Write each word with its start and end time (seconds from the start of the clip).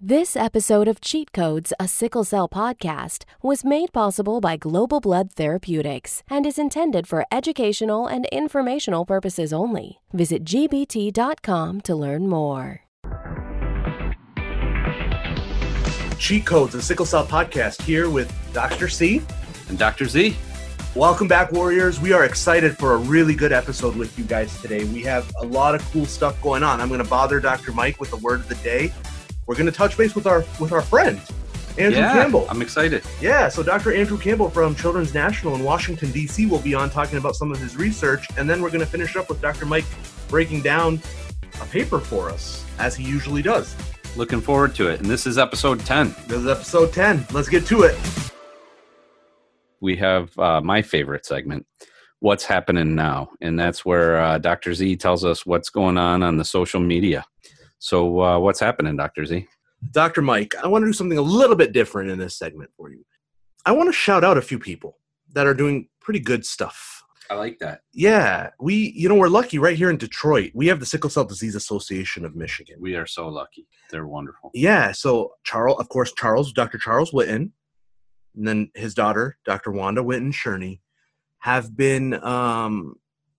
This 0.00 0.36
episode 0.36 0.86
of 0.86 1.00
Cheat 1.00 1.32
Codes, 1.32 1.72
a 1.80 1.88
sickle 1.88 2.22
cell 2.22 2.48
podcast, 2.48 3.24
was 3.42 3.64
made 3.64 3.92
possible 3.92 4.40
by 4.40 4.56
Global 4.56 5.00
Blood 5.00 5.32
Therapeutics 5.32 6.22
and 6.30 6.46
is 6.46 6.56
intended 6.56 7.08
for 7.08 7.26
educational 7.32 8.06
and 8.06 8.24
informational 8.26 9.04
purposes 9.04 9.52
only. 9.52 10.00
Visit 10.12 10.44
gbt.com 10.44 11.80
to 11.80 11.96
learn 11.96 12.28
more. 12.28 12.82
Cheat 16.16 16.46
Codes, 16.46 16.76
a 16.76 16.80
sickle 16.80 17.04
cell 17.04 17.26
podcast 17.26 17.82
here 17.82 18.08
with 18.08 18.32
Dr. 18.52 18.86
C. 18.86 19.20
And 19.68 19.76
Dr. 19.76 20.04
Z. 20.04 20.36
Welcome 20.94 21.26
back, 21.26 21.50
Warriors. 21.50 21.98
We 21.98 22.12
are 22.12 22.24
excited 22.24 22.78
for 22.78 22.92
a 22.92 22.98
really 22.98 23.34
good 23.34 23.50
episode 23.50 23.96
with 23.96 24.16
you 24.16 24.24
guys 24.24 24.62
today. 24.62 24.84
We 24.84 25.02
have 25.02 25.28
a 25.40 25.44
lot 25.44 25.74
of 25.74 25.82
cool 25.90 26.06
stuff 26.06 26.40
going 26.40 26.62
on. 26.62 26.80
I'm 26.80 26.86
going 26.86 27.02
to 27.02 27.10
bother 27.10 27.40
Dr. 27.40 27.72
Mike 27.72 27.98
with 27.98 28.10
the 28.10 28.16
word 28.18 28.38
of 28.38 28.48
the 28.48 28.54
day 28.56 28.92
we're 29.48 29.56
going 29.56 29.66
to 29.66 29.72
touch 29.72 29.96
base 29.96 30.14
with 30.14 30.28
our 30.28 30.44
with 30.60 30.70
our 30.70 30.82
friend 30.82 31.20
Andrew 31.78 32.00
yeah, 32.00 32.12
Campbell. 32.12 32.46
I'm 32.50 32.60
excited. 32.60 33.04
Yeah, 33.20 33.48
so 33.48 33.62
Dr. 33.62 33.94
Andrew 33.94 34.18
Campbell 34.18 34.50
from 34.50 34.74
Children's 34.74 35.14
National 35.14 35.54
in 35.54 35.62
Washington 35.62 36.10
D.C. 36.10 36.46
will 36.46 36.58
be 36.58 36.74
on 36.74 36.90
talking 36.90 37.18
about 37.18 37.36
some 37.36 37.52
of 37.52 37.58
his 37.58 37.76
research, 37.76 38.26
and 38.36 38.50
then 38.50 38.60
we're 38.60 38.70
going 38.70 38.80
to 38.80 38.86
finish 38.86 39.14
up 39.14 39.28
with 39.28 39.40
Dr. 39.40 39.64
Mike 39.64 39.84
breaking 40.28 40.62
down 40.62 41.00
a 41.62 41.66
paper 41.66 42.00
for 42.00 42.30
us 42.30 42.64
as 42.80 42.96
he 42.96 43.04
usually 43.04 43.42
does. 43.42 43.76
Looking 44.16 44.40
forward 44.40 44.74
to 44.74 44.88
it. 44.88 45.00
And 45.00 45.08
this 45.08 45.24
is 45.24 45.38
episode 45.38 45.80
10. 45.80 46.16
This 46.26 46.38
is 46.38 46.46
episode 46.48 46.92
10. 46.92 47.26
Let's 47.32 47.48
get 47.48 47.64
to 47.66 47.82
it. 47.82 47.96
We 49.80 49.94
have 49.96 50.36
uh, 50.36 50.60
my 50.60 50.82
favorite 50.82 51.24
segment, 51.24 51.64
What's 52.18 52.44
Happening 52.44 52.96
Now? 52.96 53.30
And 53.40 53.56
that's 53.56 53.84
where 53.84 54.20
uh, 54.20 54.38
Dr. 54.38 54.74
Z 54.74 54.96
tells 54.96 55.24
us 55.24 55.46
what's 55.46 55.70
going 55.70 55.96
on 55.96 56.24
on 56.24 56.38
the 56.38 56.44
social 56.44 56.80
media. 56.80 57.24
So, 57.78 58.20
uh, 58.20 58.38
what's 58.38 58.60
happening, 58.60 58.96
Dr. 58.96 59.24
Z? 59.24 59.46
Dr. 59.92 60.22
Mike, 60.22 60.54
I 60.62 60.66
want 60.66 60.82
to 60.82 60.86
do 60.86 60.92
something 60.92 61.18
a 61.18 61.22
little 61.22 61.56
bit 61.56 61.72
different 61.72 62.10
in 62.10 62.18
this 62.18 62.36
segment 62.36 62.70
for 62.76 62.90
you. 62.90 63.04
I 63.64 63.72
want 63.72 63.88
to 63.88 63.92
shout 63.92 64.24
out 64.24 64.38
a 64.38 64.42
few 64.42 64.58
people 64.58 64.98
that 65.34 65.46
are 65.46 65.54
doing 65.54 65.88
pretty 66.00 66.20
good 66.20 66.44
stuff. 66.44 67.02
I 67.30 67.34
like 67.34 67.58
that. 67.58 67.82
Yeah, 67.92 68.50
we, 68.58 68.92
you 68.96 69.08
know, 69.08 69.14
we're 69.14 69.28
lucky 69.28 69.58
right 69.58 69.76
here 69.76 69.90
in 69.90 69.98
Detroit. 69.98 70.50
We 70.54 70.66
have 70.68 70.80
the 70.80 70.86
Sickle 70.86 71.10
Cell 71.10 71.26
Disease 71.26 71.54
Association 71.54 72.24
of 72.24 72.34
Michigan. 72.34 72.76
We 72.80 72.96
are 72.96 73.06
so 73.06 73.28
lucky. 73.28 73.68
They're 73.90 74.06
wonderful. 74.06 74.50
Yeah. 74.54 74.92
So, 74.92 75.32
Charles, 75.44 75.78
of 75.78 75.90
course, 75.90 76.12
Charles, 76.16 76.52
Dr. 76.52 76.78
Charles 76.78 77.10
Whitten, 77.12 77.50
and 78.34 78.48
then 78.48 78.70
his 78.74 78.94
daughter, 78.94 79.36
Dr. 79.44 79.72
Wanda 79.72 80.02
Whitten 80.02 80.32
Shurney, 80.32 80.80
have 81.40 81.76
been 81.76 82.14
um, 82.24 82.94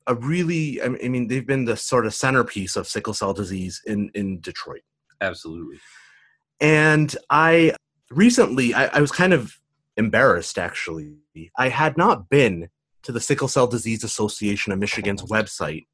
a 0.10 0.16
really, 0.16 0.82
I 0.82 0.90
mean, 0.90 1.28
they've 1.28 1.46
been 1.46 1.66
the 1.66 1.78
sort 1.78 2.06
of 2.06 2.14
centerpiece 2.14 2.76
of 2.76 2.88
sickle 2.88 3.14
cell 3.14 3.34
disease 3.34 3.82
in 3.86 4.10
in 4.14 4.42
Detroit. 4.42 4.82
Absolutely. 5.22 5.80
And 6.60 7.16
I 7.30 7.76
recently, 8.10 8.74
I, 8.74 8.88
I 8.88 9.02
was 9.02 9.12
kind 9.12 9.34
of 9.34 9.54
embarrassed 9.96 10.58
actually. 10.58 11.16
I 11.58 11.70
had 11.70 11.98
not 11.98 12.30
been 12.30 12.70
to 13.04 13.12
the 13.12 13.22
Sickle 13.22 13.48
Cell 13.48 13.68
Disease 13.68 14.04
Association 14.04 14.74
of 14.74 14.80
Michigan's 14.80 15.24
website 15.24 15.86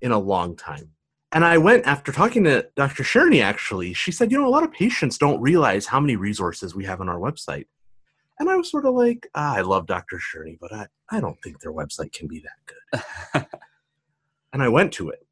in 0.00 0.10
a 0.10 0.18
long 0.18 0.56
time. 0.56 0.90
And 1.30 1.44
I 1.44 1.58
went 1.58 1.86
after 1.86 2.10
talking 2.10 2.44
to 2.44 2.66
Dr. 2.74 3.04
Shurney, 3.04 3.42
actually. 3.42 3.92
She 3.92 4.10
said, 4.10 4.32
you 4.32 4.38
know, 4.38 4.48
a 4.48 4.50
lot 4.50 4.62
of 4.62 4.72
patients 4.72 5.18
don't 5.18 5.40
realize 5.40 5.86
how 5.86 6.00
many 6.00 6.16
resources 6.16 6.74
we 6.74 6.84
have 6.84 7.00
on 7.00 7.08
our 7.08 7.18
website. 7.18 7.66
And 8.38 8.48
I 8.48 8.56
was 8.56 8.70
sort 8.70 8.86
of 8.86 8.94
like, 8.94 9.28
ah, 9.34 9.56
I 9.56 9.62
love 9.62 9.86
Dr. 9.86 10.18
Shurney, 10.18 10.56
but 10.60 10.72
I, 10.72 10.86
I 11.10 11.20
don't 11.20 11.40
think 11.42 11.60
their 11.60 11.72
website 11.72 12.12
can 12.12 12.28
be 12.28 12.40
that 12.40 13.02
good. 13.32 13.46
and 14.52 14.62
I 14.62 14.68
went 14.68 14.92
to 14.94 15.10
it. 15.10 15.26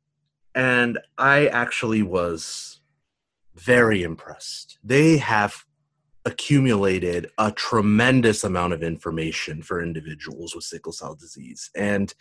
And 0.54 0.98
I 1.18 1.46
actually 1.48 2.02
was 2.02 2.80
very 3.54 4.02
impressed. 4.02 4.78
They 4.82 5.18
have 5.18 5.64
accumulated 6.24 7.30
a 7.38 7.52
tremendous 7.52 8.42
amount 8.42 8.72
of 8.72 8.82
information 8.82 9.62
for 9.62 9.80
individuals 9.80 10.54
with 10.54 10.64
sickle 10.64 10.92
cell 10.92 11.14
disease. 11.14 11.70
And 11.76 12.12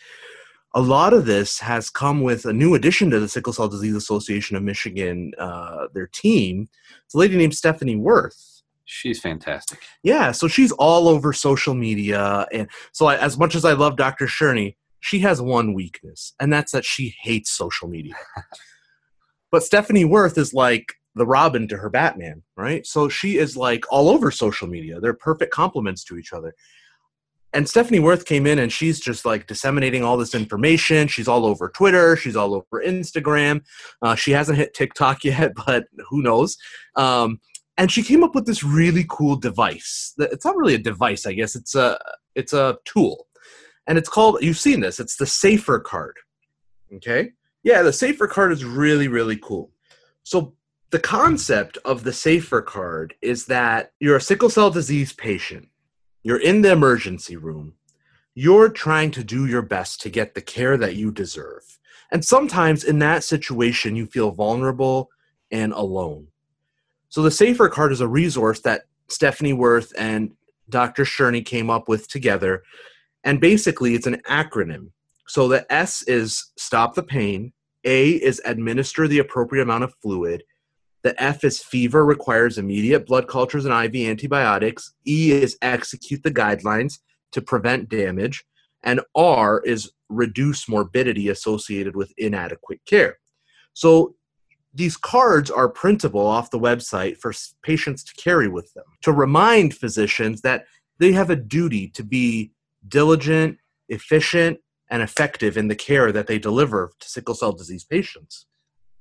a 0.76 0.82
lot 0.82 1.14
of 1.14 1.26
this 1.26 1.60
has 1.60 1.90
come 1.90 2.22
with 2.22 2.46
a 2.46 2.54
new 2.54 2.76
addition 2.76 3.10
to 3.10 3.20
the 3.20 3.30
Sickle 3.30 3.54
Cell 3.54 3.70
Disease 3.70 3.96
Association 3.96 4.58
of 4.58 4.64
Michigan, 4.64 5.32
uh, 5.38 5.88
their 5.94 6.08
team. 6.08 6.68
It's 7.06 7.16
a 7.16 7.18
lady 7.18 7.38
named 7.38 7.56
Stephanie 7.56 7.96
Worth 7.96 8.55
She's 8.86 9.20
fantastic. 9.20 9.80
Yeah, 10.04 10.32
so 10.32 10.48
she's 10.48 10.72
all 10.74 11.08
over 11.08 11.34
social 11.34 11.74
media, 11.74 12.48
and 12.52 12.70
so 12.92 13.08
I, 13.08 13.18
as 13.18 13.38
much 13.38 13.56
as 13.56 13.66
I 13.66 13.74
love 13.74 13.98
Dr. 13.98 14.28
Shurney, 14.28 14.78
she 15.00 15.20
has 15.20 15.42
one 15.42 15.74
weakness, 15.74 16.34
and 16.40 16.54
that's 16.54 16.72
that 16.72 16.86
she 16.86 17.16
hates 17.22 17.52
social 17.52 17.88
media. 17.88 18.16
but 19.52 19.64
Stephanie 19.64 20.06
Worth 20.06 20.38
is 20.38 20.54
like 20.54 20.94
the 21.16 21.26
Robin 21.26 21.68
to 21.70 21.78
her 21.78 21.90
Batman, 21.90 22.44
right? 22.58 22.86
So 22.86 23.10
she 23.10 23.38
is 23.38 23.56
like 23.56 23.86
all 23.92 24.10
over 24.10 24.30
social 24.30 24.68
media. 24.68 25.00
They're 25.00 25.14
perfect 25.14 25.54
complements 25.54 26.04
to 26.06 26.18
each 26.18 26.34
other. 26.34 26.54
And 27.54 27.70
Stephanie 27.70 28.00
Worth 28.00 28.26
came 28.26 28.46
in 28.46 28.60
and 28.60 28.72
she's 28.72 29.00
just 29.00 29.24
like 29.24 29.48
disseminating 29.48 30.04
all 30.04 30.18
this 30.18 30.36
information. 30.36 31.08
She's 31.08 31.30
all 31.30 31.46
over 31.46 31.70
Twitter. 31.70 32.18
She's 32.18 32.36
all 32.36 32.54
over 32.54 32.84
Instagram. 32.86 33.62
Uh, 34.02 34.14
she 34.14 34.32
hasn't 34.32 34.58
hit 34.58 34.74
TikTok 34.74 35.24
yet, 35.24 35.54
but 35.66 35.86
who 36.10 36.22
knows? 36.22 36.58
Um, 36.98 37.40
and 37.78 37.92
she 37.92 38.04
came 38.04 38.24
up 38.24 38.36
with 38.36 38.46
this 38.46 38.64
really 38.64 39.06
cool 39.10 39.36
device. 39.36 40.14
It's 40.18 40.46
not 40.46 40.56
really 40.56 40.76
a 40.76 40.80
device, 40.80 41.26
I 41.26 41.34
guess. 41.34 41.56
It's 41.56 41.76
a 41.76 42.00
it's 42.36 42.54
a 42.54 42.78
tool, 42.86 43.28
and 43.88 43.98
it's 43.98 44.10
called. 44.10 44.42
You've 44.42 44.58
seen 44.58 44.80
this. 44.80 45.00
It's 45.00 45.18
the 45.18 45.26
Safer 45.26 45.80
card. 45.80 46.16
Okay. 46.94 47.32
Yeah, 47.64 47.82
the 47.82 47.94
Safer 47.94 48.28
card 48.28 48.52
is 48.52 48.64
really 48.64 49.08
really 49.08 49.38
cool. 49.38 49.72
So 50.24 50.54
the 50.92 51.00
concept 51.00 51.78
of 51.84 52.04
the 52.04 52.14
Safer 52.14 52.62
card 52.62 53.16
is 53.22 53.46
that 53.48 53.92
you're 54.00 54.16
a 54.16 54.22
sickle 54.22 54.50
cell 54.50 54.70
disease 54.70 55.12
patient. 55.14 55.68
You're 56.24 56.42
in 56.42 56.62
the 56.62 56.72
emergency 56.72 57.36
room. 57.36 57.74
You're 58.34 58.70
trying 58.70 59.12
to 59.12 59.24
do 59.24 59.46
your 59.46 59.62
best 59.62 60.02
to 60.02 60.10
get 60.10 60.34
the 60.34 60.42
care 60.42 60.78
that 60.78 60.96
you 60.96 61.12
deserve. 61.12 61.64
And 62.12 62.24
sometimes 62.24 62.84
in 62.84 63.00
that 63.00 63.24
situation, 63.24 63.96
you 63.96 64.06
feel 64.06 64.32
vulnerable 64.32 65.10
and 65.52 65.74
alone. 65.74 66.28
So 67.10 67.22
the 67.22 67.32
Safer 67.32 67.70
Card 67.70 67.92
is 67.92 68.02
a 68.02 68.08
resource 68.08 68.60
that 68.62 68.86
Stephanie 69.08 69.54
Worth 69.54 69.94
and 69.98 70.32
Dr. 70.70 71.06
Shurney 71.06 71.42
came 71.42 71.70
up 71.70 71.88
with 71.88 72.08
together. 72.08 72.64
And 73.24 73.40
basically, 73.40 73.96
it's 73.96 74.08
an 74.08 74.22
acronym. 74.28 74.90
So 75.28 75.48
the 75.48 75.72
S 75.72 76.04
is 76.04 76.52
stop 76.58 76.96
the 76.96 77.04
pain, 77.04 77.54
A 77.84 78.12
is 78.12 78.42
administer 78.46 79.08
the 79.08 79.20
appropriate 79.20 79.64
amount 79.64 79.84
of 79.84 79.94
fluid, 80.02 80.44
the 81.06 81.22
F 81.22 81.44
is 81.44 81.62
fever 81.62 82.04
requires 82.04 82.58
immediate 82.58 83.06
blood 83.06 83.28
cultures 83.28 83.66
and 83.66 83.96
IV 83.96 84.10
antibiotics, 84.10 84.92
E 85.06 85.32
is 85.34 85.56
execute 85.62 86.24
the 86.24 86.32
guidelines 86.32 86.98
to 87.32 87.44
prevent 87.44 87.90
damage, 87.90 88.44
and 88.82 89.02
R 89.14 89.62
is 89.64 89.92
reduce 90.10 90.68
morbidity 90.68 91.30
associated 91.30 91.96
with 91.96 92.12
inadequate 92.18 92.82
care. 92.88 93.20
So 93.74 94.16
these 94.76 94.98
cards 94.98 95.50
are 95.50 95.70
printable 95.70 96.26
off 96.26 96.52
the 96.52 96.60
website 96.60 97.18
for 97.18 97.34
patients 97.64 98.04
to 98.04 98.14
carry 98.16 98.50
with 98.50 98.74
them 98.74 98.84
to 99.02 99.12
remind 99.12 99.74
physicians 99.74 100.42
that 100.42 100.66
they 101.00 101.14
have 101.14 101.30
a 101.30 101.36
duty 101.36 101.88
to 101.90 102.04
be 102.04 102.52
diligent, 102.88 103.58
efficient, 103.90 104.60
and 104.90 105.02
effective 105.02 105.58
in 105.58 105.70
the 105.70 105.76
care 105.76 106.12
that 106.12 106.28
they 106.28 106.38
deliver 106.38 106.92
to 107.00 107.10
sickle 107.10 107.34
cell 107.34 107.54
disease 107.54 107.84
patients. 107.84 108.46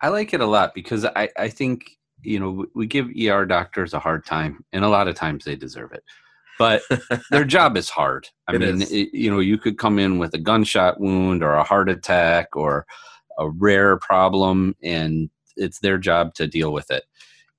I 0.01 0.09
like 0.09 0.33
it 0.33 0.41
a 0.41 0.47
lot 0.47 0.75
because 0.75 1.05
I, 1.05 1.29
I 1.37 1.49
think, 1.49 1.91
you 2.23 2.39
know, 2.39 2.67
we 2.75 2.87
give 2.87 3.09
ER 3.09 3.45
doctors 3.45 3.95
a 3.95 3.99
hard 3.99 4.25
time, 4.25 4.65
and 4.73 4.85
a 4.85 4.89
lot 4.89 5.09
of 5.09 5.15
times 5.15 5.45
they 5.45 5.57
deserve 5.57 5.93
it. 5.93 6.05
But 6.59 6.83
their 7.31 7.45
job 7.45 7.77
is 7.77 7.91
hard. 7.91 8.29
I 8.49 8.55
It 8.55 8.61
mean, 8.61 8.83
it, 8.83 9.13
you 9.13 9.31
know, 9.31 9.41
you 9.41 9.59
could 9.59 9.77
come 9.77 9.99
in 9.99 10.19
with 10.19 10.35
a 10.35 10.39
gunshot 10.39 11.01
wound 11.01 11.43
or 11.43 11.55
a 11.55 11.65
heart 11.65 11.89
attack 11.89 12.55
or 12.55 12.87
a 13.39 13.49
rare 13.51 13.99
problem, 13.99 14.77
and 14.83 15.31
it's 15.57 15.81
their 15.81 15.99
job 15.99 16.35
to 16.35 16.47
deal 16.47 16.73
with 16.73 16.91
it. 16.91 17.05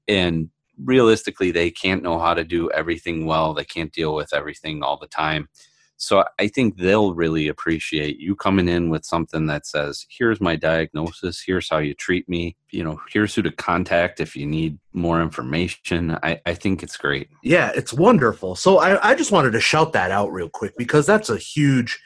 And 0.08 0.50
realistically, 0.84 1.52
they 1.52 1.72
can't 1.72 2.04
know 2.04 2.20
how 2.20 2.34
to 2.34 2.44
do 2.44 2.70
everything 2.72 3.26
well. 3.26 3.54
They 3.54 3.66
can't 3.66 3.94
deal 3.94 4.16
with 4.16 4.34
everything 4.34 4.84
all 4.84 4.98
the 4.98 5.08
time. 5.08 5.50
So 5.98 6.26
I 6.40 6.48
think 6.48 6.78
they'll 6.78 7.14
really 7.14 7.48
appreciate 7.48 8.20
you 8.20 8.36
coming 8.36 8.68
in 8.68 8.90
with 8.90 9.06
something 9.06 9.46
that 9.46 9.66
says, 9.66 10.06
"Here's 10.10 10.42
my 10.42 10.56
diagnosis. 10.58 11.42
Here's 11.46 11.70
how 11.70 11.78
you 11.78 11.94
treat 11.94 12.28
me. 12.28 12.58
You 12.72 12.84
know, 12.84 13.00
here's 13.10 13.34
who 13.34 13.42
to 13.44 13.52
contact 13.52 14.20
if 14.20 14.36
you 14.36 14.46
need 14.46 14.78
more 14.94 15.22
information." 15.22 16.18
I, 16.22 16.42
I 16.46 16.54
think 16.54 16.84
it's 16.84 16.98
great. 16.98 17.30
Yeah, 17.44 17.72
it's 17.74 17.94
wonderful. 17.94 18.56
So 18.56 18.80
I, 18.80 19.12
I 19.12 19.16
just 19.16 19.32
wanted 19.32 19.52
to 19.52 19.62
shout 19.62 19.94
that 19.94 20.12
out 20.12 20.34
real 20.34 20.50
quick 20.50 20.74
because 20.78 21.06
that's 21.06 21.30
a 21.30 21.38
huge, 21.38 21.98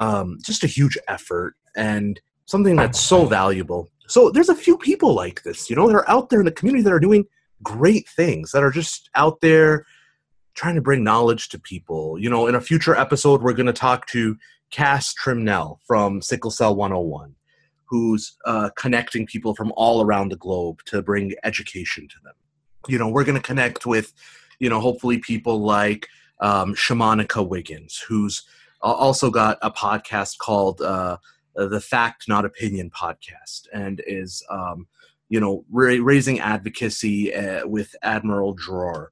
um, 0.00 0.38
just 0.42 0.64
a 0.64 0.68
huge 0.68 0.98
effort 1.06 1.54
and 1.76 2.20
something 2.46 2.74
that's 2.74 3.00
so 3.00 3.26
valuable. 3.26 3.90
So 4.06 4.30
there's 4.30 4.48
a 4.48 4.54
few 4.54 4.78
people 4.78 5.14
like 5.14 5.42
this, 5.42 5.68
you 5.68 5.76
know, 5.76 5.86
that 5.86 5.94
are 5.94 6.08
out 6.08 6.30
there 6.30 6.40
in 6.40 6.46
the 6.46 6.52
community 6.52 6.82
that 6.84 6.92
are 6.92 7.00
doing 7.00 7.26
great 7.62 8.08
things, 8.08 8.52
that 8.52 8.62
are 8.62 8.70
just 8.70 9.10
out 9.14 9.40
there 9.40 9.86
trying 10.54 10.74
to 10.74 10.80
bring 10.80 11.04
knowledge 11.04 11.48
to 11.50 11.58
people. 11.58 12.18
You 12.18 12.30
know, 12.30 12.46
in 12.46 12.54
a 12.54 12.60
future 12.60 12.96
episode, 12.96 13.42
we're 13.42 13.52
going 13.52 13.66
to 13.66 13.72
talk 13.72 14.06
to 14.08 14.36
Cass 14.70 15.14
Trimnell 15.14 15.78
from 15.86 16.22
Sickle 16.22 16.50
Cell 16.50 16.74
101, 16.74 17.34
who's 17.84 18.36
uh, 18.44 18.70
connecting 18.76 19.26
people 19.26 19.54
from 19.54 19.72
all 19.76 20.02
around 20.02 20.30
the 20.30 20.36
globe 20.36 20.80
to 20.86 21.02
bring 21.02 21.34
education 21.44 22.08
to 22.08 22.16
them. 22.24 22.34
you 22.88 22.98
know 22.98 23.08
we're 23.08 23.24
going 23.24 23.40
to 23.40 23.42
connect 23.42 23.86
with 23.86 24.12
you 24.58 24.68
know 24.68 24.80
hopefully 24.80 25.18
people 25.18 25.60
like 25.60 26.08
um, 26.40 26.74
Shamanica 26.74 27.46
Wiggins, 27.46 28.04
who's 28.08 28.44
also 28.80 29.30
got 29.30 29.58
a 29.62 29.70
podcast 29.70 30.38
called 30.38 30.80
uh, 30.82 31.16
the 31.56 31.80
Fact 31.80 32.28
Not 32.28 32.44
Opinion 32.44 32.90
podcast, 32.90 33.62
and 33.72 34.02
is 34.06 34.44
um, 34.50 34.86
you 35.28 35.40
know 35.40 35.64
ra- 35.70 35.98
raising 36.00 36.40
advocacy 36.40 37.34
uh, 37.34 37.66
with 37.66 37.94
Admiral 38.02 38.54
Gerard. 38.54 39.08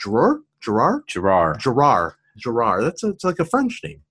Gerard? 0.00 0.40
Gerard? 0.60 1.02
Gerard. 1.08 1.58
Gerard. 1.60 2.12
Gerard. 2.36 2.84
That's 2.84 3.02
a, 3.02 3.08
it's 3.08 3.24
like 3.24 3.38
a 3.38 3.44
French 3.44 3.80
name. 3.82 4.02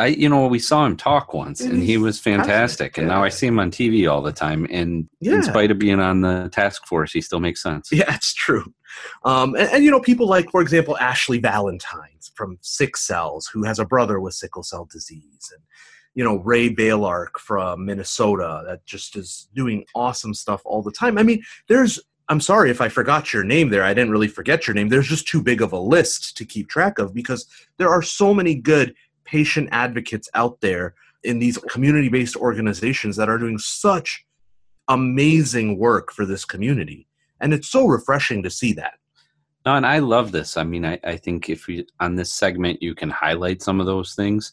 I, 0.00 0.06
you 0.08 0.28
know, 0.28 0.46
we 0.46 0.60
saw 0.60 0.86
him 0.86 0.96
talk 0.96 1.34
once, 1.34 1.60
and 1.60 1.82
he 1.82 1.96
was 1.96 2.20
fantastic. 2.20 2.98
And 2.98 3.08
now 3.08 3.24
I 3.24 3.28
see 3.30 3.48
him 3.48 3.58
on 3.58 3.72
TV 3.72 4.08
all 4.08 4.22
the 4.22 4.30
time. 4.32 4.64
And 4.70 5.08
Yeah. 5.20 5.34
in 5.34 5.42
spite 5.42 5.72
of 5.72 5.78
being 5.80 5.98
on 5.98 6.20
the 6.20 6.48
task 6.52 6.86
force, 6.86 7.12
he 7.12 7.20
still 7.20 7.40
makes 7.40 7.60
sense. 7.60 7.90
Yeah, 7.90 8.14
it's 8.14 8.32
true. 8.32 8.72
Um, 9.24 9.56
and, 9.56 9.68
and 9.70 9.84
you 9.84 9.90
know, 9.90 10.00
people 10.00 10.28
like, 10.28 10.50
for 10.52 10.60
example, 10.60 10.96
Ashley 10.98 11.38
Valentines 11.38 12.30
from 12.36 12.58
Sick 12.60 12.96
Cells, 12.96 13.50
who 13.52 13.64
has 13.64 13.80
a 13.80 13.84
brother 13.84 14.20
with 14.20 14.34
sickle 14.34 14.62
cell 14.62 14.88
disease, 14.90 15.52
and 15.52 15.62
you 16.14 16.24
know 16.24 16.36
Ray 16.36 16.74
Blaylark 16.74 17.38
from 17.38 17.84
Minnesota, 17.84 18.62
that 18.66 18.84
just 18.86 19.16
is 19.16 19.48
doing 19.54 19.84
awesome 19.94 20.34
stuff 20.34 20.62
all 20.64 20.82
the 20.82 20.92
time. 20.92 21.18
I 21.18 21.22
mean, 21.22 21.42
there's. 21.68 22.00
I'm 22.30 22.40
sorry 22.42 22.70
if 22.70 22.82
I 22.82 22.90
forgot 22.90 23.32
your 23.32 23.42
name 23.42 23.70
there. 23.70 23.82
I 23.82 23.94
didn't 23.94 24.10
really 24.10 24.28
forget 24.28 24.66
your 24.66 24.74
name. 24.74 24.90
There's 24.90 25.08
just 25.08 25.26
too 25.26 25.42
big 25.42 25.62
of 25.62 25.72
a 25.72 25.78
list 25.78 26.36
to 26.36 26.44
keep 26.44 26.68
track 26.68 26.98
of 26.98 27.14
because 27.14 27.46
there 27.78 27.88
are 27.88 28.02
so 28.02 28.34
many 28.34 28.54
good 28.54 28.94
patient 29.24 29.70
advocates 29.72 30.28
out 30.34 30.60
there 30.60 30.94
in 31.22 31.38
these 31.38 31.56
community-based 31.56 32.36
organizations 32.36 33.16
that 33.16 33.28
are 33.28 33.38
doing 33.38 33.58
such 33.58 34.24
amazing 34.88 35.78
work 35.78 36.12
for 36.12 36.24
this 36.24 36.44
community 36.44 37.06
and 37.40 37.52
it's 37.52 37.68
so 37.68 37.86
refreshing 37.86 38.42
to 38.42 38.50
see 38.50 38.72
that 38.72 38.94
No, 39.66 39.74
and 39.74 39.84
I 39.84 39.98
love 39.98 40.32
this. 40.32 40.56
I 40.56 40.64
mean, 40.64 40.84
I, 40.86 40.98
I 41.04 41.16
think 41.16 41.50
if 41.50 41.66
we 41.66 41.86
on 42.00 42.16
this 42.16 42.32
segment 42.32 42.82
you 42.82 42.94
can 42.94 43.10
highlight 43.10 43.62
some 43.62 43.80
of 43.80 43.86
those 43.86 44.14
things 44.14 44.52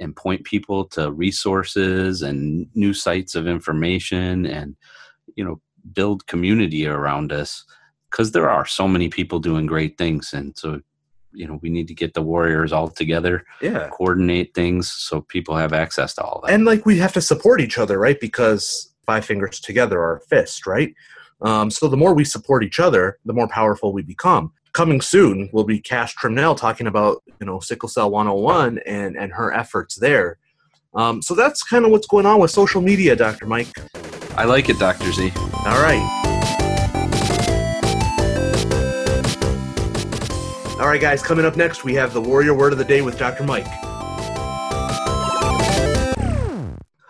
and 0.00 0.16
point 0.16 0.44
people 0.44 0.84
to 0.86 1.12
resources 1.12 2.22
and 2.22 2.66
new 2.74 2.92
sites 2.92 3.34
of 3.34 3.46
information 3.46 4.46
and 4.46 4.76
you 5.36 5.44
know 5.44 5.60
build 5.92 6.26
community 6.26 6.86
around 6.86 7.32
us 7.32 7.64
because 8.10 8.32
there 8.32 8.50
are 8.50 8.66
so 8.66 8.86
many 8.86 9.08
people 9.08 9.38
doing 9.38 9.66
great 9.66 9.98
things. 9.98 10.32
And 10.32 10.56
so 10.56 10.80
you 11.32 11.46
know 11.46 11.58
we 11.62 11.70
need 11.70 11.88
to 11.88 11.94
get 11.94 12.12
the 12.14 12.22
warriors 12.22 12.72
all 12.72 12.88
together 12.88 13.44
yeah. 13.62 13.88
coordinate 13.90 14.52
things 14.54 14.92
so 14.92 15.22
people 15.22 15.56
have 15.56 15.72
access 15.72 16.14
to 16.14 16.22
all 16.22 16.42
that. 16.42 16.52
And 16.52 16.66
like 16.66 16.84
we 16.84 16.98
have 16.98 17.14
to 17.14 17.22
support 17.22 17.60
each 17.60 17.78
other 17.78 17.98
right? 17.98 18.20
Because 18.20 18.92
five 19.06 19.24
fingers 19.24 19.58
together 19.58 19.98
are 20.00 20.18
a 20.18 20.20
fist 20.20 20.66
right? 20.66 20.94
Um, 21.40 21.70
so 21.70 21.88
the 21.88 21.96
more 21.96 22.14
we 22.14 22.24
support 22.24 22.62
each 22.62 22.78
other 22.78 23.18
the 23.24 23.32
more 23.32 23.48
powerful 23.48 23.94
we 23.94 24.02
become 24.02 24.52
coming 24.72 25.00
soon 25.00 25.48
will 25.52 25.64
be 25.64 25.78
Cass 25.78 26.14
Trimnell 26.14 26.56
talking 26.56 26.86
about 26.86 27.22
you 27.40 27.46
know 27.46 27.60
sickle 27.60 27.88
cell 27.88 28.10
101 28.10 28.78
and 28.86 29.16
and 29.16 29.32
her 29.32 29.52
efforts 29.52 29.96
there. 29.96 30.38
Um, 30.94 31.22
so 31.22 31.34
that's 31.34 31.62
kind 31.62 31.84
of 31.84 31.90
what's 31.90 32.06
going 32.06 32.26
on 32.26 32.40
with 32.40 32.50
social 32.50 32.82
media 32.82 33.16
dr 33.16 33.44
mike. 33.46 33.68
I 34.36 34.44
like 34.44 34.68
it 34.68 34.78
dr 34.78 35.10
z. 35.12 35.32
All 35.66 35.82
right. 35.82 36.18
All 40.80 40.88
right 40.88 41.00
guys 41.00 41.22
coming 41.22 41.44
up 41.44 41.56
next 41.56 41.84
we 41.84 41.94
have 41.94 42.12
the 42.12 42.20
warrior 42.20 42.54
word 42.54 42.72
of 42.72 42.78
the 42.78 42.84
day 42.84 43.02
with 43.02 43.18
dr 43.18 43.42
mike. 43.44 43.66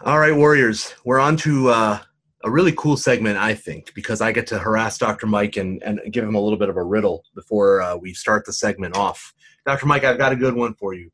All 0.04 0.18
right, 0.18 0.34
Warriors, 0.34 0.94
we're 1.04 1.20
on 1.20 1.36
to 1.38 1.68
uh, 1.68 1.98
a 2.44 2.50
really 2.50 2.72
cool 2.72 2.96
segment, 2.96 3.38
I 3.38 3.54
think, 3.54 3.94
because 3.94 4.20
I 4.20 4.32
get 4.32 4.46
to 4.48 4.58
harass 4.58 4.98
Dr. 4.98 5.26
Mike 5.26 5.56
and, 5.56 5.82
and 5.82 6.00
give 6.10 6.24
him 6.24 6.34
a 6.34 6.40
little 6.40 6.58
bit 6.58 6.68
of 6.68 6.76
a 6.76 6.82
riddle 6.82 7.24
before 7.34 7.82
uh, 7.82 7.96
we 7.96 8.14
start 8.14 8.44
the 8.44 8.52
segment 8.52 8.96
off. 8.96 9.32
Dr. 9.64 9.86
Mike, 9.86 10.04
I've 10.04 10.18
got 10.18 10.32
a 10.32 10.36
good 10.36 10.54
one 10.54 10.74
for 10.74 10.94
you. 10.94 11.10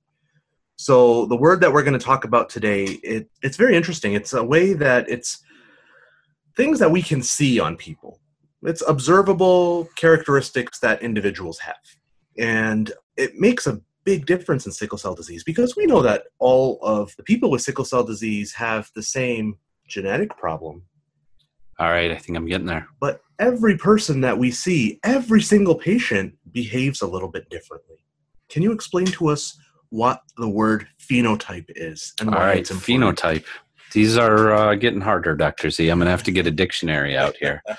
So 0.76 1.26
the 1.26 1.36
word 1.36 1.60
that 1.60 1.72
we're 1.72 1.82
going 1.82 1.98
to 1.98 2.04
talk 2.04 2.24
about 2.24 2.48
today, 2.48 2.84
it, 2.84 3.28
it's 3.42 3.56
very 3.56 3.76
interesting. 3.76 4.14
It's 4.14 4.32
a 4.32 4.44
way 4.44 4.72
that 4.74 5.08
it's 5.10 5.42
things 6.56 6.78
that 6.78 6.90
we 6.90 7.02
can 7.02 7.22
see 7.22 7.60
on 7.60 7.76
people. 7.76 8.20
It's 8.62 8.82
observable 8.86 9.88
characteristics 9.96 10.78
that 10.80 11.02
individuals 11.02 11.58
have. 11.60 11.76
And 12.38 12.92
it 13.16 13.38
makes 13.38 13.66
a 13.66 13.80
big 14.04 14.24
difference 14.24 14.66
in 14.66 14.72
sickle 14.72 14.98
cell 14.98 15.14
disease 15.14 15.44
because 15.44 15.76
we 15.76 15.84
know 15.84 16.00
that 16.02 16.24
all 16.38 16.78
of 16.82 17.14
the 17.16 17.22
people 17.22 17.50
with 17.50 17.60
sickle 17.60 17.84
cell 17.84 18.04
disease 18.04 18.54
have 18.54 18.90
the 18.94 19.02
same 19.02 19.58
genetic 19.88 20.36
problem. 20.36 20.82
All 21.78 21.88
right 21.90 22.10
i 22.10 22.16
think 22.16 22.36
i'm 22.36 22.46
getting 22.46 22.66
there 22.66 22.86
But 23.00 23.20
every 23.38 23.76
person 23.76 24.20
that 24.22 24.36
we 24.36 24.50
see, 24.50 24.98
every 25.04 25.40
single 25.42 25.74
patient 25.76 26.34
behaves 26.50 27.02
a 27.02 27.06
little 27.06 27.28
bit 27.28 27.48
differently. 27.50 27.96
Can 28.48 28.62
you 28.64 28.72
explain 28.72 29.06
to 29.06 29.28
us 29.28 29.56
what 29.90 30.22
the 30.36 30.48
word 30.48 30.88
phenotype 30.98 31.66
is 31.68 32.12
and 32.20 32.30
all 32.30 32.36
why 32.36 32.46
right 32.46 32.58
it's 32.58 32.70
important? 32.70 33.16
phenotype 33.18 33.44
these 33.92 34.18
are 34.18 34.52
uh, 34.52 34.74
getting 34.74 35.00
harder 35.00 35.34
dr 35.34 35.70
z 35.70 35.88
i'm 35.88 35.98
gonna 35.98 36.10
have 36.10 36.22
to 36.24 36.32
get 36.32 36.46
a 36.46 36.50
dictionary 36.50 37.16
out 37.16 37.36
here 37.36 37.62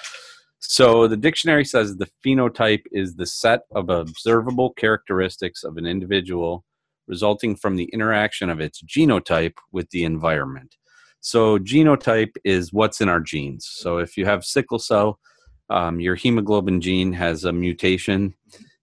So 0.62 1.08
the 1.08 1.18
dictionary 1.18 1.66
says 1.66 1.98
the 1.98 2.10
phenotype 2.24 2.84
is 2.92 3.16
the 3.16 3.26
set 3.26 3.62
of 3.74 3.90
observable 3.90 4.74
characteristics 4.74 5.64
of 5.64 5.78
an 5.78 5.88
individual 5.88 6.64
resulting 7.08 7.56
from 7.56 7.76
the 7.76 7.86
interaction 7.86 8.50
of 8.50 8.60
its 8.60 8.84
genotype 8.84 9.56
with 9.72 9.90
the 9.90 10.04
environment. 10.04 10.76
So 11.22 11.58
genotype 11.60 12.36
is 12.44 12.74
what's 12.74 13.02
in 13.02 13.10
our 13.10 13.20
genes. 13.20 13.68
So 13.68 13.98
if 13.98 14.18
you 14.18 14.26
have 14.26 14.46
sickle 14.46 14.80
cell, 14.80 15.20
um, 15.70 16.00
your 16.00 16.16
hemoglobin 16.16 16.82
gene 16.82 17.14
has 17.14 17.44
a 17.44 17.54
mutation 17.54 18.34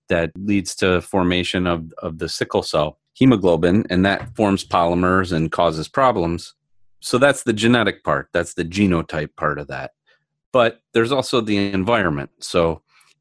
that 0.08 0.30
leads 0.36 0.74
to 0.76 1.00
formation 1.00 1.66
of, 1.66 1.92
of 1.98 2.18
the 2.18 2.28
sickle 2.28 2.62
cell 2.62 2.98
hemoglobin, 3.14 3.86
and 3.88 4.04
that 4.04 4.36
forms 4.36 4.64
polymers 4.64 5.32
and 5.32 5.50
causes 5.50 5.88
problems. 5.88 6.54
So 7.00 7.18
that's 7.18 7.44
the 7.44 7.52
genetic 7.52 8.04
part. 8.04 8.28
That's 8.32 8.54
the 8.54 8.64
genotype 8.64 9.34
part 9.36 9.58
of 9.58 9.68
that 9.68 9.92
but 10.56 10.80
there's 10.94 11.12
also 11.12 11.42
the 11.42 11.58
environment. 11.70 12.30
So 12.40 12.80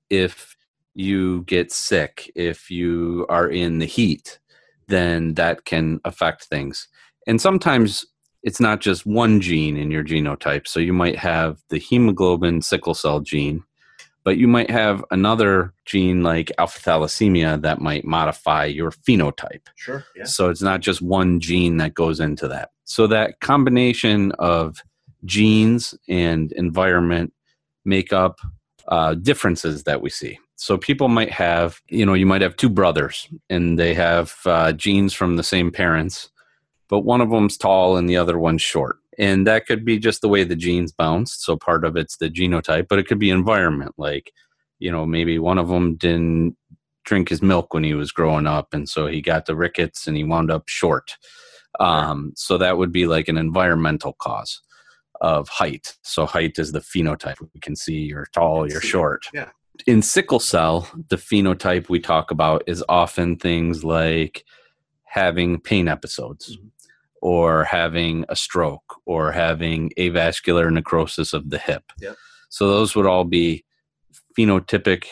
if 0.09 0.55
you 0.93 1.41
get 1.41 1.69
sick, 1.69 2.31
if 2.33 2.71
you 2.71 3.25
are 3.27 3.49
in 3.49 3.79
the 3.79 3.85
heat, 3.85 4.39
then 4.87 5.33
that 5.33 5.65
can 5.65 5.99
affect 6.05 6.45
things. 6.45 6.87
And 7.27 7.41
sometimes 7.41 8.05
it's 8.45 8.59
not 8.59 8.79
just 8.79 9.07
one 9.07 9.41
gene 9.41 9.75
in 9.75 9.89
your 9.89 10.03
genotype. 10.03 10.67
So 10.67 10.79
you 10.79 10.93
might 10.93 11.17
have 11.17 11.57
the 11.69 11.79
hemoglobin 11.79 12.61
sickle 12.61 12.93
cell 12.93 13.19
gene, 13.19 13.63
but 14.23 14.37
you 14.37 14.47
might 14.47 14.69
have 14.69 15.03
another 15.09 15.73
gene 15.85 16.21
like 16.21 16.51
alpha 16.59 16.79
thalassemia 16.79 17.59
that 17.63 17.81
might 17.81 18.05
modify 18.05 18.65
your 18.65 18.91
phenotype. 18.91 19.65
Sure. 19.75 20.05
Yeah. 20.15 20.25
So 20.25 20.49
it's 20.49 20.61
not 20.61 20.81
just 20.81 21.01
one 21.01 21.39
gene 21.39 21.77
that 21.77 21.95
goes 21.95 22.19
into 22.19 22.47
that. 22.49 22.69
So 22.83 23.07
that 23.07 23.39
combination 23.39 24.31
of 24.33 24.77
genes 25.25 25.95
and 26.07 26.51
environment 26.51 27.33
make 27.83 28.13
up 28.13 28.39
uh, 28.87 29.15
differences 29.15 29.85
that 29.85 30.03
we 30.03 30.11
see. 30.11 30.37
So 30.55 30.77
people 30.77 31.07
might 31.07 31.31
have, 31.31 31.81
you 31.89 32.05
know, 32.05 32.13
you 32.13 32.27
might 32.27 32.43
have 32.43 32.55
two 32.55 32.69
brothers 32.69 33.27
and 33.49 33.79
they 33.79 33.95
have 33.95 34.35
uh, 34.45 34.71
genes 34.73 35.13
from 35.15 35.35
the 35.35 35.43
same 35.43 35.71
parents, 35.71 36.29
but 36.89 36.99
one 37.01 37.21
of 37.21 37.29
them's 37.29 37.57
tall 37.57 37.97
and 37.97 38.07
the 38.09 38.17
other 38.17 38.37
one's 38.37 38.61
short. 38.61 38.97
And 39.17 39.47
that 39.47 39.65
could 39.65 39.85
be 39.85 39.97
just 39.97 40.21
the 40.21 40.27
way 40.27 40.43
the 40.43 40.55
genes 40.55 40.91
bounced. 40.91 41.43
So 41.43 41.55
part 41.55 41.85
of 41.85 41.95
it's 41.95 42.17
the 42.17 42.29
genotype, 42.29 42.87
but 42.89 42.99
it 42.99 43.07
could 43.07 43.19
be 43.19 43.29
environment. 43.29 43.93
Like, 43.97 44.31
you 44.79 44.91
know, 44.91 45.05
maybe 45.05 45.39
one 45.39 45.57
of 45.57 45.69
them 45.69 45.95
didn't 45.95 46.57
drink 47.05 47.29
his 47.29 47.41
milk 47.41 47.73
when 47.73 47.83
he 47.83 47.93
was 47.93 48.11
growing 48.11 48.47
up, 48.47 48.73
and 48.73 48.89
so 48.89 49.07
he 49.07 49.21
got 49.21 49.45
the 49.45 49.55
rickets 49.55 50.07
and 50.07 50.17
he 50.17 50.23
wound 50.23 50.51
up 50.51 50.67
short. 50.67 51.15
Um, 51.79 52.33
so 52.35 52.57
that 52.57 52.77
would 52.77 52.91
be 52.91 53.05
like 53.05 53.27
an 53.27 53.37
environmental 53.37 54.13
cause 54.13 54.61
of 55.21 55.47
height. 55.47 55.95
So 56.03 56.25
height 56.25 56.57
is 56.59 56.71
the 56.71 56.79
phenotype. 56.79 57.35
We 57.53 57.59
can 57.61 57.75
see 57.75 57.99
you're 57.99 58.27
tall, 58.33 58.69
you're 58.69 58.81
short. 58.81 59.27
Yeah. 59.33 59.49
In 59.87 60.01
sickle 60.01 60.39
cell, 60.39 60.89
the 61.09 61.17
phenotype 61.17 61.89
we 61.89 61.99
talk 61.99 62.31
about 62.31 62.63
is 62.67 62.83
often 62.89 63.35
things 63.37 63.83
like 63.83 64.43
having 65.03 65.59
pain 65.59 65.87
episodes 65.87 66.57
Mhm. 66.57 66.71
Or 67.25 67.63
having 67.63 68.23
a 68.29 68.35
stroke 68.35 69.01
or 69.07 69.31
having 69.31 69.89
avascular 69.97 70.71
necrosis 70.71 71.33
of 71.33 71.49
the 71.49 71.57
hip. 71.57 71.81
Yep. 71.99 72.15
So 72.49 72.67
those 72.67 72.95
would 72.95 73.07
all 73.07 73.23
be 73.23 73.65
phenotypic 74.37 75.05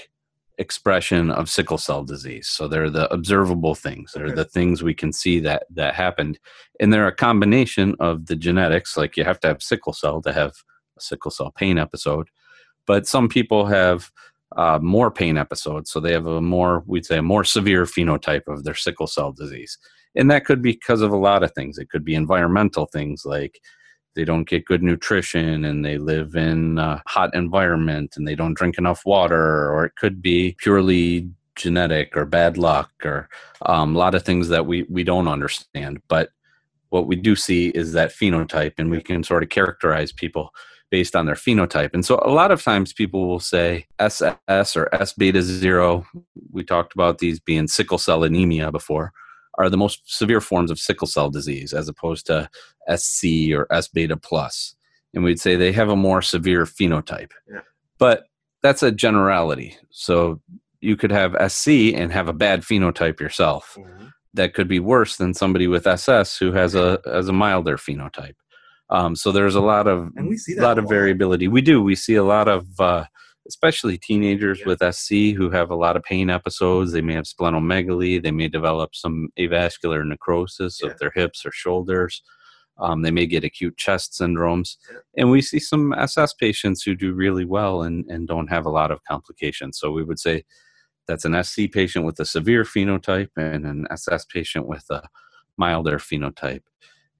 expression 0.59 1.31
of 1.31 1.49
sickle 1.49 1.79
cell 1.79 2.03
disease. 2.03 2.47
So 2.47 2.67
they're 2.67 2.91
the 2.91 3.11
observable 3.11 3.73
things. 3.73 4.11
They're 4.13 4.27
Okay. 4.27 4.35
the 4.35 4.45
things 4.45 4.83
we 4.83 4.93
can 4.93 5.11
see 5.11 5.39
that 5.39 5.63
that 5.71 5.95
happened. 5.95 6.37
And 6.79 6.93
they're 6.93 7.07
a 7.07 7.15
combination 7.15 7.95
of 7.99 8.27
the 8.27 8.35
genetics, 8.35 8.95
like 8.95 9.17
you 9.17 9.23
have 9.23 9.39
to 9.39 9.47
have 9.47 9.63
sickle 9.63 9.93
cell 9.93 10.21
to 10.21 10.31
have 10.33 10.51
a 10.95 11.01
sickle 11.01 11.31
cell 11.31 11.51
pain 11.57 11.79
episode. 11.79 12.27
But 12.85 13.07
some 13.07 13.27
people 13.27 13.65
have 13.65 14.11
uh, 14.55 14.77
more 14.83 15.09
pain 15.09 15.35
episodes, 15.35 15.89
so 15.89 15.99
they 15.99 16.13
have 16.13 16.27
a 16.27 16.41
more, 16.41 16.83
we'd 16.85 17.07
say, 17.07 17.17
a 17.17 17.23
more 17.23 17.43
severe 17.43 17.85
phenotype 17.85 18.47
of 18.47 18.65
their 18.65 18.75
sickle 18.75 19.07
cell 19.07 19.31
disease. 19.31 19.79
And 20.15 20.29
that 20.31 20.45
could 20.45 20.61
be 20.61 20.73
because 20.73 21.01
of 21.01 21.11
a 21.11 21.17
lot 21.17 21.43
of 21.43 21.53
things. 21.53 21.77
It 21.77 21.89
could 21.89 22.05
be 22.05 22.15
environmental 22.15 22.85
things 22.85 23.23
like 23.25 23.59
they 24.15 24.25
don't 24.25 24.47
get 24.47 24.65
good 24.65 24.83
nutrition 24.83 25.65
and 25.65 25.83
they 25.83 25.97
live 25.97 26.35
in 26.35 26.77
a 26.77 27.01
hot 27.07 27.33
environment 27.33 28.13
and 28.15 28.27
they 28.27 28.35
don't 28.35 28.53
drink 28.53 28.77
enough 28.77 29.01
water 29.05 29.71
or 29.71 29.85
it 29.85 29.95
could 29.95 30.21
be 30.21 30.55
purely 30.59 31.29
genetic 31.55 32.15
or 32.15 32.25
bad 32.25 32.57
luck 32.57 32.91
or 33.03 33.29
um, 33.65 33.95
a 33.95 33.99
lot 33.99 34.15
of 34.15 34.23
things 34.23 34.49
that 34.49 34.65
we 34.65 34.83
we 34.83 35.03
don't 35.03 35.27
understand. 35.27 36.01
But 36.07 36.29
what 36.89 37.07
we 37.07 37.15
do 37.15 37.35
see 37.35 37.69
is 37.69 37.93
that 37.93 38.11
phenotype 38.11 38.73
and 38.77 38.91
we 38.91 39.01
can 39.01 39.23
sort 39.23 39.43
of 39.43 39.49
characterize 39.49 40.11
people 40.11 40.51
based 40.91 41.15
on 41.15 41.25
their 41.25 41.35
phenotype. 41.35 41.89
And 41.93 42.05
so 42.05 42.21
a 42.23 42.29
lot 42.29 42.51
of 42.51 42.61
times 42.61 42.93
people 42.93 43.27
will 43.27 43.39
say 43.39 43.87
ss 43.99 44.75
or 44.75 44.93
s 44.93 45.13
beta 45.13 45.41
0 45.41 46.05
we 46.51 46.63
talked 46.63 46.93
about 46.93 47.17
these 47.17 47.39
being 47.39 47.67
sickle 47.67 47.97
cell 47.97 48.23
anemia 48.23 48.71
before 48.71 49.11
are 49.57 49.69
the 49.69 49.77
most 49.77 50.01
severe 50.05 50.41
forms 50.41 50.71
of 50.71 50.79
sickle 50.79 51.07
cell 51.07 51.29
disease 51.29 51.73
as 51.73 51.87
opposed 51.87 52.25
to 52.25 52.49
sc 52.95 53.23
or 53.53 53.67
s 53.71 53.87
beta 53.87 54.17
plus 54.17 54.75
and 55.13 55.23
we'd 55.23 55.39
say 55.39 55.55
they 55.55 55.71
have 55.71 55.89
a 55.89 55.95
more 55.95 56.21
severe 56.21 56.65
phenotype 56.65 57.31
Yeah. 57.51 57.61
but 57.99 58.23
that's 58.61 58.81
a 58.83 58.91
generality 58.91 59.77
so 59.91 60.41
you 60.81 60.97
could 60.97 61.11
have 61.11 61.33
SC 61.49 61.69
and 61.95 62.11
have 62.11 62.27
a 62.27 62.33
bad 62.33 62.61
phenotype 62.63 63.21
yourself. 63.21 63.77
That 64.33 64.53
could 64.53 64.67
be 64.67 64.81
worse 64.81 65.15
than 65.15 65.33
somebody 65.33 65.65
with 65.65 65.87
SS 65.87 66.37
who 66.37 66.51
has 66.51 66.75
a 66.75 66.99
has 67.05 67.29
a 67.29 67.33
milder 67.33 67.77
phenotype. 67.77 68.35
Um, 68.89 69.15
so 69.15 69.31
there's 69.31 69.55
a 69.55 69.61
lot 69.61 69.87
of 69.87 70.09
And 70.17 70.27
we 70.27 70.35
see 70.35 70.51
a 70.51 70.55
that 70.57 70.61
lot 70.61 70.77
of 70.77 70.89
variability. 70.89 71.47
We 71.47 71.61
do. 71.61 71.81
We 71.81 71.95
see 71.95 72.15
a 72.15 72.23
lot 72.23 72.49
of, 72.49 72.67
uh, 72.81 73.05
especially 73.47 73.97
teenagers 73.97 74.59
Yeah. 74.59 74.67
with 74.67 74.81
SC 74.81 75.33
who 75.33 75.49
have 75.49 75.69
a 75.69 75.75
lot 75.75 75.95
of 75.95 76.03
pain 76.03 76.29
episodes. 76.29 76.91
They 76.91 77.01
may 77.01 77.13
have 77.13 77.25
splenomegaly. 77.25 78.21
They 78.21 78.31
may 78.31 78.47
develop 78.47 78.95
some 78.95 79.29
avascular 79.37 80.05
necrosis 80.07 80.79
Yeah. 80.81 80.91
of 80.91 80.99
their 80.99 81.11
hips 81.13 81.45
or 81.45 81.51
shoulders. 81.51 82.21
Um, 82.79 83.01
they 83.03 83.11
may 83.11 83.27
get 83.27 83.43
acute 83.43 83.77
chest 83.77 84.17
syndromes. 84.19 84.77
Yeah. 84.91 84.97
And 85.17 85.31
we 85.31 85.41
see 85.41 85.59
some 85.59 85.93
SS 85.93 86.33
patients 86.33 86.81
who 86.83 86.95
do 86.95 87.13
really 87.13 87.45
well 87.45 87.83
and, 87.83 88.05
and 88.09 88.27
don't 88.27 88.47
have 88.47 88.65
a 88.65 88.71
lot 88.71 88.89
of 88.91 89.03
complications. 89.03 89.77
So 89.77 89.91
we 89.91 90.03
would 90.03 90.19
say 90.19 90.43
that's 91.07 91.25
an 91.25 91.35
SC 91.43 91.71
patient 91.71 92.05
with 92.05 92.19
a 92.19 92.25
severe 92.25 92.63
phenotype 92.63 93.29
and 93.37 93.65
an 93.65 93.85
SS 93.91 94.25
patient 94.25 94.67
with 94.67 94.85
a 94.89 95.03
milder 95.57 95.99
phenotype. 95.99 96.63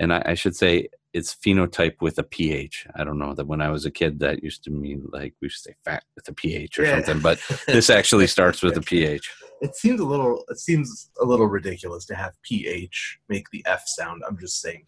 And 0.04 0.14
I, 0.14 0.22
I 0.26 0.34
should 0.34 0.56
say 0.56 0.90
it's 1.14 1.34
phenotype 1.34 2.02
with 2.02 2.18
a 2.18 2.24
pH. 2.24 2.88
I 2.96 3.04
don't 3.04 3.18
know 3.18 3.34
that 3.36 3.48
when 3.48 3.62
I 3.62 3.70
was 3.70 3.86
a 3.86 3.92
kid 3.92 4.20
that 4.20 4.44
used 4.44 4.64
to 4.66 4.72
mean 4.72 5.08
like 5.12 5.34
we 5.42 5.48
should 5.50 5.62
say 5.64 5.76
fat 5.86 6.04
with 6.16 6.28
a 6.28 6.34
pH 6.34 6.80
or 6.80 6.84
Yeah. 6.84 6.96
something, 6.96 7.22
but 7.22 7.40
this 7.68 7.90
actually 7.90 8.28
starts 8.28 8.62
with 8.62 8.76
a 8.78 8.82
pH. 8.82 9.32
It 9.62 9.76
seems 9.76 10.02
a 10.02 10.06
little. 10.06 10.44
It 10.50 10.60
seems 10.60 11.10
a 11.22 11.26
little 11.26 11.48
ridiculous 11.48 12.06
to 12.08 12.16
have 12.16 12.34
ph 12.44 13.20
make 13.30 13.50
the 13.52 13.64
f 13.66 13.84
sound. 13.86 14.24
I'm 14.28 14.38
just 14.38 14.60
saying. 14.60 14.84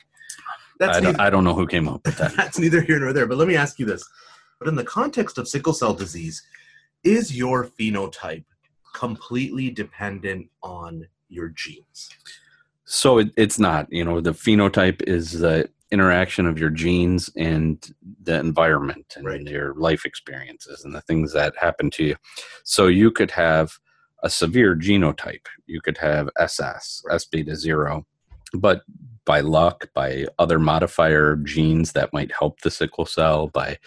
That's 0.80 0.98
I 0.98 1.00
don't, 1.00 1.12
neither, 1.14 1.22
I 1.22 1.30
don't 1.30 1.46
know 1.46 1.54
who 1.54 1.66
came 1.66 1.88
up 1.88 2.02
with 2.06 2.18
that. 2.18 2.34
that's 2.36 2.60
neither 2.60 2.82
here 2.82 3.00
nor 3.00 3.14
there. 3.14 3.26
But 3.26 3.38
let 3.38 3.48
me 3.48 3.56
ask 3.56 3.80
you 3.80 3.86
this: 3.86 4.04
But 4.60 4.68
in 4.68 4.76
the 4.76 4.84
context 4.84 5.38
of 5.38 5.48
sickle 5.48 5.72
cell 5.72 5.94
disease, 5.94 6.44
is 7.06 7.34
your 7.38 7.66
phenotype 7.80 8.44
completely 8.94 9.70
dependent 9.70 10.50
on 10.62 11.08
your 11.30 11.50
genes? 11.50 12.10
So 12.86 13.18
it, 13.20 13.32
it's 13.36 13.60
not, 13.60 13.92
you 13.92 14.06
know, 14.06 14.22
the 14.22 14.32
phenotype 14.32 15.01
is 15.04 15.32
the 15.34 15.70
interaction 15.92 16.46
of 16.46 16.60
your 16.60 16.70
genes 16.70 17.30
and 17.36 17.94
the 18.24 18.39
environment 18.39 19.13
and 19.15 19.25
Right. 19.25 19.42
your 19.42 19.74
life 19.75 20.06
experiences 20.06 20.84
and 20.84 20.94
the 20.94 21.01
things 21.01 21.34
that 21.34 21.56
happen 21.58 21.89
to 21.92 22.04
you. 22.04 22.15
So 22.63 22.88
you 22.88 23.12
could 23.12 23.32
have 23.32 23.77
a 24.24 24.30
severe 24.30 24.75
genotype. 24.75 25.46
You 25.68 25.82
could 25.82 25.98
have 25.98 26.30
SS, 26.39 27.04
S 27.12 27.25
beta 27.25 27.56
zero, 27.56 28.06
but 28.54 28.82
by 29.25 29.42
luck, 29.42 29.89
by 29.94 30.25
other 30.39 30.60
modifier 30.60 31.36
genes 31.38 31.94
that 31.94 32.13
might 32.13 32.32
help 32.32 32.62
the 32.62 32.72
sickle 32.72 33.06
cell, 33.06 33.48
by 33.48 33.77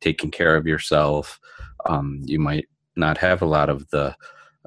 taking 0.00 0.30
care 0.30 0.56
of 0.56 0.66
yourself, 0.66 1.38
um, 1.86 2.20
you 2.24 2.38
might 2.38 2.66
not 2.96 3.18
have 3.18 3.42
a 3.42 3.46
lot 3.46 3.68
of 3.68 3.88
the 3.90 4.14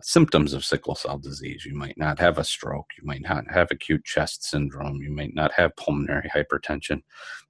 symptoms 0.06 0.54
of 0.54 0.64
sickle 0.66 0.96
cell 0.96 1.18
disease. 1.18 1.66
You 1.66 1.76
might 1.76 1.98
not 1.98 2.20
have 2.20 2.38
a 2.38 2.44
stroke. 2.44 2.88
You 3.00 3.06
might 3.06 3.22
not 3.22 3.44
have 3.52 3.70
acute 3.72 4.04
chest 4.06 4.44
syndrome. 4.44 5.02
You 5.02 5.12
might 5.12 5.34
not 5.36 5.52
have 5.54 5.76
pulmonary 5.76 6.30
hypertension. 6.34 7.02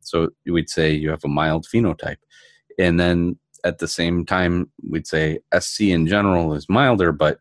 So 0.02 0.30
we'd 0.46 0.70
say 0.70 0.92
you 0.94 1.10
have 1.10 1.24
a 1.24 1.30
mild 1.30 1.66
phenotype. 1.68 2.18
And 2.80 3.00
then 3.00 3.38
at 3.64 3.78
the 3.80 3.88
same 3.88 4.26
time, 4.26 4.72
we'd 4.90 5.08
say 5.08 5.40
SC 5.58 5.82
in 5.82 6.08
general 6.08 6.54
is 6.54 6.68
milder, 6.70 7.12
but 7.12 7.40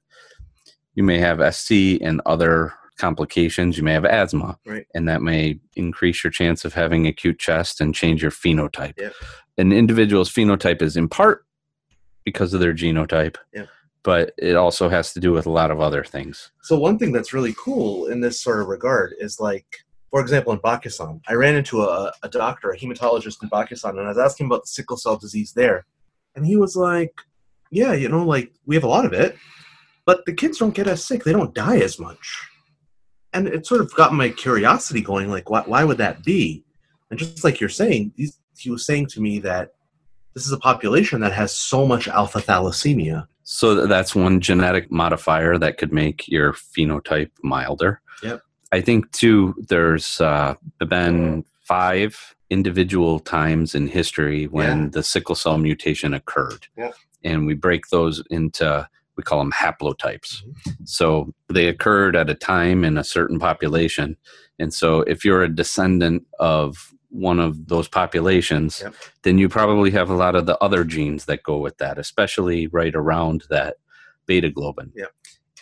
you 0.94 1.02
may 1.02 1.18
have 1.18 1.54
SC 1.54 1.98
and 2.02 2.20
other 2.26 2.74
complications. 2.98 3.78
You 3.78 3.82
may 3.84 3.92
have 3.94 4.04
asthma, 4.04 4.58
Right. 4.66 4.86
and 4.94 5.08
that 5.08 5.22
may 5.22 5.58
increase 5.76 6.22
your 6.22 6.30
chance 6.30 6.64
of 6.66 6.74
having 6.74 7.06
acute 7.06 7.38
chest 7.38 7.80
and 7.80 7.94
change 7.94 8.20
your 8.20 8.30
phenotype. 8.30 8.98
Yep. 8.98 9.14
An 9.56 9.72
individual's 9.72 10.30
phenotype 10.30 10.82
is 10.82 10.96
in 10.96 11.08
part 11.08 11.46
because 12.24 12.52
of 12.52 12.60
their 12.60 12.74
genotype, 12.74 13.36
Yep. 13.54 13.68
But 14.02 14.32
it 14.38 14.56
also 14.56 14.88
has 14.88 15.12
to 15.12 15.20
do 15.20 15.32
with 15.32 15.46
a 15.46 15.50
lot 15.50 15.70
of 15.70 15.80
other 15.80 16.04
things. 16.04 16.50
So 16.62 16.78
one 16.78 16.98
thing 16.98 17.12
that's 17.12 17.32
really 17.32 17.54
cool 17.58 18.06
in 18.06 18.20
this 18.20 18.40
sort 18.40 18.60
of 18.60 18.68
regard 18.68 19.14
is 19.18 19.38
like, 19.40 19.66
for 20.10 20.20
example, 20.20 20.52
in 20.52 20.58
Pakistan, 20.60 21.20
I 21.28 21.34
ran 21.34 21.54
into 21.54 21.82
a, 21.82 22.12
a 22.22 22.28
doctor, 22.28 22.70
a 22.70 22.78
hematologist 22.78 23.42
in 23.42 23.50
Pakistan, 23.50 23.98
and 23.98 24.06
I 24.06 24.08
was 24.08 24.18
asking 24.18 24.46
about 24.46 24.62
the 24.62 24.68
sickle 24.68 24.96
cell 24.96 25.16
disease 25.16 25.52
there, 25.52 25.86
and 26.34 26.44
he 26.44 26.56
was 26.56 26.74
like, 26.74 27.20
"Yeah, 27.70 27.92
you 27.92 28.08
know, 28.08 28.24
like 28.24 28.52
we 28.66 28.74
have 28.74 28.84
a 28.84 28.88
lot 28.88 29.04
of 29.04 29.12
it, 29.12 29.36
but 30.04 30.24
the 30.26 30.32
kids 30.32 30.58
don't 30.58 30.74
get 30.74 30.88
as 30.88 31.04
sick; 31.04 31.22
they 31.22 31.32
don't 31.32 31.54
die 31.54 31.78
as 31.78 32.00
much." 32.00 32.48
And 33.32 33.46
it 33.46 33.66
sort 33.66 33.80
of 33.80 33.94
got 33.94 34.12
my 34.12 34.30
curiosity 34.30 35.00
going, 35.00 35.30
like, 35.30 35.48
why, 35.48 35.62
why 35.64 35.84
would 35.84 35.98
that 35.98 36.24
be? 36.24 36.64
And 37.10 37.18
just 37.18 37.44
like 37.44 37.60
you're 37.60 37.68
saying, 37.68 38.12
he 38.56 38.70
was 38.70 38.84
saying 38.84 39.06
to 39.08 39.20
me 39.20 39.38
that 39.40 39.70
this 40.34 40.46
is 40.46 40.52
a 40.52 40.58
population 40.58 41.20
that 41.20 41.32
has 41.32 41.54
so 41.54 41.86
much 41.86 42.08
alpha 42.08 42.40
thalassemia. 42.40 43.26
So 43.52 43.84
that's 43.88 44.14
one 44.14 44.40
genetic 44.40 44.92
modifier 44.92 45.58
that 45.58 45.76
could 45.76 45.92
make 45.92 46.28
your 46.28 46.52
phenotype 46.52 47.32
milder. 47.42 48.00
Yep. 48.22 48.42
I 48.70 48.80
think 48.80 49.10
too. 49.10 49.56
There's 49.68 50.20
uh, 50.20 50.54
been 50.88 51.44
five 51.66 52.36
individual 52.48 53.18
times 53.18 53.74
in 53.74 53.88
history 53.88 54.44
when 54.46 54.84
Yeah. 54.84 54.88
the 54.92 55.02
sickle 55.02 55.34
cell 55.34 55.58
mutation 55.58 56.14
occurred, 56.14 56.68
Yep. 56.78 56.94
and 57.24 57.44
we 57.44 57.54
break 57.54 57.88
those 57.88 58.22
into 58.30 58.88
we 59.16 59.24
call 59.24 59.40
them 59.40 59.52
haplotypes. 59.52 60.42
Mm-hmm. 60.44 60.84
So 60.84 61.34
they 61.52 61.66
occurred 61.66 62.14
at 62.14 62.30
a 62.30 62.34
time 62.34 62.84
in 62.84 62.96
a 62.96 63.04
certain 63.04 63.40
population, 63.40 64.16
and 64.60 64.72
so 64.72 65.00
if 65.02 65.24
you're 65.24 65.42
a 65.42 65.54
descendant 65.54 66.22
of 66.38 66.94
one 67.10 67.38
of 67.40 67.66
those 67.68 67.88
populations, 67.88 68.80
Yep. 68.82 68.94
then 69.22 69.38
you 69.38 69.48
probably 69.48 69.90
have 69.90 70.10
a 70.10 70.14
lot 70.14 70.34
of 70.34 70.46
the 70.46 70.56
other 70.58 70.84
genes 70.84 71.26
that 71.26 71.42
go 71.42 71.58
with 71.58 71.76
that, 71.78 71.98
especially 71.98 72.66
right 72.68 72.94
around 72.94 73.44
that 73.50 73.76
beta 74.26 74.48
globin. 74.48 74.90
Yep. 74.94 75.12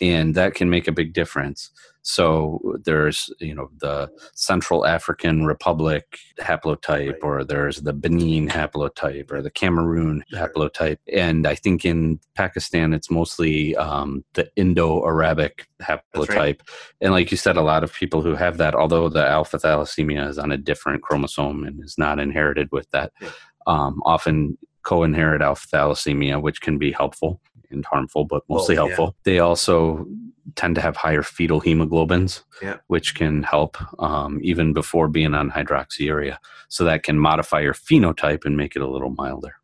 And 0.01 0.35
that 0.35 0.53
can 0.55 0.69
make 0.69 0.87
a 0.87 0.91
big 0.91 1.13
difference. 1.13 1.71
So 2.01 2.61
there's, 2.85 3.29
you 3.39 3.53
know, 3.53 3.69
the 3.79 4.09
Central 4.33 4.85
African 4.85 5.45
Republic 5.45 6.17
haplotype, 6.39 7.11
Right. 7.11 7.23
or 7.23 7.43
there's 7.43 7.81
the 7.81 7.91
Benin 7.93 8.47
haplotype, 8.47 9.31
or 9.31 9.41
the 9.41 9.51
Cameroon 9.51 10.23
haplotype. 10.33 10.97
And 11.13 11.45
I 11.45 11.55
think 11.55 11.83
in 11.85 12.19
Pakistan, 12.35 12.93
it's 12.93 13.11
mostly 13.11 13.75
um, 13.75 14.23
the 14.33 14.49
Indo 14.55 15.05
Arabic 15.05 15.67
haplotype. 15.81 16.29
right. 16.29 16.61
And 17.01 17.11
like 17.11 17.31
you 17.31 17.37
said, 17.37 17.57
a 17.57 17.61
lot 17.61 17.83
of 17.83 17.93
people 17.93 18.21
who 18.21 18.33
have 18.35 18.57
that, 18.57 18.75
although 18.75 19.09
the 19.09 19.27
alpha 19.27 19.57
thalassemia 19.57 20.27
is 20.29 20.39
on 20.39 20.51
a 20.51 20.57
different 20.57 21.03
chromosome 21.03 21.63
and 21.65 21.83
is 21.83 21.97
not 21.97 22.17
inherited 22.19 22.69
with 22.71 22.89
that, 22.91 23.11
Yeah. 23.21 23.29
um, 23.67 24.01
often 24.05 24.57
co 24.83 25.03
inherit 25.03 25.41
alpha 25.41 25.67
thalassemia, 25.67 26.41
which 26.41 26.61
can 26.61 26.77
be 26.77 26.91
helpful 26.93 27.41
and 27.71 27.85
harmful, 27.85 28.25
but 28.25 28.43
mostly 28.49 28.75
yeah. 28.75 28.81
helpful. 28.81 29.15
They 29.23 29.39
also 29.39 30.07
tend 30.55 30.75
to 30.75 30.81
have 30.81 30.95
higher 30.97 31.23
fetal 31.23 31.61
hemoglobins, 31.61 32.43
Yeah. 32.61 32.77
which 32.87 33.15
can 33.15 33.43
help 33.43 33.77
um, 34.01 34.39
even 34.41 34.73
before 34.73 35.07
being 35.07 35.33
on 35.33 35.51
hydroxyurea. 35.51 36.37
So 36.69 36.83
that 36.85 37.03
can 37.03 37.19
modify 37.19 37.59
your 37.61 37.73
phenotype 37.73 38.45
and 38.45 38.57
make 38.57 38.75
it 38.75 38.81
a 38.81 38.87
little 38.87 39.11
milder. 39.11 39.55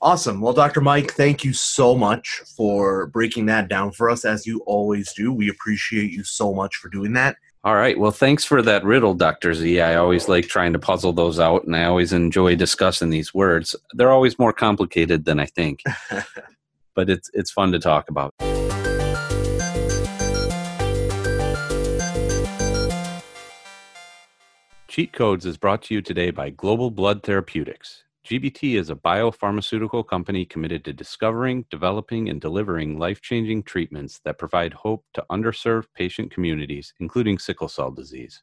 Awesome. 0.00 0.40
Well, 0.40 0.52
Dr. 0.52 0.80
Mike, 0.82 1.12
thank 1.12 1.44
you 1.44 1.52
so 1.54 1.94
much 1.94 2.42
for 2.56 3.06
breaking 3.06 3.46
that 3.46 3.68
down 3.68 3.90
for 3.90 4.10
us, 4.10 4.24
as 4.24 4.46
you 4.46 4.60
always 4.66 5.12
do. 5.14 5.32
We 5.32 5.48
appreciate 5.48 6.10
you 6.12 6.24
so 6.24 6.52
much 6.52 6.76
for 6.76 6.88
doing 6.90 7.14
that. 7.14 7.36
All 7.64 7.76
right. 7.76 7.98
Well, 7.98 8.10
thanks 8.10 8.44
for 8.44 8.60
that 8.60 8.84
riddle, 8.84 9.14
Dr. 9.14 9.54
Z. 9.54 9.80
I 9.80 9.94
always 9.94 10.28
like 10.28 10.46
trying 10.46 10.74
to 10.74 10.78
puzzle 10.78 11.14
those 11.14 11.40
out, 11.40 11.64
and 11.64 11.74
I 11.74 11.84
always 11.84 12.12
enjoy 12.12 12.54
discussing 12.56 13.08
these 13.08 13.32
words. 13.32 13.74
They're 13.94 14.12
always 14.12 14.38
more 14.38 14.52
complicated 14.52 15.24
than 15.24 15.40
I 15.40 15.46
think, 15.46 15.82
but 16.94 17.10
it's 17.10 17.30
it's 17.34 17.50
fun 17.50 17.72
to 17.72 17.78
talk 17.78 18.08
about. 18.08 18.32
Cheat 24.88 25.12
Codes 25.12 25.44
is 25.44 25.56
brought 25.56 25.82
to 25.82 25.94
you 25.94 26.00
today 26.00 26.30
by 26.30 26.50
Global 26.50 26.88
Blood 26.88 27.24
Therapeutics. 27.24 28.04
GBT 28.24 28.78
is 28.78 28.90
a 28.90 28.94
biopharmaceutical 28.94 30.06
company 30.06 30.46
committed 30.46 30.84
to 30.84 30.92
discovering, 30.92 31.66
developing, 31.68 32.28
and 32.28 32.40
delivering 32.40 32.98
life 32.98 33.20
changing 33.20 33.64
treatments 33.64 34.20
that 34.24 34.38
provide 34.38 34.72
hope 34.72 35.04
to 35.12 35.26
underserved 35.30 35.86
patient 35.94 36.30
communities, 36.30 36.94
including 37.00 37.38
sickle 37.38 37.68
cell 37.68 37.90
disease. 37.90 38.42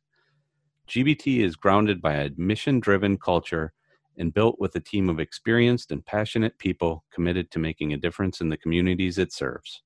GBT 0.88 1.40
is 1.40 1.56
grounded 1.56 2.02
by 2.02 2.16
a 2.16 2.30
mission 2.36 2.80
driven 2.80 3.18
culture 3.18 3.72
and 4.18 4.34
built 4.34 4.60
with 4.60 4.76
a 4.76 4.80
team 4.80 5.10
of 5.10 5.20
experienced 5.20 5.92
and 5.92 6.06
passionate 6.06 6.58
people 6.58 7.04
committed 7.12 7.52
to 7.52 7.60
making 7.60 7.94
a 7.94 7.98
difference 7.98 8.42
in 8.42 8.50
the 8.50 8.58
communities 8.58 9.18
it 9.18 9.34
serves. 9.34 9.84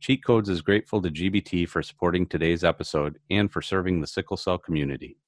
Cheat 0.00 0.24
Codes 0.24 0.48
is 0.48 0.62
grateful 0.62 1.02
to 1.02 1.10
GBT 1.10 1.68
for 1.68 1.82
supporting 1.82 2.26
today's 2.26 2.64
episode 2.64 3.18
and 3.30 3.52
for 3.52 3.60
serving 3.60 4.00
the 4.00 4.06
sickle 4.06 4.36
cell 4.36 4.56
community. 4.56 5.18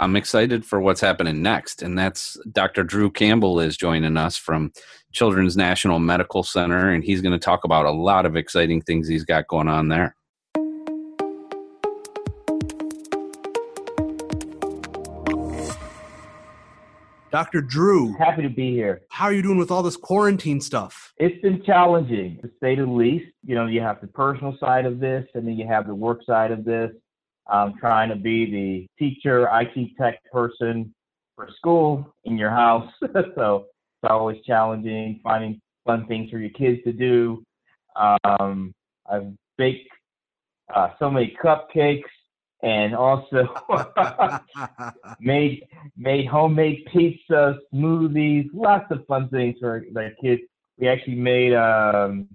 I'm 0.00 0.16
excited 0.16 0.64
for 0.64 0.80
what's 0.80 1.02
happening 1.02 1.42
next, 1.42 1.82
and 1.82 1.98
that's 1.98 2.38
Dr. 2.52 2.84
Drew 2.84 3.10
Campbell 3.10 3.60
is 3.60 3.76
joining 3.76 4.16
us 4.16 4.34
from 4.34 4.72
Children's 5.12 5.58
National 5.58 5.98
Medical 5.98 6.42
Center, 6.42 6.90
and 6.90 7.04
he's 7.04 7.20
going 7.20 7.32
to 7.32 7.38
talk 7.38 7.64
about 7.64 7.84
a 7.84 7.90
lot 7.90 8.24
of 8.24 8.34
exciting 8.34 8.80
things 8.80 9.06
he's 9.06 9.26
got 9.26 9.46
going 9.46 9.68
on 9.68 9.88
there. 9.88 10.16
Dr. 17.30 17.60
Drew, 17.60 18.14
Happy 18.18 18.42
to 18.42 18.48
be 18.48 18.72
here. 18.72 19.02
how 19.10 19.26
are 19.26 19.32
you 19.32 19.42
doing 19.42 19.58
with 19.58 19.70
all 19.70 19.82
this 19.82 19.96
quarantine 19.96 20.60
stuff? 20.60 21.12
It's 21.18 21.40
been 21.42 21.62
challenging, 21.64 22.38
to 22.42 22.50
say 22.60 22.74
the 22.74 22.84
least. 22.84 23.30
You 23.44 23.54
know, 23.54 23.66
you 23.66 23.80
have 23.80 24.00
the 24.00 24.08
personal 24.08 24.56
side 24.58 24.84
of 24.84 24.98
this, 24.98 25.26
and 25.34 25.46
then 25.46 25.54
you 25.54 25.66
have 25.66 25.86
the 25.86 25.94
work 25.94 26.20
side 26.26 26.50
of 26.50 26.64
this. 26.64 26.90
I'm 27.46 27.74
trying 27.78 28.08
to 28.10 28.16
be 28.16 28.50
the 28.50 28.86
teacher, 28.98 29.48
IT 29.52 29.90
tech 29.96 30.20
person 30.32 30.92
for 31.36 31.48
school 31.56 32.14
in 32.24 32.36
your 32.36 32.50
house. 32.50 32.90
so 33.34 33.66
it's 34.02 34.10
always 34.10 34.38
challenging 34.46 35.20
finding 35.22 35.60
fun 35.84 36.06
things 36.06 36.30
for 36.30 36.38
your 36.38 36.50
kids 36.50 36.80
to 36.84 36.92
do. 36.92 37.42
Um, 37.96 38.72
I've 39.10 39.32
baked 39.56 39.88
uh, 40.74 40.90
so 40.98 41.10
many 41.10 41.36
cupcakes 41.42 42.02
and 42.62 42.94
also 42.94 43.48
made 45.20 45.66
made 45.96 46.26
homemade 46.26 46.86
pizza, 46.92 47.56
smoothies, 47.72 48.48
lots 48.52 48.86
of 48.90 49.06
fun 49.06 49.28
things 49.28 49.56
for 49.60 49.84
the 49.92 50.10
kids. 50.22 50.42
We 50.78 50.88
actually 50.88 51.16
made 51.16 51.54
um, 51.54 52.28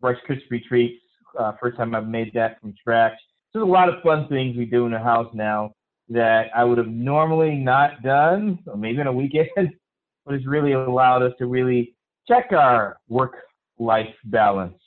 Rice 0.00 0.16
Krispie 0.28 0.62
treats. 0.64 1.02
Uh, 1.38 1.52
first 1.60 1.76
time 1.76 1.94
I've 1.94 2.06
made 2.06 2.32
that 2.34 2.60
from 2.60 2.74
scratch. 2.78 3.14
So 3.52 3.60
there's 3.60 3.68
a 3.68 3.72
lot 3.72 3.88
of 3.88 4.02
fun 4.02 4.28
things 4.28 4.56
we 4.56 4.66
do 4.66 4.86
in 4.86 4.92
the 4.92 4.98
house 4.98 5.30
now 5.34 5.72
that 6.08 6.46
I 6.54 6.64
would 6.64 6.78
have 6.78 6.88
normally 6.88 7.54
not 7.56 8.02
done, 8.02 8.58
or 8.66 8.76
maybe 8.76 9.00
on 9.00 9.06
a 9.06 9.12
weekend, 9.12 9.48
but 10.26 10.34
it's 10.34 10.46
really 10.46 10.72
allowed 10.72 11.22
us 11.22 11.32
to 11.38 11.46
really 11.46 11.94
check 12.28 12.52
our 12.52 12.98
work-life 13.08 14.14
balance. 14.26 14.78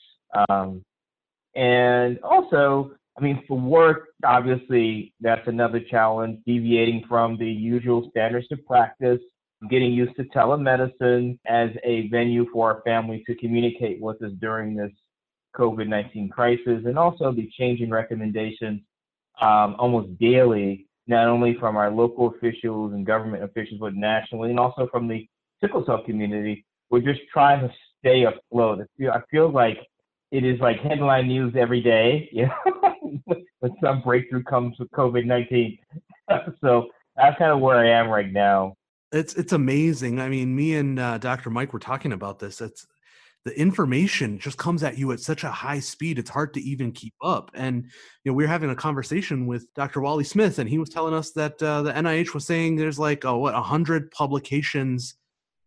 Um, 0.50 0.84
and 1.56 2.20
also, 2.20 2.92
I 3.17 3.22
mean, 3.22 3.43
for 3.48 3.57
work, 3.57 4.07
obviously, 4.25 5.13
that's 5.22 5.48
another 5.48 5.79
challenge, 5.79 6.39
deviating 6.45 7.05
from 7.07 7.38
the 7.38 7.48
usual 7.48 8.07
standards 8.10 8.48
of 8.51 8.65
practice, 8.65 9.19
getting 9.69 9.93
used 9.93 10.15
to 10.17 10.24
telemedicine 10.25 11.39
as 11.48 11.69
a 11.84 12.10
venue 12.10 12.45
for 12.51 12.74
our 12.74 12.81
family 12.81 13.24
to 13.25 13.36
communicate 13.36 14.01
with 14.01 14.22
us 14.22 14.31
during 14.41 14.75
this 14.75 14.91
COVID 15.55 15.88
19 15.88 16.29
crisis, 16.29 16.84
and 16.86 17.00
also 17.00 17.31
the 17.31 17.50
changing 17.57 17.89
recommendations 17.89 18.81
um, 19.41 19.75
almost 19.79 20.17
daily, 20.19 20.88
not 21.07 21.27
only 21.27 21.55
from 21.60 21.77
our 21.77 21.89
local 21.89 22.34
officials 22.36 22.93
and 22.93 23.05
government 23.05 23.43
officials, 23.43 23.79
but 23.79 23.95
nationally, 23.95 24.50
and 24.50 24.60
also 24.60 24.88
from 24.91 25.07
the 25.07 25.27
sickle 25.62 25.86
cell 25.86 26.03
community. 26.03 26.65
We're 26.89 27.00
just 27.01 27.22
trying 27.31 27.62
to 27.62 27.74
stay 28.00 28.25
afloat. 28.25 28.81
I 28.81 28.86
feel, 28.98 29.12
I 29.12 29.22
feel 29.31 29.51
like 29.51 29.77
it 30.31 30.43
is 30.43 30.60
like 30.60 30.79
headline 30.79 31.27
news 31.27 31.53
every 31.57 31.81
day, 31.81 32.29
know, 32.48 32.94
when 33.59 33.71
some 33.83 34.01
breakthrough 34.01 34.43
comes 34.43 34.77
with 34.79 34.89
COVID 34.91 35.25
19. 35.25 35.77
so 36.62 36.88
that's 37.15 37.38
kind 37.38 37.51
of 37.51 37.59
where 37.59 37.77
I 37.77 37.89
am 37.89 38.09
right 38.09 38.31
now. 38.31 38.75
It's 39.12 39.35
it's 39.35 39.53
amazing. 39.53 40.19
I 40.19 40.29
mean, 40.29 40.55
me 40.55 40.75
and 40.75 41.00
uh, 41.00 41.17
Dr. 41.17 41.50
Mike 41.50 41.74
were 41.74 41.79
talking 41.79 42.12
about 42.12 42.39
this. 42.39 42.62
It's 42.62 42.85
the 43.45 43.57
information 43.59 44.39
just 44.39 44.58
comes 44.58 44.84
at 44.84 44.97
you 44.97 45.12
at 45.12 45.19
such 45.19 45.43
a 45.43 45.51
high 45.51 45.80
speed 45.80 46.17
it's 46.17 46.32
hard 46.32 46.53
to 46.53 46.62
even 46.62 46.91
keep 46.91 47.13
up 47.23 47.51
and 47.53 47.84
you 48.23 48.32
know 48.32 48.34
we 48.34 48.43
were 48.43 48.49
having 48.49 48.71
a 48.71 48.75
conversation 48.75 49.45
with 49.45 49.71
dr 49.75 50.01
wally 50.01 50.23
smith 50.23 50.58
and 50.60 50.67
he 50.67 50.80
was 50.80 50.89
telling 50.89 51.13
us 51.13 51.32
that 51.32 51.62
uh, 51.62 51.84
the 51.84 51.91
nih 51.93 52.34
was 52.34 52.45
saying 52.45 52.75
there's 52.75 52.99
like 52.99 53.23
oh 53.23 53.38
what 53.38 53.53
100 53.53 54.12
publications 54.12 55.15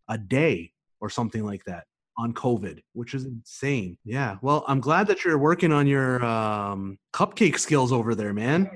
a 0.09 0.17
day 0.17 0.71
or 0.99 1.09
something 1.09 1.45
like 1.45 1.63
that 1.63 1.85
on 2.19 2.33
covid 2.33 2.79
which 2.93 3.13
is 3.13 3.25
insane 3.25 3.97
yeah 4.03 4.35
well 4.41 4.63
i'm 4.67 4.79
glad 4.79 5.07
that 5.07 5.23
you're 5.23 5.37
working 5.37 5.71
on 5.71 5.87
your 5.87 6.23
um, 6.23 6.99
cupcake 7.13 7.57
skills 7.57 7.91
over 7.91 8.13
there 8.13 8.33
man 8.33 8.69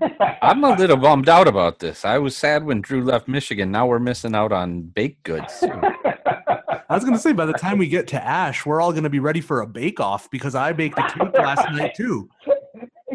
I'm 0.43 0.61
a 0.65 0.75
little 0.75 0.97
bummed 0.97 1.29
out 1.29 1.47
about 1.47 1.79
this. 1.79 2.03
I 2.03 2.17
was 2.17 2.35
sad 2.35 2.65
when 2.65 2.81
Drew 2.81 3.01
left 3.01 3.29
Michigan. 3.29 3.71
Now 3.71 3.87
we're 3.87 3.99
missing 3.99 4.35
out 4.35 4.51
on 4.51 4.81
baked 4.81 5.23
goods. 5.23 5.63
I 5.63 6.95
was 6.95 7.05
going 7.05 7.13
to 7.13 7.19
say, 7.19 7.31
by 7.31 7.45
the 7.45 7.53
time 7.53 7.77
we 7.77 7.87
get 7.87 8.07
to 8.09 8.21
Ash, 8.21 8.65
we're 8.65 8.81
all 8.81 8.91
going 8.91 9.05
to 9.05 9.09
be 9.09 9.19
ready 9.19 9.39
for 9.39 9.61
a 9.61 9.67
bake 9.67 10.01
off 10.01 10.29
because 10.29 10.53
I 10.53 10.73
baked 10.73 10.99
a 10.99 11.03
cake 11.03 11.33
last 11.33 11.71
night 11.71 11.95
too. 11.95 12.29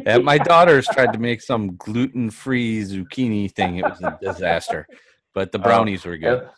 And 0.06 0.24
my 0.24 0.38
daughters 0.38 0.86
tried 0.86 1.12
to 1.12 1.18
make 1.18 1.42
some 1.42 1.76
gluten 1.76 2.30
free 2.30 2.82
zucchini 2.82 3.52
thing. 3.52 3.76
It 3.76 3.84
was 3.84 4.00
a 4.00 4.18
disaster. 4.22 4.86
But 5.34 5.52
the 5.52 5.58
brownies 5.58 6.06
were 6.06 6.16
good. 6.16 6.48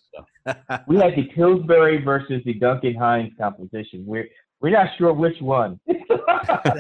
So. 0.47 0.55
we 0.87 0.97
had 0.97 1.15
the 1.17 1.25
Pillsbury 1.35 2.03
versus 2.03 2.43
the 2.45 2.55
Duncan 2.55 2.95
Hines 2.95 3.33
competition. 3.39 4.05
We're 4.07 4.29
we're 4.61 4.71
not 4.71 4.89
sure 4.99 5.13
which 5.13 5.41
one. 5.41 5.81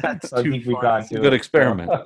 That's 0.02 0.32
I 0.32 0.42
too 0.42 0.50
think 0.50 0.66
we've 0.66 0.74
far. 0.74 0.82
gone 0.82 1.00
It's 1.00 1.12
a 1.12 1.14
good 1.14 1.32
it. 1.32 1.36
experiment. 1.36 1.90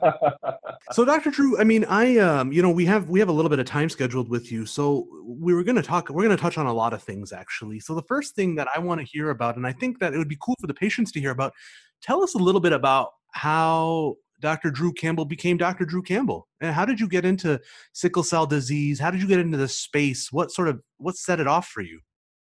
So, 0.92 1.04
Dr. 1.06 1.30
Drew, 1.30 1.58
I 1.58 1.64
mean, 1.64 1.86
I, 1.86 2.18
um, 2.18 2.52
you 2.52 2.60
know, 2.60 2.70
we 2.70 2.84
have 2.84 3.08
we 3.08 3.18
have 3.18 3.30
a 3.30 3.32
little 3.32 3.48
bit 3.48 3.58
of 3.58 3.64
time 3.64 3.88
scheduled 3.88 4.28
with 4.28 4.52
you, 4.52 4.66
so 4.66 5.08
we 5.24 5.54
were 5.54 5.64
going 5.64 5.76
to 5.76 5.82
talk. 5.82 6.10
We're 6.10 6.24
going 6.24 6.36
to 6.36 6.40
touch 6.40 6.58
on 6.58 6.66
a 6.66 6.72
lot 6.74 6.92
of 6.92 7.02
things, 7.02 7.32
actually. 7.32 7.80
So, 7.80 7.94
the 7.94 8.02
first 8.02 8.34
thing 8.34 8.54
that 8.56 8.68
I 8.76 8.80
want 8.80 9.00
to 9.00 9.06
hear 9.06 9.30
about, 9.30 9.56
and 9.56 9.66
I 9.66 9.72
think 9.72 9.98
that 10.00 10.12
it 10.12 10.18
would 10.18 10.28
be 10.28 10.36
cool 10.42 10.56
for 10.60 10.66
the 10.66 10.74
patients 10.74 11.10
to 11.12 11.20
hear 11.20 11.30
about, 11.30 11.54
tell 12.02 12.22
us 12.22 12.34
a 12.34 12.38
little 12.38 12.60
bit 12.60 12.74
about 12.74 13.12
how 13.32 14.16
Dr. 14.40 14.70
Drew 14.70 14.92
Campbell 14.92 15.24
became 15.24 15.56
Dr. 15.56 15.84
Drew 15.84 16.02
Campbell, 16.02 16.48
and 16.60 16.74
how 16.74 16.84
did 16.84 17.00
you 17.00 17.08
get 17.08 17.24
into 17.24 17.60
sickle 17.92 18.22
cell 18.22 18.46
disease? 18.46 19.00
How 19.00 19.10
did 19.10 19.22
you 19.22 19.28
get 19.28 19.40
into 19.40 19.56
this 19.56 19.78
space? 19.78 20.32
What 20.32 20.50
sort 20.50 20.68
of 20.68 20.80
what 20.98 21.16
set 21.16 21.40
it 21.40 21.46
off 21.46 21.68
for 21.68 21.80
you? 21.80 22.00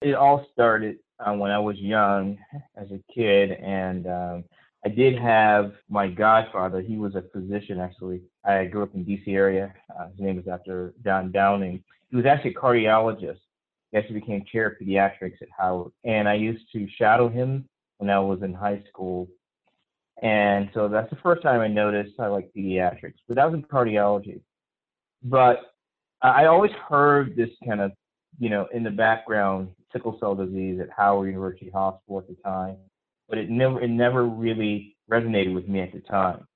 it 0.02 0.14
all 0.14 0.46
started 0.52 0.98
uh, 1.20 1.32
when 1.32 1.50
I 1.50 1.58
was 1.58 1.76
young 1.78 2.38
as 2.76 2.88
a 2.90 3.00
kid, 3.12 3.52
and 3.52 4.06
um, 4.06 4.44
I 4.84 4.88
did 4.88 5.18
have 5.18 5.72
my 5.88 6.08
godfather. 6.08 6.80
He 6.80 6.96
was 6.96 7.14
a 7.14 7.24
physician, 7.32 7.80
actually. 7.80 8.22
I 8.44 8.66
grew 8.66 8.82
up 8.82 8.94
in 8.94 9.04
D.C. 9.04 9.32
area. 9.32 9.72
Uh, 9.98 10.08
his 10.10 10.20
name 10.20 10.36
was 10.36 10.44
Dr. 10.44 10.94
Don 11.02 11.32
Downing. 11.32 11.82
He 12.10 12.16
was 12.16 12.26
actually 12.26 12.50
a 12.50 12.54
cardiologist. 12.54 13.40
He 13.90 13.98
actually 13.98 14.20
became 14.20 14.44
chair 14.50 14.66
of 14.66 14.74
pediatrics 14.80 15.40
at 15.40 15.48
Howard, 15.56 15.92
and 16.04 16.28
I 16.28 16.34
used 16.34 16.64
to 16.72 16.86
shadow 16.98 17.28
him 17.28 17.68
when 17.98 18.10
I 18.10 18.18
was 18.18 18.42
in 18.42 18.52
high 18.52 18.82
school. 18.88 19.28
And 20.22 20.70
so 20.72 20.88
that's 20.88 21.10
the 21.10 21.16
first 21.16 21.42
time 21.42 21.60
I 21.60 21.68
noticed 21.68 22.18
I 22.18 22.28
like 22.28 22.50
pediatrics, 22.56 23.16
but 23.28 23.36
that 23.36 23.44
was 23.44 23.54
in 23.54 23.62
cardiology. 23.62 24.40
But 25.22 25.74
I 26.22 26.46
always 26.46 26.72
heard 26.88 27.36
this 27.36 27.50
kind 27.66 27.80
of 27.80 27.92
you 28.38 28.50
know, 28.50 28.66
in 28.72 28.82
the 28.82 28.90
background, 28.90 29.68
sickle 29.92 30.16
cell 30.20 30.34
disease 30.34 30.80
at 30.80 30.88
Howard 30.90 31.28
University 31.28 31.70
Hospital 31.70 32.18
at 32.18 32.28
the 32.28 32.36
time, 32.42 32.76
but 33.28 33.38
it 33.38 33.50
never 33.50 33.80
it 33.80 33.88
never 33.88 34.26
really 34.26 34.96
resonated 35.10 35.54
with 35.54 35.68
me 35.68 35.80
at 35.80 35.92
the 35.92 36.00
time. 36.00 36.46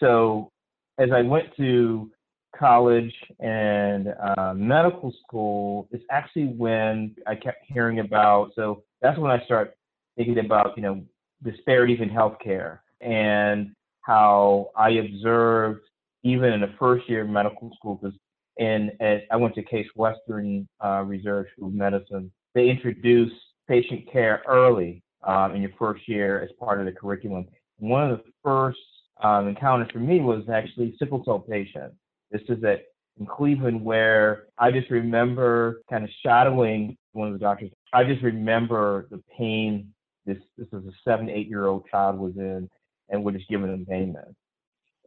So 0.00 0.50
as 0.98 1.10
I 1.12 1.22
went 1.22 1.54
to 1.56 2.10
college 2.56 3.14
and 3.40 4.14
uh, 4.36 4.54
medical 4.54 5.12
school, 5.24 5.88
it's 5.92 6.04
actually 6.10 6.46
when 6.46 7.14
I 7.26 7.34
kept 7.34 7.64
hearing 7.66 8.00
about. 8.00 8.50
So 8.56 8.82
that's 9.00 9.18
when 9.18 9.30
I 9.30 9.44
started 9.44 9.74
thinking 10.16 10.38
about 10.38 10.76
you 10.76 10.82
know 10.82 11.02
disparities 11.44 12.00
in 12.00 12.10
healthcare 12.10 12.80
and 13.00 13.72
how 14.02 14.70
I 14.76 14.90
observed 14.90 15.80
even 16.24 16.52
in 16.52 16.60
the 16.60 16.74
first 16.78 17.08
year 17.08 17.22
of 17.22 17.28
medical 17.28 17.70
school 17.76 17.96
because 17.96 18.16
and 18.58 18.90
at, 19.00 19.22
I 19.30 19.36
went 19.36 19.54
to 19.54 19.62
Case 19.62 19.86
Western 19.94 20.66
uh, 20.84 21.02
Reserve 21.02 21.46
School 21.52 21.68
of 21.68 21.74
Medicine. 21.74 22.32
They 22.54 22.68
introduced 22.68 23.36
patient 23.68 24.10
care 24.10 24.42
early 24.48 25.02
um, 25.24 25.54
in 25.54 25.62
your 25.62 25.70
first 25.78 26.08
year 26.08 26.42
as 26.42 26.50
part 26.58 26.80
of 26.80 26.86
the 26.86 26.92
curriculum. 26.92 27.46
One 27.78 28.10
of 28.10 28.18
the 28.18 28.24
first 28.42 28.78
um, 29.22 29.46
encounters 29.46 29.88
for 29.92 30.00
me 30.00 30.20
was 30.20 30.44
actually 30.52 30.96
sickle 30.98 31.22
cell 31.24 31.38
patient. 31.38 31.92
This 32.32 32.42
is 32.48 32.62
at 32.64 32.86
in 33.18 33.26
Cleveland 33.26 33.84
where 33.84 34.44
I 34.58 34.70
just 34.70 34.90
remember 34.90 35.82
kind 35.90 36.04
of 36.04 36.10
shadowing 36.22 36.96
one 37.12 37.28
of 37.28 37.34
the 37.34 37.40
doctors. 37.40 37.70
I 37.92 38.04
just 38.04 38.22
remember 38.22 39.08
the 39.10 39.22
pain 39.36 39.92
this 40.26 40.38
this 40.56 40.68
is 40.68 40.86
a 40.86 40.92
seven 41.04 41.28
eight 41.28 41.48
year 41.48 41.66
old 41.66 41.84
child 41.90 42.18
was 42.18 42.36
in, 42.36 42.68
and 43.08 43.22
we're 43.22 43.32
just 43.32 43.48
giving 43.48 43.70
them 43.70 43.86
pain 43.86 44.14
meds, 44.14 44.34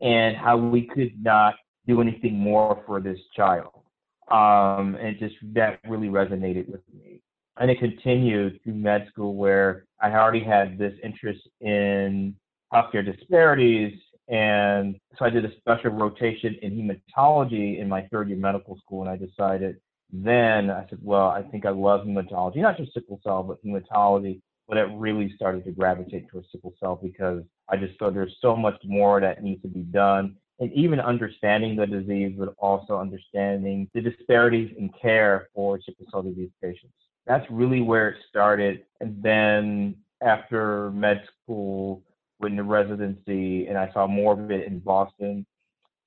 and 0.01 0.35
how 0.37 0.57
we 0.57 0.87
could 0.87 1.11
not 1.21 1.55
do 1.87 2.01
anything 2.01 2.37
more 2.37 2.83
for 2.85 2.99
this 2.99 3.19
child. 3.35 3.71
Um, 4.29 4.95
and 4.95 5.19
just 5.19 5.35
that 5.53 5.79
really 5.89 6.07
resonated 6.07 6.69
with 6.69 6.81
me. 6.93 7.21
And 7.59 7.69
it 7.69 7.79
continued 7.79 8.61
through 8.63 8.75
med 8.75 9.07
school 9.11 9.35
where 9.35 9.85
I 9.99 10.11
already 10.11 10.43
had 10.43 10.77
this 10.77 10.93
interest 11.03 11.41
in 11.59 12.35
healthcare 12.73 13.05
disparities 13.05 13.99
And 14.31 14.95
so 15.19 15.25
I 15.25 15.29
did 15.29 15.43
a 15.43 15.55
special 15.57 15.91
rotation 15.91 16.55
in 16.61 16.71
hematology 16.71 17.79
in 17.79 17.89
my 17.89 18.07
third 18.11 18.29
year 18.29 18.37
medical 18.37 18.77
school, 18.77 19.01
and 19.01 19.09
I 19.09 19.17
decided 19.17 19.75
then 20.13 20.69
I 20.69 20.85
said, 20.89 20.99
well, 21.01 21.27
I 21.27 21.41
think 21.41 21.65
I 21.65 21.69
love 21.69 22.05
hematology, 22.07 22.57
not 22.57 22.77
just 22.77 22.93
sickle 22.93 23.19
cell, 23.23 23.43
but 23.43 23.63
hematology. 23.63 24.41
But 24.71 24.77
it 24.77 24.89
really 24.93 25.33
started 25.35 25.65
to 25.65 25.71
gravitate 25.71 26.29
towards 26.29 26.47
sickle 26.49 26.73
cell 26.79 26.97
because 27.03 27.43
I 27.67 27.75
just 27.75 27.99
thought 27.99 28.13
there's 28.13 28.37
so 28.41 28.55
much 28.55 28.81
more 28.85 29.19
that 29.19 29.43
needs 29.43 29.61
to 29.63 29.67
be 29.67 29.81
done. 29.81 30.37
And 30.61 30.71
even 30.71 31.01
understanding 31.01 31.75
the 31.75 31.85
disease, 31.85 32.37
but 32.39 32.55
also 32.57 32.97
understanding 32.97 33.89
the 33.93 33.99
disparities 33.99 34.73
in 34.77 34.89
care 34.89 35.49
for 35.53 35.77
sickle 35.81 36.05
cell 36.09 36.21
disease 36.21 36.51
patients. 36.63 36.93
That's 37.27 37.45
really 37.51 37.81
where 37.81 38.07
it 38.07 38.15
started. 38.29 38.85
And 39.01 39.21
then 39.21 39.97
after 40.21 40.89
med 40.91 41.21
school, 41.43 42.01
went 42.39 42.53
into 42.53 42.63
residency, 42.63 43.67
and 43.67 43.77
I 43.77 43.91
saw 43.91 44.07
more 44.07 44.39
of 44.39 44.51
it 44.51 44.67
in 44.67 44.79
Boston. 44.79 45.45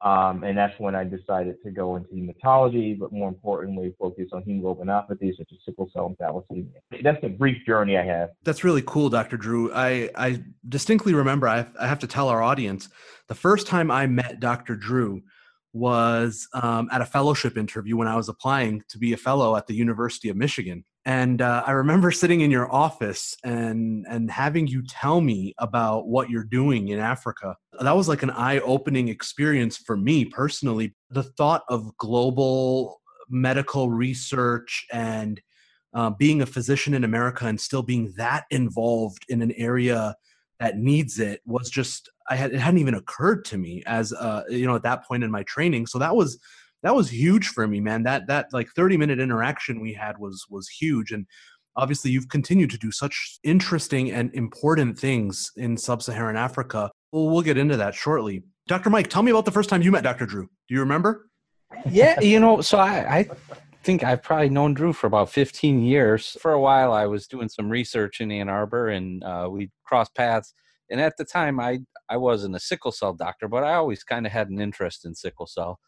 Um, 0.04 0.44
and 0.44 0.56
that's 0.56 0.78
when 0.78 0.94
I 0.94 1.04
decided 1.04 1.56
to 1.64 1.70
go 1.70 1.96
into 1.96 2.10
hematology, 2.10 2.98
but 2.98 3.10
more 3.10 3.26
importantly, 3.26 3.94
focus 3.98 4.28
on 4.34 4.42
hemoglobinopathies 4.42 5.38
such 5.38 5.48
as 5.50 5.58
sickle 5.64 5.90
cell 5.94 6.06
and 6.06 6.18
thalassemia. 6.18 7.02
That's 7.02 7.22
the 7.22 7.30
brief 7.30 7.64
journey 7.64 7.96
I 7.96 8.04
have. 8.04 8.28
That's 8.44 8.64
really 8.64 8.82
cool, 8.86 9.08
Dr. 9.08 9.38
Drew. 9.38 9.72
I, 9.72 10.10
I 10.14 10.42
distinctly 10.68 11.14
remember, 11.14 11.48
I 11.48 11.66
I 11.80 11.86
have 11.86 12.00
to 12.00 12.06
tell 12.06 12.28
our 12.28 12.42
audience, 12.42 12.90
the 13.28 13.34
first 13.34 13.66
time 13.66 13.90
I 13.90 14.06
met 14.06 14.40
Dr. 14.40 14.76
Drew 14.76 15.22
was 15.72 16.48
um, 16.52 16.90
at 16.92 17.00
a 17.00 17.06
fellowship 17.06 17.56
interview 17.56 17.96
when 17.96 18.06
I 18.06 18.14
was 18.14 18.28
applying 18.28 18.82
to 18.90 18.98
be 18.98 19.14
a 19.14 19.16
fellow 19.16 19.56
at 19.56 19.66
the 19.66 19.74
University 19.74 20.28
of 20.28 20.36
Michigan 20.36 20.84
and 21.06 21.42
uh, 21.42 21.62
I 21.66 21.72
remember 21.72 22.10
sitting 22.10 22.40
in 22.40 22.50
your 22.50 22.72
office 22.72 23.36
and 23.44 24.06
and 24.08 24.30
having 24.30 24.66
you 24.66 24.82
tell 24.82 25.20
me 25.20 25.54
about 25.58 26.08
what 26.08 26.30
you're 26.30 26.44
doing 26.44 26.88
in 26.88 26.98
Africa. 26.98 27.56
That 27.80 27.96
was 27.96 28.08
like 28.08 28.22
an 28.22 28.30
eye-opening 28.30 29.08
experience 29.08 29.76
for 29.76 29.96
me 29.96 30.24
personally. 30.24 30.94
The 31.10 31.22
thought 31.22 31.62
of 31.68 31.94
global 31.98 33.02
medical 33.28 33.90
research 33.90 34.86
and 34.92 35.40
uh, 35.92 36.10
being 36.10 36.42
a 36.42 36.46
physician 36.46 36.94
in 36.94 37.04
America 37.04 37.46
and 37.46 37.60
still 37.60 37.82
being 37.82 38.12
that 38.16 38.44
involved 38.50 39.24
in 39.28 39.42
an 39.42 39.52
area 39.52 40.16
that 40.58 40.78
needs 40.78 41.18
it 41.18 41.40
was 41.44 41.68
just 41.68 42.08
I 42.30 42.36
had 42.36 42.52
it 42.52 42.60
hadn't 42.60 42.80
even 42.80 42.94
occurred 42.94 43.44
to 43.46 43.58
me 43.58 43.82
as 43.84 44.14
uh, 44.14 44.44
you 44.48 44.66
know 44.66 44.76
at 44.76 44.82
that 44.84 45.04
point 45.04 45.22
in 45.22 45.30
my 45.30 45.42
training. 45.42 45.86
So 45.86 45.98
that 45.98 46.16
was 46.16 46.38
that 46.84 46.94
was 46.94 47.10
huge 47.10 47.48
for 47.48 47.66
me, 47.66 47.80
man. 47.80 48.04
That 48.04 48.28
that 48.28 48.52
like 48.52 48.68
30 48.76 48.96
minute 48.98 49.18
interaction 49.18 49.80
we 49.80 49.94
had 49.94 50.18
was 50.18 50.46
was 50.48 50.68
huge. 50.68 51.10
And 51.10 51.26
obviously 51.76 52.10
you've 52.10 52.28
continued 52.28 52.70
to 52.70 52.78
do 52.78 52.92
such 52.92 53.38
interesting 53.42 54.12
and 54.12 54.32
important 54.34 54.98
things 54.98 55.50
in 55.56 55.76
sub-Saharan 55.76 56.36
Africa. 56.36 56.90
Well, 57.10 57.30
we'll 57.30 57.42
get 57.42 57.58
into 57.58 57.76
that 57.78 57.94
shortly. 57.94 58.44
Dr. 58.68 58.90
Mike, 58.90 59.08
tell 59.08 59.22
me 59.22 59.30
about 59.30 59.46
the 59.46 59.50
first 59.50 59.68
time 59.68 59.82
you 59.82 59.90
met 59.90 60.04
Dr. 60.04 60.26
Drew. 60.26 60.44
Do 60.68 60.74
you 60.74 60.80
remember? 60.80 61.28
Yeah, 61.90 62.20
you 62.20 62.38
know, 62.38 62.60
so 62.60 62.78
I, 62.78 63.18
I 63.18 63.28
think 63.82 64.04
I've 64.04 64.22
probably 64.22 64.48
known 64.48 64.74
Drew 64.74 64.92
for 64.92 65.06
about 65.06 65.30
15 65.30 65.82
years. 65.82 66.36
For 66.40 66.52
a 66.52 66.60
while, 66.60 66.92
I 66.92 67.06
was 67.06 67.26
doing 67.26 67.48
some 67.48 67.68
research 67.68 68.20
in 68.20 68.30
Ann 68.30 68.48
Arbor, 68.48 68.88
and 68.88 69.24
uh, 69.24 69.48
we 69.50 69.70
crossed 69.84 70.14
paths. 70.14 70.54
And 70.90 71.00
at 71.00 71.16
the 71.16 71.24
time, 71.24 71.58
I 71.58 71.80
I 72.08 72.18
wasn't 72.18 72.54
a 72.54 72.60
sickle 72.60 72.92
cell 72.92 73.14
doctor, 73.14 73.48
but 73.48 73.64
I 73.64 73.74
always 73.74 74.04
kind 74.04 74.26
of 74.26 74.32
had 74.32 74.50
an 74.50 74.60
interest 74.60 75.04
in 75.04 75.14
sickle 75.14 75.46
cell 75.46 75.80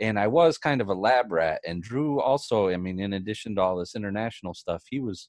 and 0.00 0.18
I 0.18 0.26
was 0.26 0.58
kind 0.58 0.80
of 0.80 0.88
a 0.88 0.94
lab 0.94 1.32
rat. 1.32 1.60
And 1.66 1.82
Drew 1.82 2.20
also, 2.20 2.68
I 2.68 2.76
mean, 2.76 3.00
in 3.00 3.12
addition 3.12 3.54
to 3.54 3.62
all 3.62 3.76
this 3.76 3.94
international 3.94 4.54
stuff, 4.54 4.84
he 4.88 5.00
was 5.00 5.28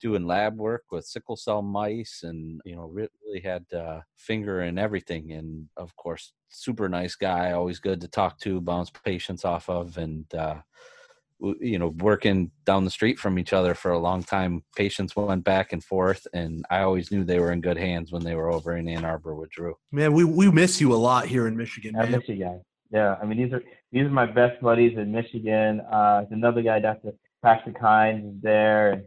doing 0.00 0.26
lab 0.26 0.56
work 0.56 0.84
with 0.90 1.04
sickle 1.04 1.36
cell 1.36 1.62
mice, 1.62 2.20
and 2.22 2.60
you 2.64 2.76
know, 2.76 2.86
really 2.86 3.40
had 3.42 3.64
uh, 3.74 4.00
finger 4.16 4.62
in 4.62 4.78
everything. 4.78 5.32
And 5.32 5.66
of 5.76 5.94
course, 5.96 6.32
super 6.48 6.88
nice 6.88 7.14
guy, 7.14 7.52
always 7.52 7.80
good 7.80 8.00
to 8.00 8.08
talk 8.08 8.38
to, 8.40 8.60
bounce 8.60 8.90
patients 8.90 9.44
off 9.44 9.68
of, 9.68 9.98
and 9.98 10.32
uh, 10.34 10.56
you 11.60 11.78
know, 11.78 11.94
working 11.98 12.50
down 12.64 12.84
the 12.84 12.90
street 12.90 13.18
from 13.18 13.38
each 13.38 13.52
other 13.52 13.74
for 13.74 13.92
a 13.92 13.98
long 13.98 14.22
time. 14.22 14.62
Patients 14.76 15.14
went 15.14 15.44
back 15.44 15.72
and 15.72 15.82
forth, 15.82 16.26
and 16.32 16.64
I 16.70 16.80
always 16.80 17.10
knew 17.10 17.24
they 17.24 17.40
were 17.40 17.52
in 17.52 17.60
good 17.60 17.78
hands 17.78 18.12
when 18.12 18.24
they 18.24 18.34
were 18.34 18.50
over 18.50 18.76
in 18.76 18.88
Ann 18.88 19.04
Arbor 19.04 19.34
with 19.34 19.50
Drew. 19.50 19.74
Man, 19.92 20.12
we 20.12 20.24
we 20.24 20.50
miss 20.50 20.80
you 20.80 20.92
a 20.94 20.96
lot 20.96 21.26
here 21.26 21.46
in 21.46 21.56
Michigan. 21.56 21.96
I 21.96 22.06
miss 22.06 22.28
you 22.28 22.36
guys. 22.36 22.60
Yeah, 22.90 23.16
I 23.20 23.26
mean 23.26 23.38
these 23.38 23.52
are 23.52 23.62
these 23.92 24.04
are 24.04 24.10
my 24.10 24.26
best 24.26 24.60
buddies 24.62 24.96
in 24.96 25.12
Michigan. 25.12 25.80
Uh, 25.80 26.24
another 26.30 26.62
guy, 26.62 26.80
Dr. 26.80 27.12
Patrick 27.42 27.78
Hines, 27.78 28.34
is 28.34 28.42
there. 28.42 29.02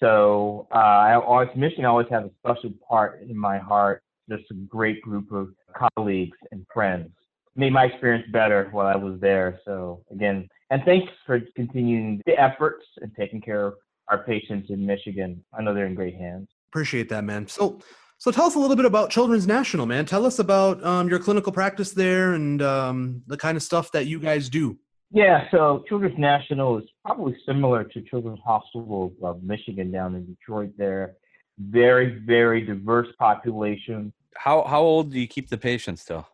So 0.00 0.66
uh, 0.74 0.78
I 0.78 1.14
always 1.14 1.48
Michigan 1.56 1.84
always 1.84 2.08
has 2.10 2.24
a 2.24 2.30
special 2.44 2.72
part 2.88 3.22
in 3.22 3.36
my 3.36 3.58
heart. 3.58 4.02
Just 4.28 4.44
a 4.50 4.54
great 4.54 5.00
group 5.02 5.32
of 5.32 5.48
colleagues 5.76 6.36
and 6.50 6.66
friends. 6.72 7.10
Made 7.54 7.72
my 7.72 7.84
experience 7.84 8.26
better 8.32 8.68
while 8.72 8.86
I 8.86 8.96
was 8.96 9.20
there. 9.20 9.60
So 9.64 10.02
again, 10.10 10.48
and 10.70 10.82
thanks 10.84 11.12
for 11.26 11.40
continuing 11.54 12.20
the 12.26 12.40
efforts 12.40 12.84
and 13.00 13.12
taking 13.18 13.40
care 13.40 13.66
of 13.66 13.74
our 14.08 14.24
patients 14.24 14.70
in 14.70 14.84
Michigan. 14.84 15.42
I 15.56 15.62
know 15.62 15.74
they're 15.74 15.86
in 15.86 15.94
great 15.94 16.16
hands. 16.16 16.48
Appreciate 16.70 17.08
that, 17.10 17.24
man. 17.24 17.46
So 17.46 17.80
so 18.22 18.30
tell 18.30 18.44
us 18.44 18.54
a 18.54 18.58
little 18.60 18.76
bit 18.76 18.84
about 18.84 19.10
Children's 19.10 19.48
National, 19.48 19.84
man. 19.84 20.06
Tell 20.06 20.24
us 20.24 20.38
about 20.38 20.80
um, 20.84 21.08
your 21.08 21.18
clinical 21.18 21.50
practice 21.50 21.90
there 21.90 22.34
and 22.34 22.62
um, 22.62 23.20
the 23.26 23.36
kind 23.36 23.56
of 23.56 23.64
stuff 23.64 23.90
that 23.90 24.06
you 24.06 24.20
guys 24.20 24.48
do. 24.48 24.78
Yeah, 25.10 25.50
so 25.50 25.82
Children's 25.88 26.16
National 26.20 26.78
is 26.78 26.84
probably 27.04 27.36
similar 27.44 27.82
to 27.82 28.00
Children's 28.02 28.38
Hospital 28.44 29.12
of 29.24 29.42
Michigan 29.42 29.90
down 29.90 30.14
in 30.14 30.24
Detroit. 30.24 30.70
There, 30.78 31.14
very 31.58 32.20
very 32.24 32.60
diverse 32.60 33.08
population. 33.18 34.12
How 34.36 34.62
how 34.68 34.82
old 34.82 35.10
do 35.10 35.18
you 35.18 35.26
keep 35.26 35.48
the 35.50 35.58
patients 35.58 36.04
till? 36.04 36.24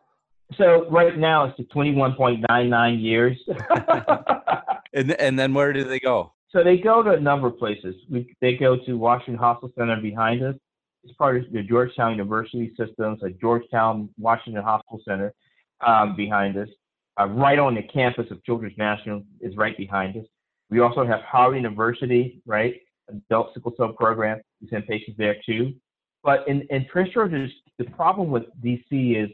So 0.59 0.87
right 0.91 1.17
now 1.17 1.45
it's 1.45 1.69
twenty 1.71 1.95
one 1.95 2.13
point 2.13 2.45
nine 2.49 2.69
nine 2.69 2.99
years. 2.99 3.35
and 4.93 5.13
and 5.13 5.39
then 5.39 5.55
where 5.55 5.73
do 5.73 5.83
they 5.83 5.99
go? 5.99 6.33
So 6.51 6.63
they 6.63 6.77
go 6.77 7.01
to 7.01 7.13
a 7.13 7.19
number 7.19 7.47
of 7.47 7.57
places. 7.57 7.95
We, 8.11 8.35
they 8.41 8.57
go 8.57 8.77
to 8.77 8.93
Washington 8.93 9.37
Hospital 9.37 9.73
Center 9.75 9.99
behind 9.99 10.43
us. 10.43 10.55
It's 11.03 11.13
part 11.13 11.37
of 11.37 11.51
the 11.51 11.63
Georgetown 11.63 12.11
University 12.11 12.73
system, 12.77 13.17
so 13.21 13.29
Georgetown 13.39 14.09
Washington 14.17 14.63
Hospital 14.63 15.01
Center 15.07 15.33
um, 15.85 16.15
behind 16.15 16.57
us. 16.57 16.67
Uh, 17.19 17.27
right 17.27 17.59
on 17.59 17.75
the 17.75 17.83
campus 17.83 18.25
of 18.31 18.43
Children's 18.43 18.77
National 18.77 19.23
is 19.41 19.55
right 19.57 19.75
behind 19.77 20.15
us. 20.17 20.25
We 20.69 20.79
also 20.79 21.05
have 21.05 21.21
Howard 21.21 21.55
University, 21.55 22.41
right? 22.45 22.75
Adult 23.09 23.53
sickle 23.53 23.73
cell 23.75 23.93
program. 23.93 24.39
We 24.61 24.69
send 24.69 24.87
patients 24.87 25.17
there 25.17 25.35
too. 25.45 25.73
But 26.23 26.47
in, 26.47 26.61
in 26.69 26.85
Prince 26.85 27.09
George's, 27.13 27.51
the 27.77 27.85
problem 27.85 28.29
with 28.29 28.43
DC 28.63 29.23
is 29.23 29.29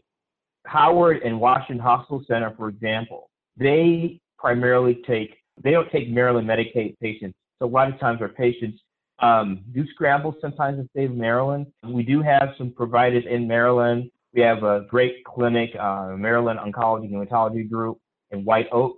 Howard 0.65 1.21
and 1.23 1.39
Washington 1.39 1.79
Hospital 1.79 2.23
Center, 2.27 2.53
for 2.57 2.69
example, 2.69 3.29
they 3.57 4.19
primarily 4.37 5.01
take, 5.07 5.35
they 5.63 5.71
don't 5.71 5.91
take 5.91 6.09
Maryland 6.09 6.47
Medicaid 6.47 6.97
patients. 6.99 7.35
So 7.59 7.65
a 7.65 7.69
lot 7.69 7.91
of 7.91 7.99
times 7.99 8.21
our 8.21 8.29
patients 8.29 8.79
um, 9.19 9.63
do 9.73 9.85
scramble 9.93 10.35
sometimes 10.41 10.77
in 10.77 10.83
the 10.83 10.89
state 10.89 11.09
of 11.09 11.15
Maryland. 11.15 11.67
We 11.83 12.03
do 12.03 12.21
have 12.21 12.49
some 12.57 12.71
providers 12.71 13.23
in 13.29 13.47
Maryland. 13.47 14.11
We 14.33 14.41
have 14.41 14.63
a 14.63 14.85
great 14.89 15.23
clinic, 15.23 15.71
uh, 15.79 16.13
Maryland 16.17 16.59
Oncology 16.59 17.11
Hematology 17.11 17.69
Group 17.69 17.97
in 18.31 18.43
White 18.43 18.67
Oak 18.71 18.97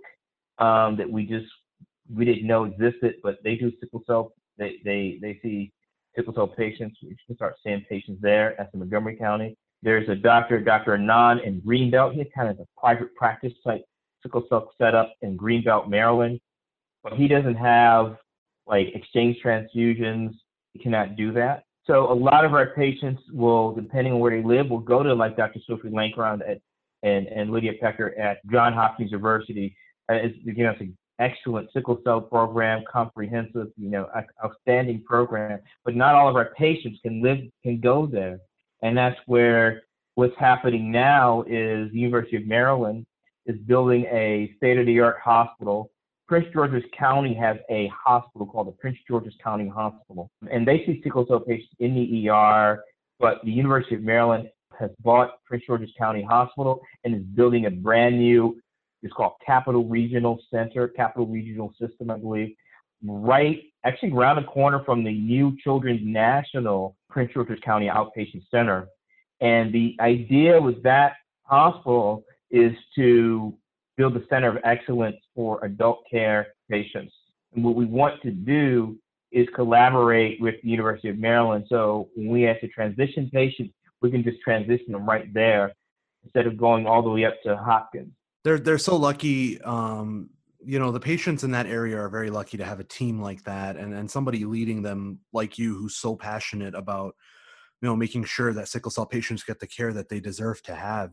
um, 0.58 0.96
that 0.96 1.08
we 1.08 1.24
just 1.24 1.46
we 2.12 2.24
didn't 2.24 2.46
know 2.46 2.64
existed, 2.64 3.16
but 3.22 3.38
they 3.44 3.54
do 3.54 3.70
sickle 3.80 4.02
cell. 4.06 4.32
They 4.56 4.76
they 4.84 5.18
they 5.20 5.38
see 5.42 5.72
sickle 6.16 6.34
cell 6.34 6.48
patients. 6.48 6.98
We 7.02 7.16
can 7.26 7.36
start 7.36 7.54
seeing 7.64 7.84
patients 7.88 8.20
there. 8.20 8.54
That's 8.58 8.72
in 8.74 8.80
Montgomery 8.80 9.16
County. 9.16 9.56
There's 9.82 10.08
a 10.08 10.16
doctor, 10.16 10.60
Dr. 10.60 10.96
Anand 10.96 11.46
in 11.46 11.60
Greenbelt. 11.60 12.14
He 12.14 12.24
kind 12.34 12.48
of 12.48 12.58
a 12.58 12.66
private 12.80 13.14
practice 13.14 13.52
type 13.64 13.84
sickle 14.22 14.44
cell 14.48 14.72
setup 14.78 15.14
in 15.22 15.36
Greenbelt, 15.36 15.88
Maryland, 15.88 16.40
but 17.04 17.12
he 17.12 17.28
doesn't 17.28 17.54
have 17.54 18.16
like 18.68 18.88
exchange 18.94 19.36
transfusions. 19.44 20.34
Cannot 20.82 21.16
do 21.16 21.32
that. 21.32 21.64
So 21.86 22.12
a 22.12 22.14
lot 22.14 22.44
of 22.44 22.52
our 22.52 22.66
patients 22.74 23.22
will, 23.32 23.72
depending 23.72 24.12
on 24.12 24.20
where 24.20 24.30
they 24.30 24.46
live, 24.46 24.68
will 24.68 24.78
go 24.78 25.02
to 25.02 25.14
like 25.14 25.36
Dr. 25.36 25.58
Sophie 25.66 25.88
Lanzkron 25.88 26.40
at, 26.48 26.60
and, 27.02 27.26
and 27.28 27.50
Lydia 27.50 27.72
Pecker 27.80 28.16
at 28.18 28.38
John 28.50 28.74
Hopkins 28.74 29.10
University. 29.10 29.74
Uh, 30.10 30.14
it's, 30.14 30.36
you 30.44 30.64
know, 30.64 30.70
it's 30.70 30.80
an 30.82 30.96
excellent 31.18 31.70
sickle 31.72 32.00
cell 32.04 32.20
program, 32.20 32.84
comprehensive, 32.90 33.68
you 33.76 33.90
know, 33.90 34.06
outstanding 34.44 35.02
program. 35.02 35.60
But 35.84 35.96
not 35.96 36.14
all 36.14 36.28
of 36.28 36.36
our 36.36 36.52
patients 36.56 36.98
can 37.02 37.22
live, 37.22 37.38
can 37.62 37.80
go 37.80 38.06
there. 38.06 38.38
And 38.82 38.96
that's 38.96 39.18
where 39.26 39.82
what's 40.14 40.36
happening 40.38 40.92
now 40.92 41.42
is 41.42 41.90
the 41.92 41.98
University 41.98 42.36
of 42.36 42.46
Maryland 42.46 43.06
is 43.46 43.56
building 43.66 44.04
a 44.06 44.52
state-of-the-art 44.58 45.16
hospital 45.24 45.90
Prince 46.28 46.46
George's 46.52 46.84
County 46.96 47.34
has 47.34 47.56
a 47.70 47.88
hospital 47.88 48.46
called 48.46 48.68
the 48.68 48.72
Prince 48.72 48.98
George's 49.08 49.32
County 49.42 49.66
Hospital, 49.66 50.30
and 50.50 50.68
they 50.68 50.84
see 50.84 51.00
sickle 51.02 51.26
cell 51.26 51.40
patients 51.40 51.74
in 51.80 51.94
the 51.94 52.28
ER. 52.28 52.84
But 53.18 53.40
the 53.44 53.50
University 53.50 53.94
of 53.94 54.02
Maryland 54.02 54.48
has 54.78 54.90
bought 55.00 55.42
Prince 55.44 55.64
George's 55.66 55.90
County 55.98 56.22
Hospital 56.22 56.80
and 57.04 57.14
is 57.14 57.22
building 57.22 57.66
a 57.66 57.70
brand 57.70 58.18
new. 58.18 58.60
It's 59.02 59.12
called 59.12 59.32
Capital 59.44 59.86
Regional 59.86 60.38
Center, 60.50 60.88
Capital 60.88 61.26
Regional 61.26 61.72
System, 61.80 62.10
I 62.10 62.18
believe, 62.18 62.54
right 63.02 63.62
actually 63.84 64.12
around 64.12 64.36
the 64.36 64.48
corner 64.48 64.82
from 64.84 65.04
the 65.04 65.12
new 65.12 65.56
Children's 65.64 66.00
National 66.04 66.96
Prince 67.08 67.32
George's 67.32 67.58
County 67.64 67.86
Outpatient 67.86 68.42
Center. 68.50 68.86
And 69.40 69.72
the 69.72 69.96
idea 70.00 70.60
was 70.60 70.74
that 70.82 71.12
hospital 71.44 72.24
is 72.50 72.72
to 72.96 73.54
build 73.98 74.16
a 74.16 74.22
center 74.30 74.48
of 74.48 74.58
excellence 74.64 75.16
for 75.34 75.62
adult 75.64 76.04
care 76.10 76.46
patients. 76.70 77.12
And 77.52 77.62
what 77.64 77.74
we 77.74 77.84
want 77.84 78.22
to 78.22 78.30
do 78.30 78.96
is 79.32 79.46
collaborate 79.54 80.40
with 80.40 80.54
the 80.62 80.70
University 80.70 81.08
of 81.10 81.18
Maryland. 81.18 81.66
So 81.68 82.08
when 82.14 82.28
we 82.28 82.42
have 82.42 82.60
to 82.60 82.68
transition 82.68 83.28
patients, 83.30 83.74
we 84.00 84.10
can 84.10 84.22
just 84.22 84.40
transition 84.40 84.92
them 84.92 85.04
right 85.06 85.32
there 85.34 85.74
instead 86.24 86.46
of 86.46 86.56
going 86.56 86.86
all 86.86 87.02
the 87.02 87.10
way 87.10 87.24
up 87.24 87.34
to 87.44 87.56
Hopkins. 87.56 88.12
They're 88.44 88.60
they're 88.60 88.78
so 88.78 88.96
lucky. 88.96 89.60
Um, 89.62 90.30
you 90.64 90.78
know, 90.78 90.90
the 90.90 91.00
patients 91.00 91.44
in 91.44 91.50
that 91.52 91.66
area 91.66 91.98
are 91.98 92.08
very 92.08 92.30
lucky 92.30 92.56
to 92.56 92.64
have 92.64 92.80
a 92.80 92.84
team 92.84 93.20
like 93.20 93.42
that 93.44 93.76
and, 93.76 93.94
and 93.94 94.10
somebody 94.10 94.44
leading 94.44 94.82
them 94.82 95.20
like 95.32 95.58
you 95.58 95.76
who's 95.76 95.96
so 95.96 96.16
passionate 96.16 96.74
about, 96.74 97.14
you 97.80 97.88
know, 97.88 97.96
making 97.96 98.24
sure 98.24 98.52
that 98.52 98.68
sickle 98.68 98.90
cell 98.90 99.06
patients 99.06 99.44
get 99.44 99.60
the 99.60 99.66
care 99.66 99.92
that 99.92 100.08
they 100.08 100.20
deserve 100.20 100.62
to 100.62 100.74
have. 100.74 101.12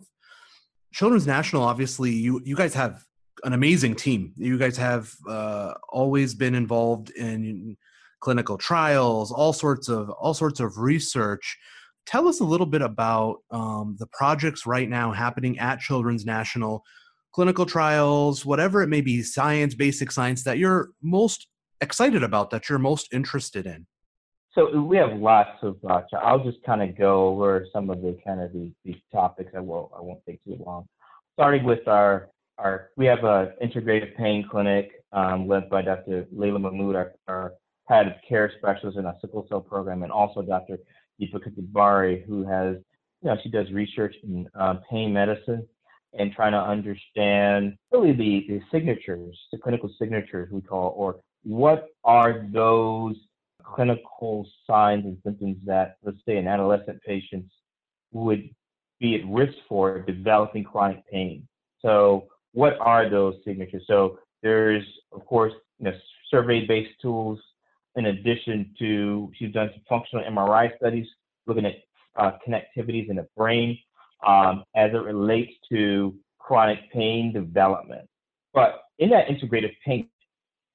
Children's 0.95 1.27
National, 1.27 1.61
obviously, 1.61 2.11
you 2.11 2.41
you 2.45 2.55
guys 2.55 2.73
have 2.73 3.03
an 3.43 3.51
amazing 3.51 3.95
team. 3.95 4.31
You 4.37 4.57
guys 4.57 4.77
have 4.77 5.11
uh, 5.27 5.73
always 5.89 6.33
been 6.33 6.55
involved 6.55 7.09
in 7.09 7.75
clinical 8.21 8.57
trials, 8.57 9.29
all 9.29 9.51
sorts 9.51 9.89
of 9.89 10.09
all 10.09 10.33
sorts 10.33 10.61
of 10.61 10.77
research. 10.77 11.57
Tell 12.05 12.29
us 12.29 12.39
a 12.39 12.45
little 12.45 12.65
bit 12.65 12.81
about 12.81 13.39
um, 13.51 13.97
the 13.99 14.07
projects 14.07 14.65
right 14.65 14.87
now 14.87 15.11
happening 15.11 15.59
at 15.59 15.81
Children's 15.81 16.25
National, 16.25 16.81
clinical 17.33 17.65
trials, 17.65 18.45
whatever 18.45 18.81
it 18.81 18.87
may 18.87 19.01
be, 19.01 19.21
science, 19.21 19.75
basic 19.75 20.13
science 20.13 20.45
that 20.45 20.59
you're 20.59 20.91
most 21.01 21.47
excited 21.81 22.23
about, 22.23 22.51
that 22.51 22.69
you're 22.69 22.79
most 22.79 23.13
interested 23.13 23.65
in. 23.65 23.85
So 24.55 24.79
we 24.79 24.95
have 24.97 25.13
lots 25.17 25.61
of. 25.63 25.75
Uh, 25.87 26.01
I'll 26.21 26.43
just 26.43 26.63
kind 26.63 26.81
of 26.81 26.97
go 26.97 27.27
over 27.27 27.67
some 27.73 27.89
of 27.89 28.01
the 28.01 28.17
kind 28.25 28.41
of 28.41 28.53
the, 28.53 28.71
these 28.85 28.95
topics. 29.11 29.51
I 29.55 29.59
will. 29.59 29.91
I 29.95 30.01
won't 30.01 30.25
take 30.25 30.41
too 30.45 30.57
long. 30.65 30.87
Starting 31.33 31.65
with 31.65 31.85
our 31.87 32.29
our, 32.57 32.89
we 32.95 33.05
have 33.05 33.25
a 33.25 33.53
integrative 33.61 34.15
pain 34.15 34.47
clinic 34.49 35.03
um, 35.11 35.47
led 35.47 35.69
by 35.69 35.81
Dr. 35.81 36.25
Layla 36.33 36.61
Mahmood, 36.61 36.95
our, 36.95 37.11
our 37.27 37.53
head 37.87 38.07
of 38.07 38.13
care 38.27 38.51
specialist 38.57 38.97
in 38.97 39.05
our 39.05 39.15
sickle 39.21 39.45
cell 39.49 39.59
program, 39.59 40.03
and 40.03 40.11
also 40.11 40.41
Dr. 40.41 40.77
Deepika 41.21 41.51
Darbari, 41.51 42.25
who 42.25 42.47
has, 42.47 42.77
you 43.21 43.29
know, 43.29 43.37
she 43.43 43.49
does 43.49 43.69
research 43.71 44.15
in 44.23 44.47
um, 44.55 44.79
pain 44.89 45.13
medicine 45.13 45.67
and 46.17 46.31
trying 46.31 46.53
to 46.53 46.57
understand 46.57 47.75
really 47.91 48.13
the, 48.13 48.45
the 48.47 48.61
signatures, 48.71 49.37
the 49.51 49.57
clinical 49.57 49.89
signatures 49.99 50.49
we 50.51 50.61
call, 50.61 50.93
or 50.95 51.17
what 51.43 51.89
are 52.05 52.47
those 52.53 53.15
clinical 53.73 54.47
signs 54.67 55.05
and 55.05 55.17
symptoms 55.23 55.57
that, 55.65 55.97
let's 56.03 56.17
say, 56.27 56.37
an 56.37 56.47
adolescent 56.47 57.01
patient 57.01 57.45
would 58.11 58.49
be 58.99 59.15
at 59.15 59.27
risk 59.27 59.53
for 59.67 59.99
developing 60.01 60.63
chronic 60.63 61.05
pain. 61.11 61.47
So 61.81 62.27
what 62.53 62.77
are 62.79 63.09
those 63.09 63.35
signatures? 63.45 63.83
So 63.87 64.19
there's, 64.41 64.83
of 65.11 65.25
course, 65.25 65.53
you 65.79 65.85
know, 65.85 65.93
survey-based 66.29 67.01
tools 67.01 67.39
in 67.95 68.07
addition 68.07 68.73
to, 68.79 69.31
she's 69.35 69.53
done 69.53 69.69
some 69.73 69.83
functional 69.87 70.25
MRI 70.25 70.75
studies 70.77 71.07
looking 71.47 71.65
at 71.65 71.75
uh, 72.17 72.31
connectivities 72.47 73.09
in 73.09 73.17
the 73.17 73.27
brain 73.35 73.77
um, 74.25 74.63
as 74.75 74.91
it 74.93 74.97
relates 74.97 75.51
to 75.69 76.15
chronic 76.39 76.79
pain 76.91 77.31
development. 77.31 78.07
But 78.53 78.83
in 78.99 79.09
that 79.09 79.27
integrative 79.27 79.73
pain, 79.85 80.07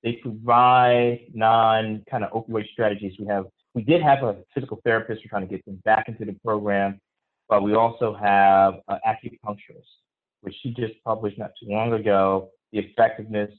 they 0.03 0.13
provide 0.23 1.21
non 1.35 2.05
kind 2.11 2.25
of 2.25 2.33
opioid 2.33 2.69
strategies. 2.73 3.15
We 3.19 3.27
have, 3.27 3.47
we 3.75 3.83
did 3.83 4.03
have 4.03 4.23
a 4.23 4.37
physical 4.55 4.81
therapist. 4.85 5.23
We're 5.25 5.31
trying 5.31 5.49
to 5.49 5.55
get 5.55 5.65
them 5.65 5.81
back 5.85 6.09
into 6.09 6.25
the 6.25 6.37
program, 6.45 7.01
but 7.49 7.63
we 7.63 7.75
also 7.75 8.15
have 8.15 8.75
uh, 8.89 8.97
acupuncturists 9.07 10.01
which 10.43 10.55
she 10.63 10.71
just 10.71 10.95
published 11.05 11.39
not 11.39 11.53
too 11.61 11.69
long 11.69 11.93
ago, 11.93 12.51
the 12.73 12.79
effectiveness 12.79 13.51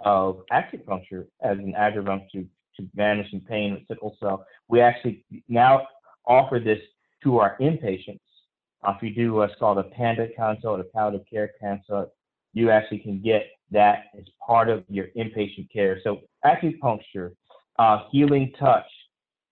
of 0.00 0.42
acupuncture 0.52 1.26
as 1.42 1.58
an 1.58 1.74
adjuvant 1.76 2.22
to, 2.32 2.46
to 2.76 2.86
managing 2.94 3.40
pain 3.40 3.72
with 3.72 3.86
sickle 3.88 4.16
cell. 4.20 4.44
We 4.68 4.80
actually 4.80 5.24
now 5.48 5.86
offer 6.26 6.58
this 6.58 6.80
to 7.22 7.38
our 7.38 7.56
inpatients. 7.60 8.20
Uh, 8.86 8.92
if 8.96 9.02
you 9.02 9.14
do 9.14 9.34
what's 9.34 9.54
called 9.58 9.78
a 9.78 9.84
PANDA 9.84 10.36
consult, 10.36 10.80
a 10.80 10.84
palliative 10.84 11.26
care 11.30 11.50
consult, 11.60 12.12
you 12.52 12.70
actually 12.70 12.98
can 12.98 13.22
get 13.22 13.46
that 13.70 14.04
as 14.18 14.24
part 14.44 14.68
of 14.68 14.84
your 14.88 15.06
inpatient 15.16 15.70
care. 15.72 16.00
So 16.04 16.20
acupuncture, 16.44 17.32
uh, 17.78 18.04
healing 18.10 18.52
touch, 18.58 18.86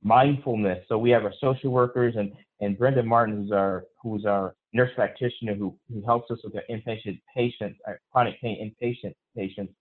mindfulness. 0.03 0.85
So 0.89 0.99
we 0.99 1.11
have 1.11 1.25
our 1.25 1.35
social 1.41 1.71
workers 1.71 2.15
and 2.17 2.33
and 2.61 2.79
Brenda 2.79 3.03
Martin, 3.03 3.37
who's 3.37 3.53
our 3.53 3.85
who's 4.03 4.25
our 4.25 4.55
nurse 4.73 4.91
practitioner 4.95 5.55
who, 5.55 5.77
who 5.93 6.03
helps 6.05 6.31
us 6.31 6.39
with 6.45 6.55
our 6.57 6.63
inpatient 6.71 7.21
patients, 7.35 7.79
our 7.87 8.01
chronic 8.13 8.41
pain 8.41 8.75
inpatient 8.83 9.15
patients. 9.37 9.73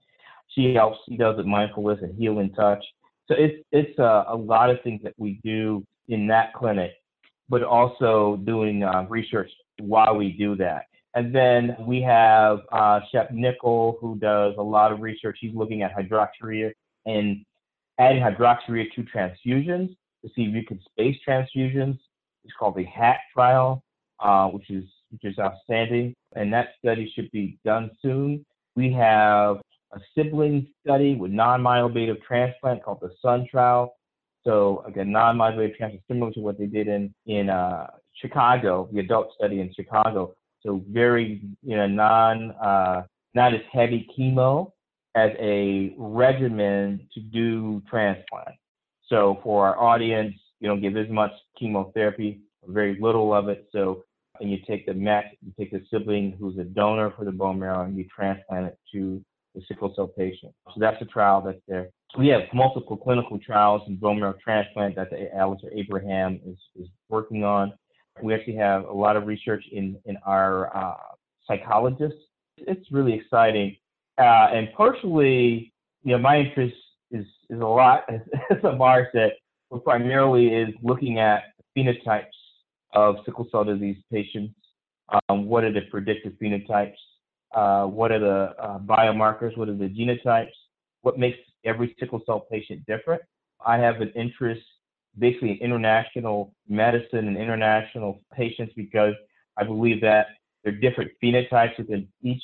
She 0.50 0.74
helps. 0.74 0.98
She 1.10 1.18
does 1.18 1.40
it 1.40 1.46
mindfulness 1.46 2.00
and 2.02 2.16
healing 2.18 2.52
touch. 2.54 2.84
So 3.28 3.36
it's 3.38 3.64
it's 3.72 3.98
uh, 4.00 4.26
a 4.28 4.36
lot 4.36 4.70
of 4.70 4.82
things 4.84 5.02
that 5.04 5.14
we 5.18 5.40
do 5.44 5.86
in 6.10 6.28
that 6.28 6.54
clinic, 6.54 6.92
but 7.50 7.64
also 7.64 8.40
doing 8.44 8.84
uh, 8.84 9.06
research 9.10 9.50
while 9.80 10.16
we 10.16 10.34
do 10.34 10.56
that. 10.58 10.84
And 11.16 11.34
then 11.34 11.76
we 11.82 12.02
have 12.02 12.60
uh, 12.72 13.02
Shep 13.12 13.32
Nickel, 13.32 13.98
who 14.02 14.18
does 14.18 14.56
a 14.58 14.64
lot 14.64 14.92
of 14.92 15.02
research. 15.02 15.38
He's 15.40 15.54
looking 15.54 15.84
at 15.84 15.96
hydroxyurea 15.96 16.72
and 17.06 17.46
adding 18.00 18.24
hydroxyurea 18.24 18.86
to 18.96 19.04
transfusions 19.04 19.96
to 20.24 20.30
see 20.36 20.44
if 20.44 20.56
you 20.56 20.66
can 20.66 20.80
space 20.92 21.18
transfusions 21.28 22.00
it's 22.44 22.54
called 22.60 22.76
the 22.76 22.84
HAT 22.84 23.20
trial, 23.34 23.84
uh, 24.20 24.48
which 24.48 24.70
is 24.70 24.84
which 25.12 25.24
is 25.26 25.38
outstanding, 25.40 26.16
and 26.36 26.52
that 26.52 26.70
study 26.80 27.12
should 27.14 27.30
be 27.32 27.60
done 27.64 27.92
soon. 28.02 28.46
We 28.76 28.92
have 28.94 29.58
a 29.92 30.00
sibling 30.16 30.68
study 30.84 31.16
with 31.16 31.32
non-myeloablative 31.32 32.24
transplant 32.24 32.84
called 32.84 33.00
the 33.02 33.12
SUN 33.22 33.48
trial. 33.50 33.96
So 34.44 34.84
again, 34.88 35.12
non-myeloablative 35.12 35.78
transplant, 35.78 36.04
similar 36.08 36.32
to 36.32 36.40
what 36.40 36.58
they 36.58 36.66
did 36.66 36.88
in 36.88 37.14
in 37.28 37.50
uh, 37.50 37.88
Chicago, 38.16 38.90
the 38.92 39.00
adult 39.00 39.34
study 39.36 39.62
in 39.62 39.74
Chicago. 39.74 40.36
So 40.66 40.84
very, 40.90 41.42
you 41.62 41.76
know, 41.76 41.88
non 41.88 42.52
uh, 42.52 43.04
not 43.34 43.54
as 43.54 43.62
heavy 43.72 44.08
chemo 44.18 44.72
as 45.16 45.32
a 45.40 45.94
regimen 45.98 47.08
to 47.14 47.20
do 47.20 47.82
transplant. 47.90 48.56
So 49.08 49.40
for 49.44 49.68
our 49.68 49.80
audience, 49.80 50.36
you 50.60 50.68
don't 50.68 50.82
give 50.82 50.98
as 50.98 51.10
much 51.10 51.32
chemotherapy, 51.60 52.42
very 52.66 52.98
little 53.00 53.34
of 53.34 53.50
it. 53.50 53.68
So, 53.72 54.04
and 54.40 54.50
you 54.50 54.58
take 54.68 54.86
the 54.86 54.94
MET, 54.94 55.36
you 55.46 55.54
take 55.60 55.72
the 55.72 55.84
sibling 55.92 56.36
who's 56.40 56.58
a 56.58 56.64
donor 56.64 57.14
for 57.16 57.26
the 57.26 57.32
bone 57.32 57.60
marrow, 57.60 57.84
and 57.84 57.96
you 57.98 58.06
transplant 58.16 58.68
it 58.68 58.80
to 58.94 59.24
the 59.54 59.62
sickle 59.68 59.94
cell 59.96 60.08
patient. 60.08 60.54
So 60.68 60.80
that's 60.80 61.02
a 61.02 61.06
trial 61.06 61.42
that's 61.42 61.62
there. 61.68 61.90
We 62.18 62.28
have 62.30 62.42
multiple 62.54 62.98
clinical 62.98 63.40
trials 63.40 63.82
in 63.88 63.98
bone 63.98 64.20
marrow 64.20 64.36
transplant 64.44 64.96
that 64.96 65.10
the 65.10 65.30
Allistair 65.36 65.72
Abraham 65.76 66.40
is, 66.46 66.58
is 66.80 66.88
working 67.10 67.44
on. 67.44 67.74
We 68.24 68.34
actually 68.34 68.56
have 68.56 68.86
a 68.86 68.94
lot 68.94 69.18
of 69.18 69.28
research 69.28 69.64
in, 69.72 69.98
in 70.06 70.18
our 70.26 70.76
uh, 70.76 70.96
psychologists. 71.46 72.20
It's 72.58 72.90
really 72.92 73.14
exciting. 73.14 73.76
Uh, 74.18 74.48
and 74.54 74.70
personally, 74.78 75.74
you 76.04 76.14
know, 76.14 76.18
my 76.18 76.40
interest 76.40 76.76
is, 77.12 77.26
is 77.50 77.60
a 77.60 77.66
lot, 77.66 78.04
as, 78.10 78.22
as 78.50 78.58
Ahmar 78.64 79.08
said, 79.12 79.34
primarily 79.84 80.48
is 80.48 80.70
looking 80.82 81.20
at 81.20 81.44
phenotypes 81.78 82.28
of 82.94 83.16
sickle 83.26 83.48
cell 83.52 83.66
disease 83.66 83.98
patients. 84.12 84.54
Um, 85.28 85.46
what 85.48 85.64
are 85.64 85.74
the 85.74 85.82
predictive 85.92 86.34
phenotypes? 86.42 86.94
Uh, 87.54 87.86
what 87.86 88.12
are 88.12 88.20
the 88.20 88.64
uh, 88.64 88.80
biomarkers? 88.80 89.58
What 89.58 89.68
are 89.68 89.76
the 89.76 89.90
genotypes? 89.90 90.54
What 91.02 91.20
makes 91.20 91.38
every 91.66 91.96
sickle 92.00 92.22
cell 92.26 92.48
patient 92.52 92.86
different? 92.86 93.22
I 93.66 93.78
have 93.78 94.02
an 94.02 94.12
interest 94.16 94.62
basically 95.18 95.60
international 95.62 96.54
medicine 96.68 97.28
and 97.28 97.38
international 97.38 98.22
patients 98.34 98.74
because 98.76 99.14
I 99.58 99.64
believe 99.64 100.02
that 100.02 100.28
there 100.64 100.74
are 100.74 100.78
different 100.78 101.12
phenotypes 101.24 101.78
within 101.78 102.08
each 102.22 102.44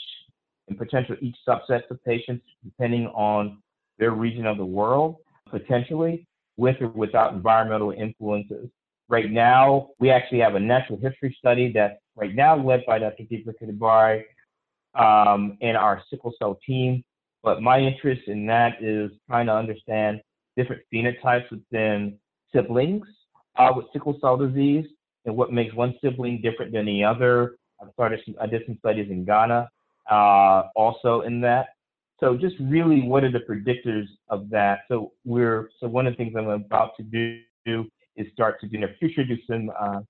and 0.67 0.77
potential 0.77 1.15
each 1.21 1.35
subset 1.47 1.89
of 1.89 2.03
patients 2.03 2.45
depending 2.63 3.07
on 3.07 3.61
their 3.97 4.11
region 4.11 4.45
of 4.45 4.57
the 4.57 4.65
world 4.65 5.17
potentially 5.49 6.27
with 6.57 6.75
or 6.81 6.89
without 6.89 7.33
environmental 7.33 7.91
influences. 7.91 8.69
Right 9.07 9.31
now, 9.31 9.89
we 9.99 10.11
actually 10.11 10.39
have 10.39 10.55
a 10.55 10.59
natural 10.59 10.99
history 10.99 11.35
study 11.39 11.71
that's 11.73 11.95
right 12.15 12.35
now 12.35 12.55
led 12.55 12.85
by 12.85 12.99
Dr. 12.99 13.23
Deepika 13.23 13.63
Darbari 13.63 14.23
um, 14.93 15.57
and 15.61 15.75
our 15.75 16.03
sickle 16.09 16.33
cell 16.37 16.59
team. 16.65 17.03
But 17.41 17.61
my 17.61 17.79
interest 17.79 18.23
in 18.27 18.45
that 18.47 18.83
is 18.83 19.09
trying 19.27 19.47
to 19.47 19.53
understand 19.53 20.21
different 20.57 20.83
phenotypes 20.93 21.49
within 21.49 22.19
siblings 22.53 23.05
uh, 23.57 23.71
with 23.75 23.85
sickle 23.93 24.17
cell 24.21 24.37
disease 24.37 24.85
and 25.25 25.35
what 25.35 25.51
makes 25.51 25.73
one 25.75 25.95
sibling 26.01 26.41
different 26.41 26.71
than 26.71 26.85
the 26.85 27.03
other. 27.03 27.57
I 27.81 27.89
started 27.91 28.21
some, 28.25 28.35
I 28.41 28.47
did 28.47 28.63
some 28.65 28.77
studies 28.79 29.09
in 29.09 29.25
Ghana 29.25 29.69
uh, 30.09 30.63
also 30.75 31.21
in 31.21 31.41
that. 31.41 31.67
So 32.19 32.35
just 32.35 32.55
really, 32.59 33.01
what 33.01 33.23
are 33.23 33.31
the 33.31 33.39
predictors 33.39 34.07
of 34.29 34.49
that? 34.49 34.79
So 34.89 35.13
we're 35.23 35.69
so 35.79 35.87
one 35.87 36.05
of 36.05 36.13
the 36.13 36.17
things 36.17 36.33
I'm 36.37 36.49
about 36.49 36.91
to 36.97 37.03
do 37.03 37.39
is 38.15 38.27
start 38.33 38.59
to 38.61 38.67
do 38.67 38.75
in 38.75 38.81
the 38.81 38.95
future 38.99 39.23
do 39.23 39.37
some 39.47 39.71
uh, 39.79 40.01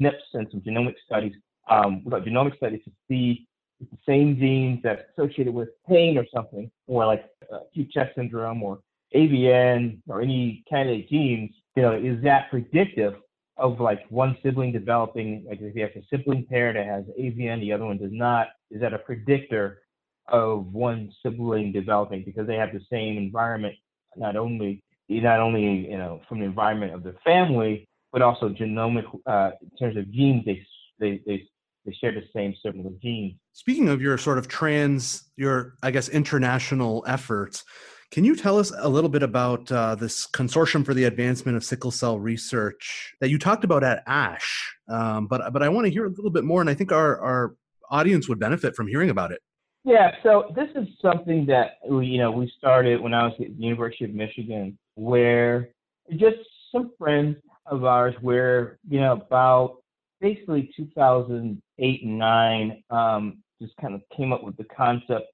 SNPs 0.00 0.12
and 0.32 0.46
some 0.50 0.60
genomic 0.60 0.94
studies 1.04 1.34
um, 1.68 2.02
with 2.04 2.24
genomic 2.24 2.56
studies 2.56 2.80
to 2.84 2.90
see 3.08 3.46
the 3.80 3.98
same 4.06 4.36
genes 4.38 4.80
that's 4.82 5.02
associated 5.12 5.52
with 5.52 5.68
pain 5.88 6.16
or 6.16 6.26
something, 6.34 6.70
or 6.86 7.06
like 7.06 7.24
acute 7.52 7.90
chest 7.90 8.12
syndrome 8.14 8.62
or 8.62 8.80
AVN 9.14 9.98
or 10.08 10.20
any 10.22 10.64
candidate 10.68 11.08
genes, 11.08 11.50
you 11.80 11.86
know, 11.86 11.94
is 11.94 12.22
that 12.22 12.50
predictive 12.50 13.14
of 13.56 13.80
like 13.80 14.00
one 14.10 14.36
sibling 14.42 14.70
developing, 14.70 15.46
like 15.48 15.60
if 15.62 15.74
you 15.74 15.82
have 15.82 15.90
a 15.96 16.02
sibling 16.10 16.44
pair 16.44 16.72
that 16.74 16.84
has 16.84 17.04
AVN, 17.18 17.60
the 17.60 17.72
other 17.72 17.86
one 17.86 17.96
does 17.96 18.12
not, 18.12 18.48
is 18.70 18.80
that 18.82 18.92
a 18.92 18.98
predictor 18.98 19.80
of 20.28 20.66
one 20.72 21.10
sibling 21.22 21.72
developing 21.72 22.22
because 22.24 22.46
they 22.46 22.56
have 22.56 22.72
the 22.72 22.80
same 22.90 23.16
environment, 23.16 23.74
not 24.16 24.36
only 24.36 24.82
not 25.08 25.40
only 25.40 25.90
you 25.90 25.96
know 25.96 26.20
from 26.28 26.40
the 26.40 26.44
environment 26.44 26.92
of 26.92 27.02
the 27.02 27.14
family, 27.24 27.88
but 28.12 28.20
also 28.20 28.50
genomic 28.50 29.04
uh, 29.26 29.52
in 29.62 29.70
terms 29.78 29.96
of 29.96 30.10
genes, 30.12 30.44
they 30.44 30.62
they 30.98 31.22
they 31.26 31.48
they 31.86 31.92
share 31.92 32.12
the 32.12 32.22
same 32.36 32.54
similar 32.62 32.90
genes. 33.02 33.34
Speaking 33.52 33.88
of 33.88 34.02
your 34.02 34.18
sort 34.18 34.36
of 34.36 34.48
trans, 34.48 35.30
your 35.36 35.76
I 35.82 35.90
guess 35.90 36.10
international 36.10 37.04
efforts, 37.08 37.64
can 38.10 38.24
you 38.24 38.34
tell 38.34 38.58
us 38.58 38.72
a 38.76 38.88
little 38.88 39.10
bit 39.10 39.22
about 39.22 39.70
uh, 39.70 39.94
this 39.94 40.26
consortium 40.26 40.84
for 40.84 40.94
the 40.94 41.04
advancement 41.04 41.56
of 41.56 41.64
sickle 41.64 41.92
cell 41.92 42.18
research 42.18 43.14
that 43.20 43.30
you 43.30 43.38
talked 43.38 43.62
about 43.62 43.84
at 43.84 44.02
ASH? 44.06 44.74
Um, 44.88 45.26
but 45.28 45.52
but 45.52 45.62
I 45.62 45.68
want 45.68 45.86
to 45.86 45.92
hear 45.92 46.06
a 46.06 46.10
little 46.10 46.30
bit 46.30 46.44
more, 46.44 46.60
and 46.60 46.68
I 46.68 46.74
think 46.74 46.90
our 46.90 47.20
our 47.20 47.54
audience 47.90 48.28
would 48.28 48.40
benefit 48.40 48.74
from 48.74 48.88
hearing 48.88 49.10
about 49.10 49.30
it. 49.30 49.40
Yeah, 49.84 50.10
so 50.22 50.52
this 50.54 50.68
is 50.74 50.88
something 51.00 51.46
that 51.46 51.78
we, 51.88 52.06
you 52.06 52.18
know 52.18 52.32
we 52.32 52.52
started 52.58 53.00
when 53.00 53.14
I 53.14 53.24
was 53.24 53.34
at 53.40 53.56
the 53.56 53.62
University 53.62 54.04
of 54.04 54.14
Michigan, 54.14 54.76
where 54.96 55.68
just 56.16 56.38
some 56.72 56.90
friends 56.98 57.36
of 57.66 57.84
ours, 57.84 58.14
where 58.20 58.78
you 58.88 59.00
know 59.00 59.12
about 59.12 59.76
basically 60.20 60.70
2008 60.76 62.02
and 62.02 62.18
9 62.18 62.82
um, 62.90 63.38
just 63.62 63.74
kind 63.76 63.94
of 63.94 64.02
came 64.14 64.32
up 64.32 64.42
with 64.42 64.56
the 64.56 64.64
concept 64.64 65.26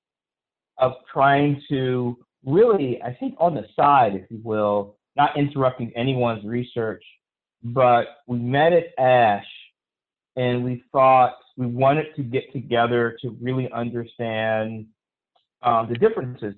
of 0.78 0.92
trying 1.12 1.60
to 1.70 2.16
really, 2.46 3.00
I 3.02 3.12
think, 3.14 3.34
on 3.38 3.54
the 3.54 3.66
side, 3.74 4.14
if 4.14 4.30
you 4.30 4.40
will, 4.42 4.96
not 5.16 5.36
interrupting 5.36 5.92
anyone's 5.96 6.44
research, 6.44 7.02
but 7.62 8.04
we 8.26 8.38
met 8.38 8.72
at 8.72 8.98
ASH 8.98 9.46
and 10.36 10.64
we 10.64 10.84
thought 10.92 11.36
we 11.56 11.66
wanted 11.66 12.06
to 12.16 12.22
get 12.22 12.52
together 12.52 13.16
to 13.22 13.36
really 13.40 13.70
understand 13.72 14.86
um, 15.62 15.88
the 15.88 15.96
differences 15.96 16.54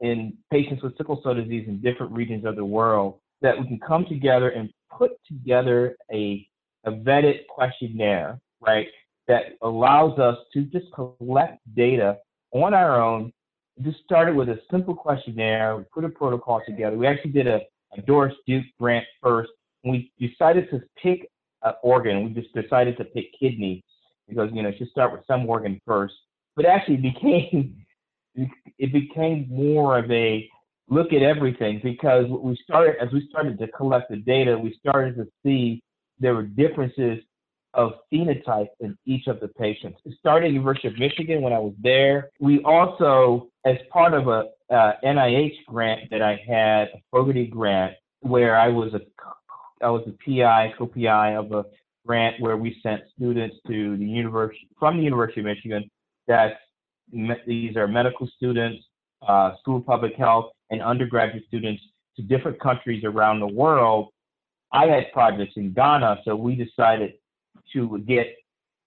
in 0.00 0.36
patients 0.50 0.82
with 0.82 0.96
sickle 0.96 1.20
cell 1.22 1.34
disease 1.34 1.66
in 1.66 1.80
different 1.80 2.12
regions 2.12 2.44
of 2.44 2.56
the 2.56 2.64
world, 2.64 3.18
that 3.40 3.58
we 3.58 3.66
can 3.66 3.80
come 3.80 4.04
together 4.06 4.50
and 4.50 4.70
put 4.96 5.12
together 5.26 5.96
a 6.12 6.46
a 6.84 6.90
vetted 6.90 7.46
questionnaire, 7.48 8.40
right, 8.60 8.88
that 9.28 9.56
allows 9.62 10.18
us 10.18 10.36
to 10.52 10.62
just 10.62 10.86
collect 10.92 11.58
data 11.76 12.18
on 12.52 12.74
our 12.74 13.00
own. 13.00 13.32
Just 13.80 13.98
started 14.04 14.36
with 14.36 14.48
a 14.48 14.60
simple 14.70 14.94
questionnaire, 14.94 15.76
we 15.76 15.84
put 15.92 16.04
a 16.04 16.08
protocol 16.08 16.60
together. 16.66 16.96
We 16.96 17.06
actually 17.06 17.32
did 17.32 17.46
a, 17.46 17.60
a 17.96 18.02
Doris 18.02 18.34
Duke 18.46 18.66
grant 18.78 19.06
first. 19.22 19.50
We 19.84 20.12
decided 20.20 20.68
to 20.70 20.82
pick 21.02 21.28
an 21.62 21.72
organ. 21.82 22.24
We 22.24 22.40
just 22.40 22.54
decided 22.54 22.96
to 22.98 23.04
pick 23.04 23.26
kidney 23.38 23.82
because 24.28 24.50
you 24.52 24.62
know 24.62 24.68
you 24.68 24.76
should 24.78 24.90
start 24.90 25.12
with 25.12 25.22
some 25.26 25.48
organ 25.48 25.80
first. 25.86 26.14
But 26.54 26.66
actually 26.66 26.96
it 26.96 27.14
became 27.14 27.84
it 28.34 28.92
became 28.92 29.46
more 29.48 29.98
of 29.98 30.10
a 30.10 30.48
look 30.88 31.12
at 31.12 31.22
everything 31.22 31.80
because 31.82 32.26
we 32.28 32.56
started 32.62 32.96
as 33.00 33.10
we 33.12 33.26
started 33.30 33.58
to 33.58 33.68
collect 33.68 34.10
the 34.10 34.16
data, 34.16 34.56
we 34.56 34.76
started 34.78 35.16
to 35.16 35.26
see 35.44 35.82
there 36.18 36.34
were 36.34 36.42
differences 36.42 37.22
of 37.74 37.92
phenotype 38.12 38.68
in 38.80 38.96
each 39.06 39.26
of 39.26 39.40
the 39.40 39.48
patients. 39.48 39.98
It 40.04 40.14
started 40.18 40.46
at 40.46 40.52
University 40.52 40.88
of 40.88 40.98
Michigan 40.98 41.42
when 41.42 41.52
I 41.52 41.58
was 41.58 41.74
there. 41.82 42.30
We 42.40 42.62
also, 42.64 43.48
as 43.64 43.76
part 43.90 44.14
of 44.14 44.28
a 44.28 44.50
uh, 44.74 44.92
NIH 45.04 45.64
grant 45.66 46.10
that 46.10 46.22
I 46.22 46.40
had, 46.46 46.88
a 46.88 47.02
Fogarty 47.10 47.46
grant, 47.46 47.94
where 48.20 48.56
I 48.58 48.68
was 48.68 48.94
a 48.94 49.00
I 49.84 49.90
was 49.90 50.06
a 50.06 50.12
PI, 50.24 50.74
co-PI 50.78 51.34
of 51.34 51.50
a 51.50 51.64
grant 52.06 52.40
where 52.40 52.56
we 52.56 52.78
sent 52.84 53.02
students 53.16 53.56
to 53.66 53.96
the 53.96 54.04
university 54.04 54.68
from 54.78 54.96
the 54.96 55.02
University 55.02 55.40
of 55.40 55.46
Michigan. 55.46 55.90
That 56.28 56.58
these 57.46 57.76
are 57.76 57.88
medical 57.88 58.28
students, 58.36 58.84
uh, 59.26 59.56
school 59.60 59.78
of 59.78 59.86
public 59.86 60.14
health, 60.14 60.52
and 60.70 60.80
undergraduate 60.80 61.44
students 61.48 61.82
to 62.16 62.22
different 62.22 62.60
countries 62.60 63.02
around 63.04 63.40
the 63.40 63.46
world 63.46 64.12
I 64.72 64.86
had 64.86 65.12
projects 65.12 65.52
in 65.56 65.72
Ghana, 65.72 66.22
so 66.24 66.34
we 66.34 66.56
decided 66.56 67.12
to 67.72 67.98
get 68.06 68.26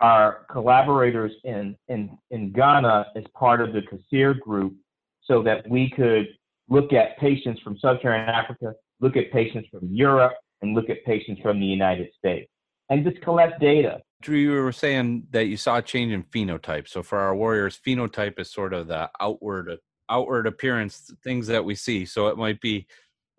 our 0.01 0.45
collaborators 0.51 1.31
in, 1.43 1.75
in, 1.87 2.17
in 2.31 2.51
Ghana 2.51 3.07
as 3.15 3.23
part 3.33 3.61
of 3.61 3.73
the 3.73 3.81
CASIR 3.81 4.35
group 4.41 4.75
so 5.23 5.41
that 5.43 5.67
we 5.69 5.89
could 5.89 6.27
look 6.67 6.93
at 6.93 7.17
patients 7.17 7.61
from 7.61 7.77
sub-Saharan 7.79 8.27
Africa, 8.29 8.73
look 8.99 9.15
at 9.15 9.31
patients 9.31 9.67
from 9.71 9.87
Europe, 9.91 10.33
and 10.61 10.75
look 10.75 10.89
at 10.89 11.03
patients 11.05 11.41
from 11.41 11.59
the 11.59 11.65
United 11.65 12.09
States, 12.17 12.49
and 12.89 13.03
just 13.03 13.21
collect 13.21 13.59
data. 13.59 14.01
Drew, 14.21 14.37
you 14.37 14.51
were 14.51 14.71
saying 14.71 15.27
that 15.31 15.45
you 15.45 15.57
saw 15.57 15.77
a 15.77 15.81
change 15.81 16.11
in 16.11 16.23
phenotype. 16.23 16.87
So 16.87 17.03
for 17.03 17.19
our 17.19 17.35
warriors, 17.35 17.79
phenotype 17.85 18.39
is 18.39 18.51
sort 18.51 18.73
of 18.73 18.87
the 18.87 19.09
outward 19.19 19.77
outward 20.09 20.47
appearance 20.47 21.11
things 21.23 21.47
that 21.47 21.65
we 21.65 21.75
see. 21.75 22.05
So 22.05 22.27
it 22.27 22.37
might 22.37 22.61
be 22.61 22.85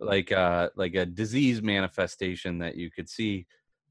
like 0.01 0.31
a, 0.31 0.71
like 0.77 0.95
a 0.95 1.07
disease 1.07 1.63
manifestation 1.63 2.59
that 2.59 2.77
you 2.77 2.91
could 2.91 3.09
see 3.09 3.47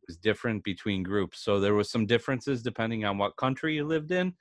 was 0.08 0.18
different 0.18 0.64
between 0.64 1.04
groups. 1.04 1.44
So 1.44 1.60
there 1.60 1.74
was 1.74 1.90
some 1.90 2.06
differences 2.06 2.62
depending 2.62 3.06
on 3.06 3.18
what 3.18 3.36
country 3.38 3.76
you 3.76 3.86
lived 3.86 4.12
in. 4.12 4.34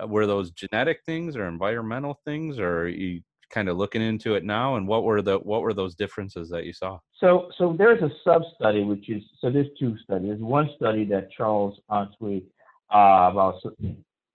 Uh, 0.00 0.06
were 0.06 0.26
those 0.26 0.50
genetic 0.52 1.00
things 1.04 1.36
or 1.36 1.46
environmental 1.46 2.20
things 2.24 2.58
or 2.58 2.88
you 2.88 3.20
kind 3.52 3.68
of 3.68 3.76
looking 3.76 4.02
into 4.02 4.34
it 4.34 4.44
now? 4.44 4.76
And 4.76 4.86
what 4.86 5.04
were 5.04 5.22
the 5.22 5.38
what 5.38 5.62
were 5.62 5.74
those 5.74 5.94
differences 5.94 6.48
that 6.50 6.64
you 6.64 6.72
saw? 6.72 6.98
So 7.18 7.50
so 7.58 7.74
there's 7.76 8.02
a 8.02 8.10
sub 8.24 8.42
study 8.54 8.84
which 8.84 9.08
is 9.08 9.22
so 9.40 9.50
there's 9.50 9.68
two 9.78 9.96
studies. 10.04 10.28
There's 10.28 10.40
one 10.40 10.70
study 10.76 11.04
that 11.06 11.30
charles 11.32 11.78
Antwi, 11.90 12.44
uh 12.92 13.30
about 13.32 13.56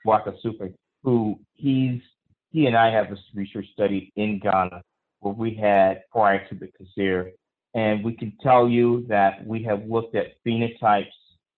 waka 0.05 0.33
super 0.41 0.69
who 1.03 1.39
he's 1.53 1.99
he 2.51 2.67
and 2.67 2.77
i 2.77 2.91
have 2.91 3.07
a 3.11 3.17
research 3.33 3.65
study 3.73 4.13
in 4.15 4.39
ghana 4.39 4.81
what 5.25 5.37
we 5.37 5.55
had 5.55 6.03
prior 6.11 6.47
to 6.47 6.55
the 6.55 6.67
CASIR. 6.67 7.31
And 7.75 8.03
we 8.05 8.13
can 8.13 8.33
tell 8.41 8.69
you 8.69 9.05
that 9.09 9.45
we 9.45 9.61
have 9.63 9.85
looked 9.85 10.15
at 10.15 10.27
phenotypes, 10.47 11.11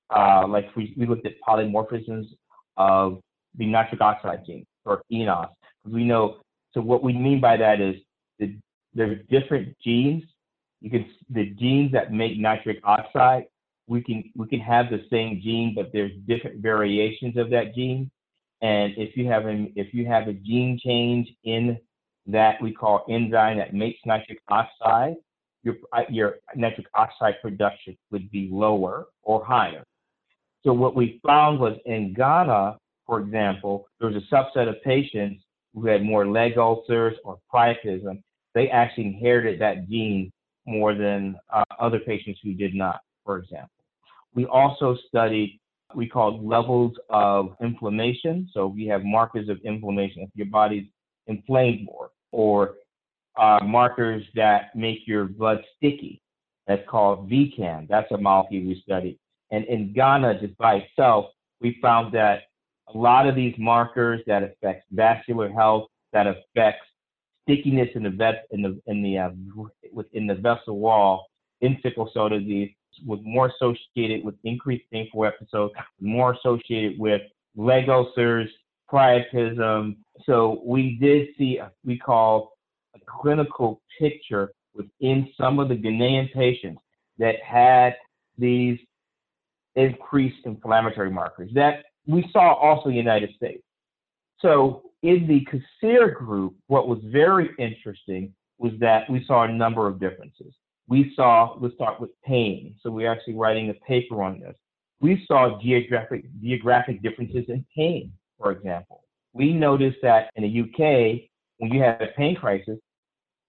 uh, 0.10 0.48
like 0.48 0.76
we, 0.76 0.94
we 0.98 1.06
looked 1.06 1.28
at 1.28 1.34
polymorphisms 1.48 2.26
of 2.76 3.22
the 3.58 3.68
nitric 3.68 4.02
oxide 4.02 4.44
gene, 4.46 4.66
or 4.84 5.04
eNOS. 5.14 5.50
We 5.86 6.04
know, 6.04 6.38
so 6.74 6.82
what 6.82 7.04
we 7.04 7.14
mean 7.14 7.40
by 7.40 7.56
that 7.58 7.80
is 7.80 7.96
the, 8.40 8.56
there 8.96 9.12
are 9.12 9.16
different 9.30 9.78
genes. 9.80 10.24
You 10.82 10.90
can, 10.90 11.06
the 11.30 11.52
genes 11.52 11.92
that 11.92 12.12
make 12.12 12.40
nitric 12.40 12.80
oxide, 12.84 13.46
we 13.88 14.02
can, 14.02 14.24
we 14.36 14.48
can 14.48 14.60
have 14.60 14.90
the 14.90 15.06
same 15.12 15.40
gene, 15.44 15.74
but 15.76 15.92
there's 15.94 16.12
different 16.28 16.62
variations 16.62 17.38
of 17.38 17.52
that 17.52 17.76
gene. 17.76 18.10
And 18.62 18.94
if 18.98 19.16
you 19.16 19.28
have 19.28 19.46
a, 19.46 19.72
if 19.76 19.94
you 19.94 20.08
have 20.08 20.28
a 20.28 20.34
gene 20.34 20.80
change 20.84 21.30
in 21.44 21.78
that 22.26 22.60
we 22.60 22.74
call 22.74 23.06
enzyme 23.08 23.58
that 23.60 23.76
makes 23.76 24.00
nitric 24.04 24.40
oxide, 24.50 25.16
your, 25.68 25.76
uh, 25.94 26.04
your 26.10 26.36
nitric 26.56 26.88
oxide 26.94 27.36
production 27.42 27.98
would 28.12 28.30
be 28.32 28.50
lower 28.52 29.08
or 29.24 29.44
higher. 29.44 29.84
So 30.64 30.74
what 30.74 30.96
we 30.96 31.20
found 31.26 31.60
was 31.60 31.78
in 31.86 32.14
Ghana, 32.14 32.78
for 33.06 33.20
example, 33.20 33.88
there 34.00 34.10
was 34.10 34.22
a 34.22 34.36
subset 34.36 34.68
of 34.68 34.82
patients 34.84 35.44
who 35.74 35.86
had 35.86 36.04
more 36.04 36.28
leg 36.28 36.58
ulcers 36.58 37.16
or 37.24 37.38
priapism. 37.54 38.22
They 38.54 38.70
actually 38.70 39.08
inherited 39.08 39.62
that 39.62 39.88
gene 39.90 40.32
more 40.66 40.94
than 40.96 41.38
uh, 41.54 41.64
other 41.80 42.00
patients 42.00 42.40
who 42.44 42.54
did 42.54 42.74
not, 42.74 43.00
for 43.24 43.38
example. 43.38 43.70
We 44.34 44.46
also 44.46 44.98
studied 45.08 45.60
we 45.96 46.08
called 46.08 46.46
levels 46.46 46.94
of 47.10 47.56
inflammation. 47.62 48.50
So 48.54 48.68
we 48.68 48.86
have 48.88 49.04
markers 49.06 49.48
of 49.48 49.58
inflammation. 49.64 50.24
If 50.24 50.30
your 50.36 50.48
body's 50.48 50.86
inflamed 51.28 51.86
more, 51.86 52.10
or 52.32 52.76
uh, 53.40 53.60
markers 53.64 54.24
that 54.36 54.76
make 54.76 55.00
your 55.06 55.26
blood 55.26 55.64
sticky. 55.78 56.22
That's 56.68 56.88
called 56.90 57.30
VCAM. 57.30 57.88
That's 57.88 58.12
a 58.12 58.18
molecule 58.18 58.68
we 58.68 58.82
studied. 58.84 59.20
And 59.52 59.66
in 59.66 59.94
Ghana, 59.94 60.42
just 60.42 60.58
by 60.58 60.76
itself, 60.76 61.28
we 61.62 61.78
found 61.82 62.14
that 62.14 62.44
a 62.94 62.98
lot 62.98 63.28
of 63.28 63.36
these 63.36 63.56
markers 63.58 64.22
that 64.28 64.44
affect 64.44 64.86
vascular 64.92 65.50
health, 65.50 65.88
that 66.14 66.28
affects 66.28 66.86
stickiness 67.44 67.90
in 67.96 68.04
the 68.04 68.10
vet, 68.10 68.48
in 68.52 68.62
the 68.62 68.80
in 68.88 69.02
the 69.02 69.18
uh, 69.18 69.30
within 69.94 70.28
the 70.28 70.36
vessel 70.36 70.78
wall 70.78 71.28
in 71.62 71.78
sickle 71.82 72.10
cell 72.14 72.30
disease 72.30 72.72
was 73.06 73.20
more 73.24 73.52
associated 73.56 74.24
with 74.24 74.36
increased 74.44 74.86
painful 74.92 75.26
episodes, 75.26 75.74
more 76.00 76.34
associated 76.34 77.00
with 77.00 77.22
leg 77.56 77.90
ulcers, 77.90 78.50
priapism. 78.92 79.98
So 80.26 80.62
we 80.66 80.98
did 81.00 81.30
see, 81.38 81.60
we 81.86 81.98
call 81.98 82.57
clinical 83.10 83.82
picture 84.00 84.52
within 84.74 85.30
some 85.40 85.60
of 85.60 85.70
the 85.70 85.76
Ghanaian 85.76 86.32
patients 86.34 86.82
that 87.18 87.36
had 87.44 87.96
these 88.38 88.78
increased 89.76 90.46
inflammatory 90.46 91.10
markers. 91.10 91.52
That 91.54 91.86
we 92.06 92.30
saw 92.32 92.54
also 92.54 92.90
in 92.90 92.96
the 92.96 92.98
United 92.98 93.32
States. 93.36 93.64
So 94.40 94.84
in 95.04 95.28
the 95.28 95.46
CASIR 95.46 96.16
group, 96.16 96.56
what 96.68 96.88
was 96.88 97.00
very 97.06 97.50
interesting 97.58 98.34
was 98.60 98.74
that 98.80 99.10
we 99.10 99.24
saw 99.26 99.44
a 99.44 99.52
number 99.52 99.88
of 99.88 100.00
differences. 100.00 100.54
We 100.88 101.14
saw, 101.16 101.58
let's 101.60 101.76
start 101.76 102.00
with 102.00 102.10
pain. 102.26 102.76
So 102.82 102.90
we're 102.90 103.12
actually 103.12 103.36
writing 103.36 103.70
a 103.70 103.74
paper 103.86 104.24
on 104.24 104.40
this. 104.40 104.56
We 105.00 105.24
saw 105.28 105.60
geographic, 105.62 106.26
geographic 106.42 107.04
differences 107.04 107.46
in 107.50 107.66
pain, 107.76 108.12
for 108.40 108.52
example. 108.52 109.04
We 109.34 109.54
noticed 109.54 109.98
that 110.02 110.32
in 110.36 110.44
the 110.44 110.62
UK, 110.62 111.30
when 111.58 111.72
you 111.72 111.82
had 111.82 112.02
a 112.02 112.08
pain 112.18 112.36
crisis, 112.36 112.80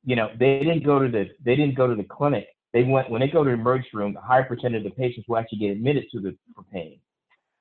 you 0.09 0.17
know, 0.17 0.31
they 0.39 0.61
didn't 0.61 0.85
go 0.85 0.99
to 0.99 1.07
the 1.07 1.29
they 1.45 1.55
didn't 1.55 1.77
go 1.77 1.87
to 1.87 1.95
the 1.95 2.03
clinic. 2.03 2.49
They 2.73 2.83
went 2.83 3.11
when 3.11 3.21
they 3.21 3.29
go 3.29 3.45
to 3.45 3.51
the 3.51 3.55
emergency 3.55 3.91
room, 3.93 4.17
a 4.17 4.27
high 4.27 4.41
percentage 4.41 4.79
of 4.79 4.85
the 4.85 4.97
patients 4.97 5.29
will 5.29 5.37
actually 5.37 5.59
get 5.59 5.73
admitted 5.73 6.05
to 6.13 6.21
the 6.21 6.35
for 6.55 6.63
pain. 6.73 6.99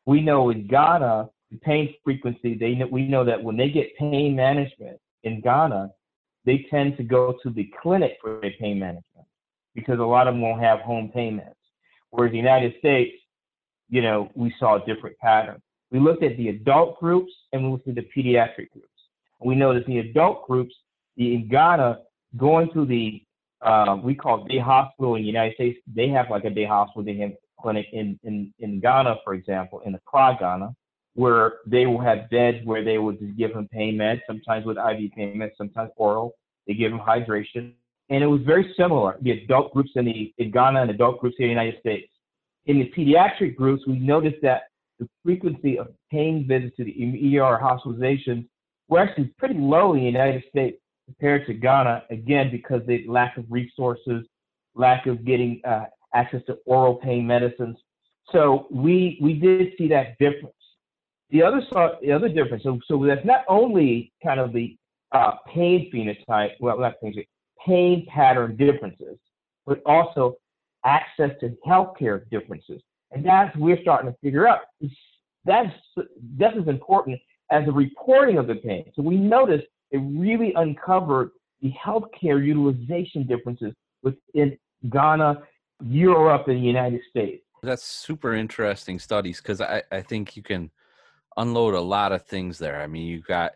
We 0.06 0.22
know 0.22 0.50
in 0.50 0.66
Ghana, 0.66 1.30
the 1.52 1.58
pain 1.58 1.94
frequency, 2.06 2.58
they 2.58 2.76
know, 2.76 2.88
we 2.90 3.06
know 3.06 3.26
that 3.26 3.44
when 3.44 3.58
they 3.58 3.70
get 3.70 3.94
pain 3.98 4.34
management 4.34 4.98
in 5.24 5.42
Ghana, 5.42 5.92
they 6.46 6.66
tend 6.72 6.96
to 6.96 7.04
go 7.04 7.36
to 7.44 7.50
the 7.50 7.70
clinic 7.82 8.18
for 8.22 8.40
their 8.42 8.54
pain 8.62 8.80
management 8.80 9.28
because 9.76 10.00
a 10.00 10.04
lot 10.04 10.30
of 10.30 10.34
them 10.34 10.42
won't 10.42 10.62
have 10.62 10.80
home 10.80 11.12
pain 11.14 11.36
meds. 11.36 11.54
Whereas 12.12 12.32
the 12.32 12.38
United 12.38 12.76
States, 12.80 13.14
you 13.90 14.02
know, 14.02 14.32
we 14.36 14.56
saw 14.58 14.82
a 14.82 14.86
different 14.86 15.18
pattern. 15.18 15.62
We 15.92 16.00
looked 16.00 16.24
at 16.24 16.38
the 16.38 16.48
adult 16.48 16.98
groups 16.98 17.34
and 17.52 17.66
we 17.66 17.72
looked 17.72 17.90
at 17.90 17.96
the 17.96 18.08
pediatric 18.16 18.70
groups. 18.72 18.88
We 19.42 19.56
noticed 19.56 19.88
the 19.88 20.00
adult 20.00 20.48
groups, 20.48 20.74
in 21.18 21.48
Ghana, 21.50 22.00
going 22.36 22.72
to 22.74 22.86
the 22.86 23.22
uh, 23.62 23.98
we 24.04 24.14
call 24.14 24.46
day 24.46 24.60
hospital 24.60 25.16
in 25.16 25.22
the 25.22 25.28
United 25.28 25.56
States. 25.56 25.80
They 25.94 26.10
have 26.10 26.30
like 26.30 26.46
a 26.46 26.50
day 26.50 26.66
hospital, 26.66 27.04
they 27.04 27.18
have 27.18 27.32
clinic 27.60 27.88
in, 27.92 28.20
in, 28.24 28.54
in 28.60 28.80
Ghana, 28.80 29.18
for 29.24 29.34
example, 29.34 29.82
in 29.86 29.96
Accra, 29.96 30.38
Ghana, 30.40 30.76
where 31.16 31.56
they 31.66 31.86
will 31.86 32.02
have 32.02 32.30
beds 32.30 32.60
where 32.66 32.84
they 32.84 32.98
will 32.98 33.14
just 33.14 33.36
give 33.36 33.54
them 33.54 33.68
pain 33.72 33.96
meds, 33.98 34.22
sometimes 34.28 34.66
with 34.66 34.78
IV 34.78 35.12
pain 35.16 35.38
meds, 35.38 35.52
sometimes 35.58 35.90
oral. 35.96 36.34
They 36.68 36.76
give 36.76 36.92
them 36.92 37.00
hydration. 37.00 37.74
And 38.10 38.24
it 38.24 38.28
was 38.28 38.42
very 38.46 38.74
similar, 38.78 39.18
the 39.22 39.32
adult 39.32 39.74
groups 39.74 39.92
in, 39.96 40.06
the, 40.06 40.34
in 40.38 40.52
Ghana 40.52 40.84
and 40.84 40.92
adult 40.92 41.20
groups 41.20 41.36
here 41.38 41.50
in 41.50 41.56
the 41.56 41.62
United 41.62 41.80
States. 41.80 42.12
In 42.68 42.80
the 42.80 42.92
pediatric 42.96 43.56
groups, 43.56 43.86
we 43.88 44.00
noticed 44.00 44.38
that 44.44 44.64
the 45.00 45.08
frequency 45.24 45.78
of 45.78 45.88
pain 46.12 46.46
visits 46.48 46.76
to 46.78 46.84
the 46.84 47.38
ER 47.38 47.60
hospitalizations 47.62 48.48
were 48.88 49.00
actually 49.00 49.34
pretty 49.38 49.56
low 49.56 49.94
in 49.94 50.00
the 50.00 50.06
United 50.06 50.44
States 50.50 50.78
compared 51.08 51.48
to 51.48 51.54
Ghana, 51.54 52.04
again, 52.12 52.50
because 52.52 52.82
the 52.86 53.06
lack 53.08 53.38
of 53.38 53.46
resources, 53.50 54.26
lack 54.76 55.08
of 55.08 55.26
getting 55.26 55.62
uh, 55.66 55.86
access 56.14 56.42
to 56.48 56.58
oral 56.66 56.96
pain 56.96 57.26
medicines. 57.26 57.78
So 58.32 58.68
we 58.70 59.18
we 59.22 59.34
did 59.34 59.74
see 59.78 59.88
that 59.88 60.18
difference. 60.20 60.54
The 61.30 61.42
other 61.44 61.62
the 62.02 62.12
other 62.12 62.30
difference, 62.30 62.64
so, 62.64 62.80
so 62.88 63.06
that's 63.06 63.26
not 63.26 63.44
only 63.48 64.12
kind 64.24 64.40
of 64.40 64.54
the 64.54 64.78
uh, 65.14 65.32
pain 65.54 65.90
phenotype, 65.94 66.52
well, 66.60 66.78
not 66.80 66.96
pain, 67.02 67.14
pain 67.66 68.06
pattern 68.14 68.56
differences, 68.58 69.18
but 69.66 69.82
also 69.86 70.36
access 70.86 71.32
to 71.40 71.56
healthcare 71.66 72.30
differences. 72.30 72.82
And 73.12 73.26
that's 73.26 73.56
we're 73.56 73.82
starting 73.82 74.12
to 74.12 74.18
figure 74.22 74.48
out. 74.48 74.62
That's 75.46 75.74
just 76.38 76.58
as 76.58 76.68
important 76.68 77.20
as 77.52 77.66
the 77.66 77.72
reporting 77.72 78.38
of 78.38 78.48
the 78.48 78.56
pain. 78.56 78.92
So 78.96 79.02
we 79.02 79.16
noticed 79.16 79.66
it 79.92 79.98
really 79.98 80.54
uncovered 80.56 81.32
the 81.62 81.72
healthcare 81.72 82.44
utilization 82.44 83.26
differences 83.26 83.74
within 84.04 84.58
Ghana, 84.90 85.44
Europe, 85.84 86.48
and 86.48 86.58
the 86.58 86.62
United 86.68 87.02
States. 87.10 87.44
That's 87.64 87.84
super 87.84 88.36
interesting 88.36 89.00
studies 89.00 89.42
because 89.42 89.62
I, 89.62 89.82
I 89.92 90.02
think 90.02 90.36
you 90.36 90.44
can 90.44 90.70
unload 91.38 91.74
a 91.74 91.82
lot 91.82 92.12
of 92.12 92.26
things 92.26 92.58
there. 92.58 92.82
I 92.82 92.88
mean, 92.88 93.08
you've 93.08 93.26
got 93.26 93.54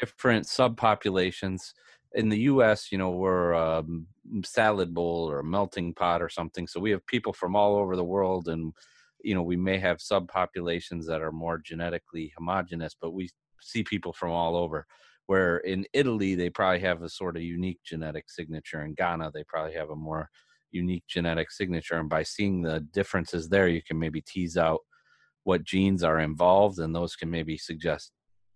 different 0.00 0.46
subpopulations. 0.46 1.72
In 2.14 2.28
the 2.28 2.40
US, 2.40 2.90
you 2.90 2.98
know, 2.98 3.10
we're 3.10 3.52
a 3.52 3.78
um, 3.78 4.06
salad 4.44 4.92
bowl 4.92 5.30
or 5.30 5.40
a 5.40 5.44
melting 5.44 5.94
pot 5.94 6.22
or 6.22 6.28
something. 6.28 6.66
So 6.66 6.80
we 6.80 6.90
have 6.90 7.06
people 7.06 7.32
from 7.32 7.54
all 7.54 7.76
over 7.76 7.94
the 7.94 8.04
world 8.04 8.48
and 8.48 8.72
you 9.26 9.34
know 9.34 9.42
we 9.42 9.56
may 9.56 9.78
have 9.78 9.98
subpopulations 9.98 11.04
that 11.06 11.20
are 11.20 11.32
more 11.32 11.58
genetically 11.58 12.32
homogenous 12.36 12.94
but 13.00 13.12
we 13.12 13.28
see 13.60 13.82
people 13.82 14.12
from 14.12 14.30
all 14.30 14.56
over 14.56 14.86
where 15.26 15.58
in 15.58 15.84
Italy 15.92 16.34
they 16.34 16.50
probably 16.50 16.80
have 16.80 17.02
a 17.02 17.08
sort 17.08 17.36
of 17.36 17.42
unique 17.42 17.80
genetic 17.84 18.30
signature. 18.30 18.82
In 18.82 18.94
Ghana, 18.94 19.32
they 19.34 19.44
probably 19.44 19.74
have 19.74 19.90
a 19.90 19.96
more 19.96 20.28
unique 20.70 21.04
genetic 21.08 21.50
signature. 21.50 21.98
And 21.98 22.08
by 22.08 22.22
seeing 22.22 22.62
the 22.62 22.80
differences 22.92 23.48
there, 23.48 23.68
you 23.68 23.82
can 23.82 23.98
maybe 23.98 24.20
tease 24.20 24.56
out 24.56 24.80
what 25.44 25.64
genes 25.64 26.02
are 26.02 26.20
involved, 26.20 26.78
and 26.78 26.94
those 26.94 27.14
can 27.14 27.30
maybe 27.30 27.56
suggest 27.56 28.12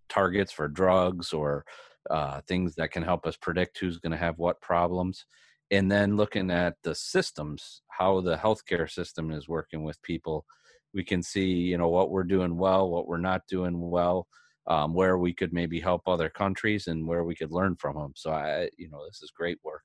targets 0.09 0.53
for 0.53 0.66
drugs 0.66 1.33
or 1.33 1.64
uh, 2.11 2.41
things 2.49 2.75
that 2.75 2.91
can 2.91 3.03
help 3.03 3.27
us 3.27 3.37
predict 3.37 3.79
who's 3.79 3.99
going 3.99 4.12
to 4.12 4.18
have 4.18 4.39
what 4.39 4.61
problems. 4.61 5.25
And 5.71 5.91
then 5.91 6.16
looking 6.16 6.51
at 6.51 6.75
the 6.83 6.95
systems, 6.95 7.83
how 7.89 8.21
the 8.21 8.37
healthcare 8.37 8.91
system 8.91 9.31
is 9.31 9.49
working 9.49 9.85
with 9.85 10.03
people, 10.03 10.45
we 10.93 11.05
can 11.05 11.23
see, 11.23 11.47
you 11.47 11.79
know, 11.79 11.89
what 11.89 12.11
we're 12.11 12.25
doing 12.25 12.57
well, 12.57 12.91
what 12.91 13.07
we're 13.07 13.18
not 13.18 13.43
doing 13.49 13.79
well, 13.79 14.27
um, 14.67 14.95
where 14.95 15.19
we 15.19 15.33
could 15.33 15.53
maybe 15.53 15.81
help 15.81 16.03
other 16.07 16.29
countries 16.29 16.87
and 16.87 17.07
where 17.07 17.25
we 17.25 17.35
could 17.35 17.51
learn 17.51 17.77
from 17.77 17.97
them. 17.97 18.13
So 18.17 18.31
I, 18.31 18.69
you 18.79 18.91
know, 18.91 19.05
this 19.07 19.23
is 19.23 19.31
great 19.31 19.59
work. 19.65 19.83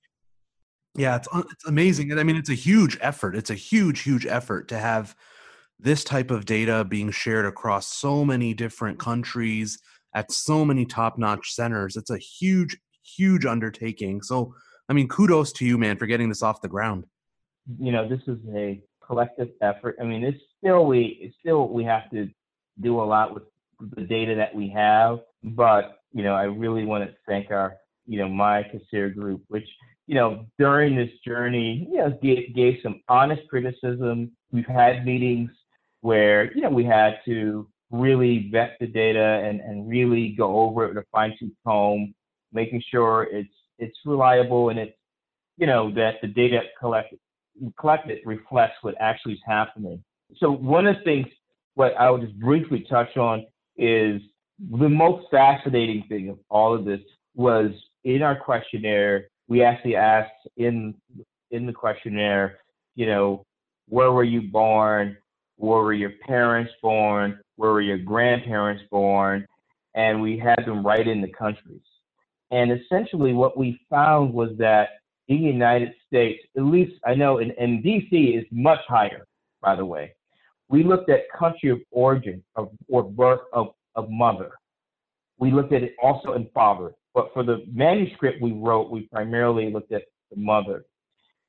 Yeah, 0.97 1.17
it's 1.17 1.27
it's 1.51 1.65
amazing, 1.65 2.11
and 2.11 2.19
I 2.21 2.23
mean, 2.23 2.37
it's 2.37 2.49
a 2.49 2.53
huge 2.53 2.97
effort. 3.01 3.35
It's 3.35 3.49
a 3.49 3.55
huge, 3.55 4.03
huge 4.03 4.25
effort 4.25 4.69
to 4.69 4.77
have 4.77 5.13
this 5.77 6.05
type 6.05 6.31
of 6.31 6.45
data 6.45 6.85
being 6.85 7.11
shared 7.11 7.45
across 7.45 7.87
so 7.87 8.23
many 8.23 8.53
different 8.53 8.97
countries 8.97 9.77
at 10.13 10.31
so 10.31 10.63
many 10.63 10.85
top-notch 10.85 11.53
centers. 11.53 11.97
It's 11.97 12.11
a 12.11 12.17
huge, 12.17 12.77
huge 13.03 13.45
undertaking. 13.45 14.21
So, 14.21 14.55
I 14.87 14.93
mean, 14.93 15.09
kudos 15.09 15.51
to 15.53 15.65
you, 15.65 15.77
man, 15.77 15.97
for 15.97 16.05
getting 16.05 16.29
this 16.29 16.41
off 16.41 16.61
the 16.61 16.69
ground. 16.69 17.03
You 17.77 17.91
know, 17.91 18.07
this 18.07 18.21
is 18.27 18.37
a 18.55 18.81
collective 19.05 19.49
effort. 19.61 19.97
I 19.99 20.05
mean, 20.05 20.23
it's 20.23 20.41
still 20.57 20.85
we 20.85 21.17
it's 21.21 21.35
still 21.39 21.67
we 21.67 21.83
have 21.83 22.09
to 22.11 22.29
do 22.79 23.01
a 23.01 23.03
lot 23.03 23.33
with 23.33 23.43
the 23.79 24.01
data 24.01 24.35
that 24.35 24.53
we 24.53 24.69
have. 24.69 25.19
But, 25.43 25.99
you 26.13 26.23
know, 26.23 26.33
I 26.33 26.43
really 26.43 26.85
want 26.85 27.03
to 27.03 27.15
thank 27.27 27.51
our, 27.51 27.75
you 28.07 28.19
know, 28.19 28.29
my 28.29 28.63
CASIR 28.63 29.15
group, 29.15 29.43
which, 29.47 29.67
you 30.07 30.15
know, 30.15 30.45
during 30.59 30.95
this 30.95 31.09
journey, 31.25 31.87
you 31.91 31.97
know, 31.97 32.17
gave, 32.21 32.55
gave 32.55 32.75
some 32.83 33.01
honest 33.09 33.41
criticism. 33.49 34.31
We've 34.51 34.65
had 34.65 35.05
meetings 35.05 35.49
where, 36.01 36.53
you 36.53 36.61
know, 36.61 36.69
we 36.69 36.85
had 36.85 37.15
to 37.25 37.67
really 37.91 38.49
vet 38.51 38.77
the 38.79 38.87
data 38.87 39.41
and, 39.43 39.59
and 39.61 39.89
really 39.89 40.35
go 40.37 40.61
over 40.61 40.85
it 40.85 40.89
with 40.89 41.03
a 41.03 41.07
fine 41.11 41.35
tooth 41.39 41.53
comb, 41.65 42.13
making 42.53 42.81
sure 42.91 43.27
it's 43.31 43.49
it's 43.77 43.97
reliable 44.05 44.69
and 44.69 44.79
it's 44.79 44.95
you 45.57 45.67
know 45.67 45.93
that 45.93 46.15
the 46.21 46.27
data 46.27 46.61
collected 46.79 47.19
collected 47.79 48.19
reflects 48.25 48.75
what 48.81 48.95
actually 48.99 49.33
is 49.33 49.39
happening. 49.45 50.03
So 50.37 50.51
one 50.51 50.87
of 50.87 50.97
the 50.97 51.03
things 51.03 51.27
what 51.75 51.93
I 51.99 52.09
will 52.09 52.19
just 52.19 52.39
briefly 52.39 52.85
touch 52.89 53.15
on 53.17 53.45
is 53.77 54.21
the 54.59 54.89
most 54.89 55.27
fascinating 55.29 56.03
thing 56.07 56.29
of 56.29 56.39
all 56.49 56.73
of 56.73 56.85
this 56.85 57.01
was 57.35 57.71
in 58.03 58.21
our 58.21 58.35
questionnaire, 58.35 59.27
we 59.47 59.63
actually 59.63 59.95
asked 59.95 60.47
in 60.57 60.95
in 61.51 61.65
the 61.65 61.73
questionnaire, 61.73 62.59
you 62.95 63.05
know, 63.05 63.43
where 63.87 64.11
were 64.11 64.23
you 64.23 64.41
born? 64.41 65.17
Where 65.57 65.81
were 65.81 65.93
your 65.93 66.13
parents 66.25 66.71
born? 66.81 67.39
Where 67.55 67.71
were 67.71 67.81
your 67.81 67.97
grandparents 67.97 68.83
born? 68.91 69.45
And 69.93 70.21
we 70.21 70.37
had 70.37 70.65
them 70.65 70.85
write 70.85 71.07
in 71.07 71.21
the 71.21 71.31
countries. 71.31 71.81
And 72.51 72.71
essentially 72.71 73.33
what 73.33 73.57
we 73.57 73.79
found 73.89 74.33
was 74.33 74.49
that 74.57 74.89
in 75.27 75.37
the 75.37 75.47
United 75.47 75.93
States, 76.07 76.43
at 76.57 76.63
least 76.63 76.93
I 77.05 77.15
know 77.15 77.37
in, 77.37 77.51
in 77.51 77.81
DC 77.81 78.37
is 78.37 78.45
much 78.51 78.81
higher, 78.87 79.25
by 79.61 79.75
the 79.75 79.85
way 79.85 80.13
we 80.69 80.83
looked 80.83 81.09
at 81.09 81.21
country 81.37 81.69
of 81.69 81.79
origin 81.91 82.43
of, 82.55 82.69
or 82.87 83.03
birth 83.03 83.41
of, 83.53 83.67
of 83.95 84.09
mother. 84.09 84.51
We 85.37 85.51
looked 85.51 85.73
at 85.73 85.83
it 85.83 85.95
also 86.01 86.33
in 86.33 86.47
father. 86.53 86.93
But 87.13 87.29
for 87.33 87.43
the 87.43 87.63
manuscript 87.71 88.41
we 88.41 88.51
wrote, 88.51 88.91
we 88.91 89.01
primarily 89.11 89.71
looked 89.71 89.91
at 89.91 90.03
the 90.31 90.37
mother. 90.37 90.85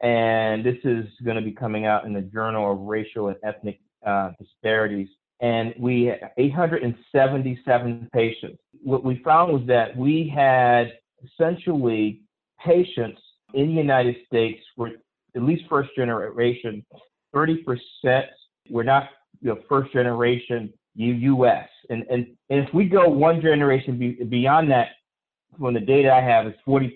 And 0.00 0.64
this 0.64 0.76
is 0.84 1.06
going 1.24 1.36
to 1.36 1.42
be 1.42 1.52
coming 1.52 1.86
out 1.86 2.04
in 2.04 2.12
the 2.12 2.20
Journal 2.20 2.72
of 2.72 2.80
Racial 2.80 3.28
and 3.28 3.36
Ethnic 3.42 3.80
uh, 4.06 4.32
Disparities. 4.38 5.08
And 5.40 5.74
we 5.78 6.04
had 6.04 6.30
877 6.36 8.08
patients. 8.12 8.58
What 8.82 9.04
we 9.04 9.20
found 9.24 9.52
was 9.52 9.62
that 9.66 9.96
we 9.96 10.32
had 10.34 10.92
essentially 11.24 12.20
patients 12.64 13.20
in 13.54 13.68
the 13.68 13.74
United 13.74 14.16
States 14.26 14.60
were 14.76 14.90
at 15.34 15.42
least 15.42 15.64
first 15.68 15.90
generation, 15.96 16.84
30% 17.34 17.56
we're 18.70 18.82
not 18.82 19.08
you 19.40 19.50
know, 19.50 19.60
first 19.68 19.92
generation 19.92 20.72
U.S. 20.96 21.68
And, 21.90 22.04
and, 22.10 22.26
and 22.50 22.66
if 22.66 22.72
we 22.72 22.86
go 22.86 23.08
one 23.08 23.40
generation 23.40 23.98
be, 23.98 24.12
beyond 24.24 24.70
that, 24.70 24.88
from 25.58 25.74
the 25.74 25.80
data 25.80 26.12
I 26.12 26.20
have, 26.20 26.46
is 26.46 26.54
40%. 26.66 26.92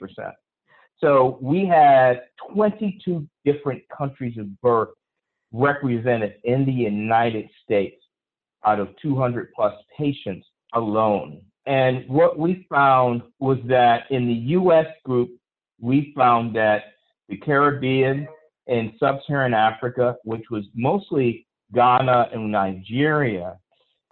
So 0.99 1.39
we 1.41 1.67
had 1.67 2.23
22 2.53 3.27
different 3.45 3.83
countries 3.97 4.37
of 4.39 4.61
birth 4.61 4.91
represented 5.53 6.35
in 6.45 6.67
the 6.67 6.73
United 6.73 7.49
States. 7.65 7.97
out 8.67 8.79
of 8.79 8.89
200 9.01 9.53
plus 9.55 9.75
patients 9.97 10.47
alone. 10.75 11.41
And 11.67 12.07
what 12.09 12.39
we 12.39 12.67
found 12.69 13.23
was 13.39 13.59
that 13.67 14.03
in 14.11 14.27
the 14.27 14.35
US 14.59 14.87
group, 15.05 15.31
we 15.81 16.13
found 16.15 16.55
that 16.57 16.83
the 17.29 17.39
Caribbean 17.39 18.29
and 18.67 18.93
sub-Saharan 19.01 19.55
Africa, 19.55 20.17
which 20.25 20.45
was 20.51 20.65
mostly 20.75 21.47
Ghana 21.75 22.31
and 22.33 22.51
Nigeria, 22.51 23.59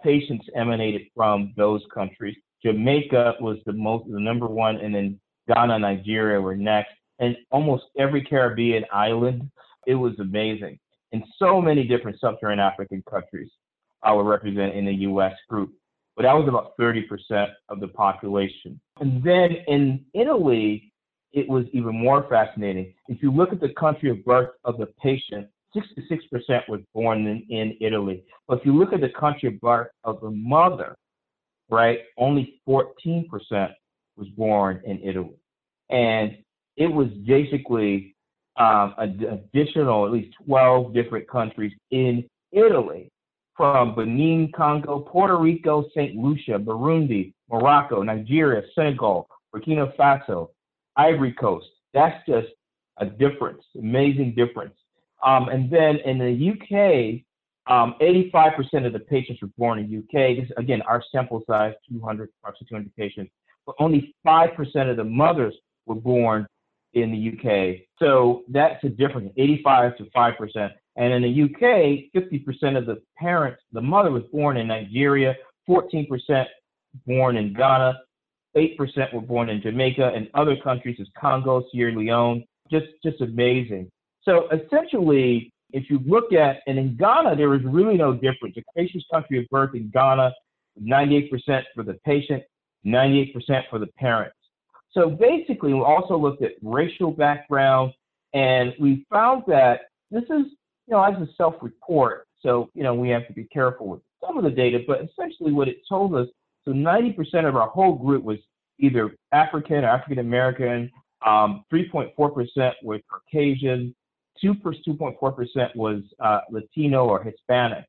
patients 0.03 0.47
emanated 0.55 1.03
from 1.15 1.53
those 1.57 1.83
countries. 1.93 2.37
Jamaica 2.65 3.35
was 3.41 3.59
the 3.67 3.73
most, 3.73 4.11
the 4.11 4.21
number 4.21 4.47
one, 4.47 4.77
and 4.77 4.95
then 4.95 5.21
Ghana 5.53 5.79
Nigeria 5.79 6.41
were 6.41 6.57
next. 6.57 6.93
And 7.19 7.37
almost 7.51 7.85
every 7.99 8.23
Caribbean 8.23 8.85
island, 8.93 9.51
it 9.87 9.95
was 9.95 10.19
amazing. 10.21 10.79
And 11.13 11.25
so 11.39 11.61
many 11.61 11.85
different 11.85 12.21
sub-Saharan 12.21 12.61
African 12.61 13.03
countries 13.11 13.51
I 14.03 14.13
would 14.13 14.27
represent 14.27 14.75
in 14.75 14.85
the 14.85 14.95
U.S. 14.95 15.35
group, 15.49 15.73
but 16.17 16.23
that 16.23 16.35
was 16.35 16.47
about 16.47 16.77
30% 16.79 17.49
of 17.69 17.81
the 17.81 17.89
population. 17.89 18.79
And 19.01 19.23
then 19.23 19.57
in 19.67 20.05
Italy, 20.15 20.93
it 21.33 21.49
was 21.49 21.65
even 21.73 21.97
more 21.97 22.27
fascinating. 22.29 22.95
If 23.09 23.23
you 23.23 23.33
look 23.33 23.53
at 23.53 23.61
the 23.61 23.71
country 23.71 24.11
of 24.11 24.25
birth 24.25 24.51
of 24.65 24.79
the 24.79 24.87
patient, 25.03 25.49
66% 25.75 26.69
was 26.69 26.81
born 26.95 27.27
in, 27.27 27.45
in 27.51 27.77
Italy. 27.81 28.23
But 28.47 28.61
if 28.61 28.66
you 28.66 28.77
look 28.79 28.93
at 28.93 29.01
the 29.01 29.11
country 29.11 29.49
of 29.49 29.61
birth 29.61 29.89
of 30.05 30.21
the 30.21 30.31
mother, 30.31 30.97
right, 31.69 32.01
only 32.16 32.61
14% 32.69 33.27
was 34.16 34.29
born 34.37 34.81
in 34.85 35.01
Italy. 35.03 35.37
And 35.91 36.39
it 36.77 36.87
was 36.87 37.09
basically 37.27 38.14
um, 38.57 38.95
additional, 38.99 40.07
at 40.07 40.12
least 40.12 40.35
12 40.47 40.95
different 40.95 41.29
countries 41.29 41.73
in 41.91 42.29
Italy, 42.53 43.11
from 43.57 43.95
Benin, 43.97 44.53
Congo, 44.57 45.01
Puerto 45.01 45.37
Rico, 45.37 45.85
St. 45.91 46.14
Lucia, 46.14 46.59
Burundi, 46.59 47.33
Morocco, 47.51 48.03
Nigeria, 48.03 48.62
Senegal, 48.75 49.29
Burkina 49.55 49.95
Faso, 49.97 50.51
Ivory 50.97 51.33
Coast. 51.33 51.66
That's 51.93 52.25
just 52.27 52.49
a 52.99 53.07
difference, 53.07 53.62
amazing 53.77 54.35
difference. 54.37 54.75
Um, 55.25 55.49
and 55.49 55.71
then 55.71 55.97
in 56.05 56.19
the 56.19 56.51
UK, 56.53 57.25
um, 57.71 57.95
85% 58.01 58.87
of 58.87 58.93
the 58.93 59.01
patients 59.01 59.43
were 59.43 59.51
born 59.59 59.79
in 59.79 59.99
UK. 59.99 60.37
This 60.37 60.51
again, 60.57 60.83
our 60.83 61.03
sample 61.12 61.43
size, 61.47 61.75
200, 61.91 62.31
approximately 62.41 62.69
200 62.69 62.97
patients, 62.97 63.33
but 63.66 63.75
only 63.79 64.14
5% 64.27 64.91
of 64.91 64.97
the 64.97 65.05
mothers 65.05 65.55
were 65.87 65.95
born 65.95 66.47
in 66.95 67.12
the 67.12 67.33
UK. 67.33 67.81
So 67.99 68.45
that's 68.49 68.83
a 68.85 68.89
difference, 68.89 69.33
85 69.37 69.99
to 69.99 70.05
5%. 70.05 70.71
And 70.97 71.12
in 71.12 71.23
the 71.23 71.43
UK, 71.45 72.11
50% 72.14 72.77
of 72.77 72.87
the 72.87 73.01
parents, 73.16 73.62
the 73.73 73.81
mother 73.81 74.11
was 74.11 74.25
born 74.33 74.57
in 74.57 74.66
Nigeria, 74.69 75.37
14% 75.69 76.47
born 77.07 77.37
in 77.37 77.53
Ghana, 77.53 77.99
8% 78.57 79.14
were 79.14 79.21
born 79.21 79.51
in 79.51 79.61
Jamaica, 79.61 80.12
and 80.14 80.29
other 80.35 80.57
countries 80.57 80.97
as 81.01 81.07
Congo, 81.19 81.62
Sierra 81.71 81.93
Leone. 81.93 82.45
Just, 82.71 82.87
just 83.05 83.21
amazing. 83.21 83.91
So 84.23 84.49
essentially, 84.51 85.53
if 85.73 85.91
you 85.91 86.01
look 86.07 86.33
at, 86.33 86.59
and 86.66 86.79
in 86.79 86.97
Ghana, 86.97 87.37
there 87.37 87.51
was 87.51 87.61
really 87.64 87.97
no 87.97 88.12
difference. 88.14 88.55
The 88.55 88.64
patient's 88.77 89.07
country 89.12 89.39
of 89.39 89.47
birth 89.51 89.75
in 89.75 89.91
Ghana, 89.91 90.33
98% 90.83 91.31
for 91.75 91.83
the 91.83 91.95
patient, 92.05 92.43
98% 92.87 93.33
for 93.69 93.79
the 93.79 93.89
parents. 93.99 94.37
So 94.93 95.11
basically, 95.11 95.75
we 95.75 95.81
also 95.81 96.16
looked 96.16 96.43
at 96.43 96.53
racial 96.62 97.11
background, 97.11 97.93
and 98.33 98.75
we 98.81 99.07
found 99.12 99.43
that 99.47 99.81
this 100.11 100.25
is, 100.25 100.47
you 100.87 100.93
know, 100.93 101.03
as 101.03 101.14
a 101.21 101.29
self-report, 101.37 102.27
so, 102.41 102.71
you 102.75 102.83
know, 102.83 102.95
we 102.95 103.09
have 103.11 103.27
to 103.27 103.33
be 103.33 103.45
careful 103.45 103.89
with 103.89 104.01
some 104.25 104.39
of 104.39 104.45
the 104.45 104.51
data, 104.51 104.81
but 104.87 105.01
essentially 105.03 105.53
what 105.53 105.69
it 105.69 105.79
told 105.89 106.14
us, 106.14 106.29
so 106.64 106.73
90% 106.73 107.47
of 107.47 107.57
our 107.57 107.69
whole 107.69 107.95
group 107.95 108.23
was 108.23 108.39
either 108.79 109.14
African 109.33 109.85
or 109.85 109.89
African 109.89 110.19
American, 110.19 110.91
um, 111.27 111.64
3.4% 111.73 112.73
were 112.83 113.01
Caucasian, 113.11 113.95
2 114.41 114.55
2.4% 114.55 115.76
was 115.76 116.03
uh, 116.20 116.41
Latino 116.51 117.07
or 117.07 117.22
Hispanic. 117.22 117.84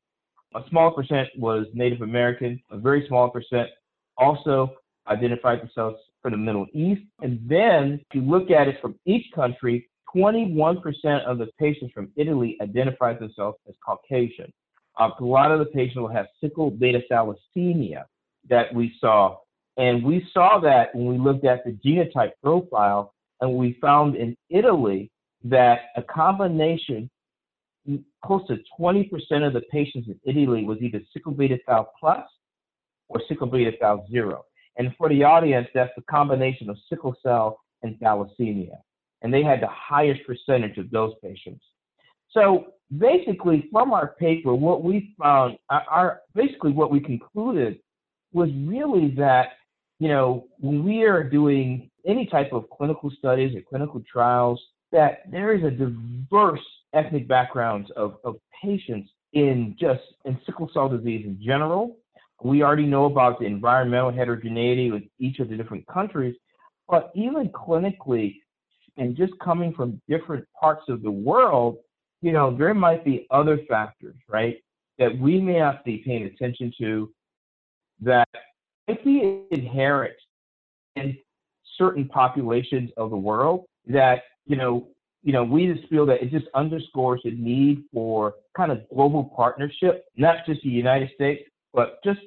A 0.54 0.62
small 0.68 0.90
percent 0.90 1.28
was 1.36 1.66
Native 1.74 2.02
American. 2.02 2.60
A 2.70 2.78
very 2.78 3.06
small 3.06 3.30
percent 3.30 3.68
also 4.16 4.74
identified 5.08 5.60
themselves 5.60 5.96
from 6.22 6.32
the 6.32 6.38
Middle 6.38 6.66
East. 6.72 7.02
And 7.20 7.40
then 7.48 8.00
if 8.08 8.14
you 8.14 8.22
look 8.22 8.50
at 8.50 8.68
it 8.68 8.80
from 8.80 8.96
each 9.06 9.26
country, 9.34 9.88
21% 10.14 10.82
of 11.24 11.38
the 11.38 11.48
patients 11.58 11.92
from 11.92 12.10
Italy 12.16 12.56
identified 12.60 13.20
themselves 13.20 13.58
as 13.68 13.74
Caucasian. 13.84 14.52
Uh, 14.98 15.10
a 15.18 15.24
lot 15.24 15.52
of 15.52 15.60
the 15.60 15.66
patients 15.66 15.96
will 15.96 16.08
have 16.08 16.26
sickle 16.40 16.70
beta 16.70 17.00
thalassemia 17.10 18.04
that 18.48 18.74
we 18.74 18.92
saw. 19.00 19.38
And 19.76 20.04
we 20.04 20.26
saw 20.32 20.58
that 20.60 20.94
when 20.94 21.06
we 21.06 21.18
looked 21.18 21.44
at 21.44 21.64
the 21.64 21.72
genotype 21.84 22.32
profile, 22.42 23.14
and 23.40 23.54
we 23.54 23.78
found 23.80 24.16
in 24.16 24.36
Italy 24.50 25.10
that 25.44 25.80
a 25.96 26.02
combination, 26.02 27.10
close 28.24 28.46
to 28.48 28.58
20% 28.78 29.10
of 29.46 29.52
the 29.52 29.62
patients 29.70 30.08
in 30.08 30.20
Italy 30.24 30.64
was 30.64 30.78
either 30.80 31.00
sickle 31.12 31.32
beta 31.32 31.58
thal 31.66 31.92
plus 31.98 32.24
or 33.08 33.20
sickle 33.28 33.46
beta 33.46 33.72
thal 33.80 34.06
zero. 34.10 34.44
And 34.76 34.94
for 34.96 35.08
the 35.08 35.24
audience, 35.24 35.68
that's 35.74 35.92
the 35.96 36.02
combination 36.02 36.70
of 36.70 36.76
sickle 36.88 37.14
cell 37.22 37.58
and 37.82 37.98
thalassemia. 37.98 38.76
And 39.22 39.32
they 39.32 39.42
had 39.42 39.60
the 39.60 39.68
highest 39.68 40.20
percentage 40.26 40.78
of 40.78 40.90
those 40.90 41.12
patients. 41.22 41.64
So 42.30 42.66
basically, 42.96 43.68
from 43.72 43.92
our 43.92 44.14
paper, 44.18 44.54
what 44.54 44.82
we 44.82 45.14
found, 45.20 45.58
our 45.68 46.20
basically 46.34 46.72
what 46.72 46.90
we 46.90 47.00
concluded 47.00 47.80
was 48.32 48.48
really 48.54 49.10
that, 49.16 49.48
you 49.98 50.08
know, 50.08 50.46
when 50.58 50.84
we 50.84 51.02
are 51.02 51.24
doing 51.24 51.90
any 52.06 52.26
type 52.26 52.52
of 52.52 52.70
clinical 52.70 53.10
studies 53.18 53.54
or 53.56 53.60
clinical 53.68 54.00
trials, 54.10 54.62
that 54.92 55.30
there 55.30 55.54
is 55.54 55.62
a 55.64 55.70
diverse 55.70 56.60
ethnic 56.92 57.28
backgrounds 57.28 57.90
of, 57.96 58.16
of 58.24 58.36
patients 58.62 59.10
in 59.32 59.76
just 59.78 60.00
in 60.24 60.38
sickle 60.44 60.70
cell 60.74 60.88
disease 60.88 61.24
in 61.24 61.38
general. 61.40 61.96
We 62.42 62.62
already 62.62 62.86
know 62.86 63.04
about 63.04 63.38
the 63.38 63.46
environmental 63.46 64.10
heterogeneity 64.10 64.90
with 64.90 65.02
each 65.18 65.38
of 65.38 65.50
the 65.50 65.56
different 65.56 65.86
countries, 65.86 66.34
but 66.88 67.12
even 67.14 67.50
clinically, 67.50 68.36
and 68.96 69.16
just 69.16 69.32
coming 69.42 69.72
from 69.72 70.00
different 70.08 70.46
parts 70.58 70.82
of 70.88 71.02
the 71.02 71.10
world, 71.10 71.78
you 72.22 72.32
know, 72.32 72.56
there 72.56 72.74
might 72.74 73.04
be 73.04 73.26
other 73.30 73.58
factors, 73.68 74.16
right, 74.28 74.56
that 74.98 75.16
we 75.18 75.40
may 75.40 75.58
not 75.58 75.84
be 75.84 75.98
paying 75.98 76.24
attention 76.24 76.72
to 76.78 77.10
that 78.02 78.28
might 78.88 79.04
be 79.04 79.42
inherent 79.50 80.14
in 80.96 81.16
certain 81.78 82.08
populations 82.08 82.90
of 82.96 83.10
the 83.10 83.16
world 83.16 83.64
that 83.86 84.22
you 84.50 84.56
know, 84.56 84.88
you 85.22 85.32
know, 85.32 85.44
we 85.44 85.72
just 85.72 85.88
feel 85.88 86.04
that 86.06 86.22
it 86.22 86.32
just 86.32 86.46
underscores 86.54 87.20
the 87.22 87.30
need 87.30 87.84
for 87.92 88.34
kind 88.56 88.72
of 88.72 88.80
global 88.92 89.32
partnership, 89.36 90.06
not 90.16 90.38
just 90.44 90.60
the 90.62 90.68
United 90.68 91.10
States, 91.14 91.42
but 91.72 92.02
just 92.02 92.18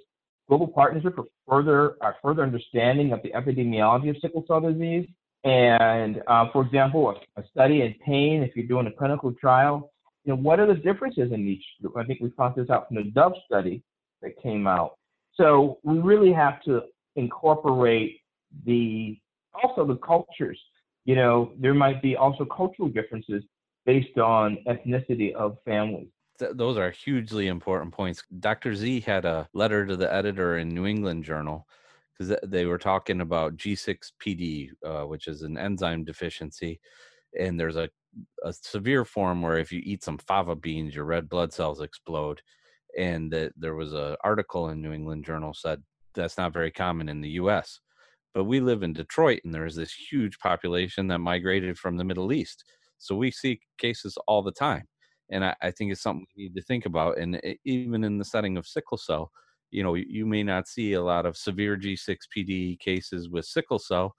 global 0.48 0.68
partnership 0.68 1.16
for 1.16 1.26
further 1.46 1.98
our 2.02 2.16
further 2.24 2.44
understanding 2.44 3.12
of 3.12 3.22
the 3.24 3.32
epidemiology 3.32 4.10
of 4.10 4.16
sickle 4.22 4.46
cell 4.48 4.62
disease. 4.62 5.06
And 5.44 6.22
uh, 6.28 6.46
for 6.54 6.66
example, 6.66 7.10
a, 7.10 7.42
a, 7.42 7.44
study 7.50 7.82
in 7.82 7.94
pain, 8.06 8.42
if 8.42 8.56
you're 8.56 8.68
doing 8.68 8.88
a 8.88 8.92
clinical 8.92 9.34
trial, 9.34 9.92
you 10.24 10.32
know, 10.32 10.40
what 10.40 10.62
are 10.62 10.68
the 10.68 10.76
differences 10.76 11.34
in 11.34 11.46
each 11.46 11.66
group? 11.82 11.98
I 11.98 12.06
think 12.06 12.22
we 12.22 12.30
found 12.38 12.56
this 12.56 12.70
out 12.70 12.88
from 12.88 12.96
the 12.96 13.12
Dove 13.12 13.34
study 13.46 13.84
that 14.22 14.42
came 14.42 14.66
out. 14.66 14.94
So 15.36 15.80
we 15.84 15.98
really 15.98 16.32
have 16.32 16.64
to 16.64 16.84
incorporate 17.18 18.22
the 18.66 19.20
also 19.62 19.86
the 19.86 19.98
cultures 19.98 20.60
you 21.06 21.16
know, 21.16 21.52
there 21.60 21.74
might 21.74 22.02
be 22.02 22.16
also 22.16 22.46
cultural 22.46 22.90
differences 22.90 23.44
based 23.86 24.18
on 24.18 24.58
ethnicity 24.68 25.34
of 25.34 25.58
families. 25.66 26.08
Th- 26.40 26.52
those 26.56 26.78
are 26.78 26.90
hugely 26.92 27.48
important 27.48 27.94
points. 27.94 28.24
Dr. 28.40 28.76
Z 28.76 29.02
had 29.02 29.26
a 29.26 29.48
letter 29.54 29.86
to 29.86 29.96
the 29.96 30.12
editor 30.12 30.58
in 30.58 30.70
New 30.70 30.86
England 30.86 31.24
Journal 31.26 31.68
because 32.18 32.38
they 32.44 32.66
were 32.66 32.78
talking 32.78 33.22
about 33.22 33.58
G6PD, 33.58 34.70
uh, 34.86 35.02
which 35.02 35.28
is 35.28 35.42
an 35.42 35.58
enzyme 35.58 36.04
deficiency. 36.04 36.80
And 37.38 37.60
there's 37.60 37.76
a, 37.76 37.90
a 38.44 38.54
severe 38.54 39.04
form 39.04 39.42
where 39.42 39.58
if 39.58 39.72
you 39.72 39.82
eat 39.84 40.04
some 40.04 40.18
fava 40.20 40.56
beans, 40.56 40.96
your 40.96 41.06
red 41.06 41.28
blood 41.28 41.52
cells 41.52 41.82
explode. 41.82 42.42
And 42.98 43.32
that 43.34 43.54
there 43.58 43.76
was 43.76 43.94
an 43.94 44.16
article 44.24 44.70
in 44.70 44.82
New 44.82 44.94
England 44.94 45.26
Journal 45.26 45.54
said 45.54 45.82
that's 46.14 46.38
not 46.38 46.54
very 46.54 46.70
common 46.70 47.10
in 47.10 47.22
the 47.22 47.30
U.S. 47.30 47.80
But 48.34 48.46
we 48.46 48.60
live 48.60 48.84
in 48.84 48.94
Detroit, 48.94 49.42
and 49.46 49.54
there's 49.54 49.76
this 49.76 49.94
huge 49.94 50.40
population 50.40 51.08
that 51.08 51.20
migrated 51.20 51.78
from 51.78 51.98
the 51.98 52.04
Middle 52.04 52.34
East. 52.34 52.64
So 52.98 53.16
we 53.16 53.32
see 53.32 53.60
cases 53.78 54.18
all 54.28 54.42
the 54.42 54.52
time. 54.52 54.86
And 55.32 55.46
I, 55.46 55.56
I 55.62 55.72
think 55.72 55.92
it's 55.92 56.02
something 56.02 56.26
we 56.36 56.44
need 56.46 56.56
to 56.56 56.64
think 56.64 56.86
about. 56.86 57.18
And 57.18 57.36
it, 57.36 57.60
even 57.66 58.04
in 58.04 58.18
the 58.18 58.26
setting 58.26 58.58
of 58.58 58.68
sickle 58.68 58.98
cell, 58.98 59.32
you 59.72 59.84
know, 59.84 59.96
you 59.96 60.26
may 60.26 60.44
not 60.44 60.68
see 60.68 60.94
a 60.94 61.02
lot 61.04 61.26
of 61.26 61.38
severe 61.38 61.78
G6PD 61.78 62.80
cases 62.80 63.30
with 63.30 63.46
sickle 63.46 63.80
cell, 63.80 64.16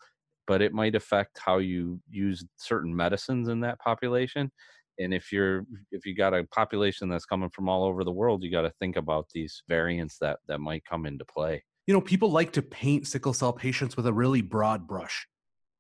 but 0.47 0.63
it 0.63 0.73
might 0.73 0.95
affect 0.95 1.39
how 1.45 1.59
you 1.59 2.01
use 2.11 2.45
certain 2.57 2.95
medicines 2.95 3.49
in 3.49 3.61
that 3.61 3.79
population. 3.79 4.51
and 4.99 5.13
if 5.15 5.33
you're 5.33 5.65
if 5.91 6.07
you 6.07 6.15
got 6.15 6.35
a 6.35 6.45
population 6.45 7.09
that's 7.09 7.25
coming 7.25 7.51
from 7.51 7.69
all 7.69 7.85
over 7.85 8.05
the 8.05 8.13
world 8.13 8.43
you 8.43 8.51
got 8.51 8.63
to 8.63 8.73
think 8.79 8.97
about 8.97 9.27
these 9.35 9.63
variants 9.69 10.19
that 10.19 10.39
that 10.49 10.61
might 10.61 10.85
come 10.85 11.07
into 11.07 11.25
play 11.25 11.63
you 11.87 11.95
know 11.95 12.01
people 12.01 12.31
like 12.31 12.53
to 12.53 12.63
paint 12.63 13.07
sickle 13.07 13.33
cell 13.33 13.53
patients 13.53 13.97
with 13.97 14.07
a 14.07 14.13
really 14.13 14.43
broad 14.43 14.87
brush. 14.87 15.27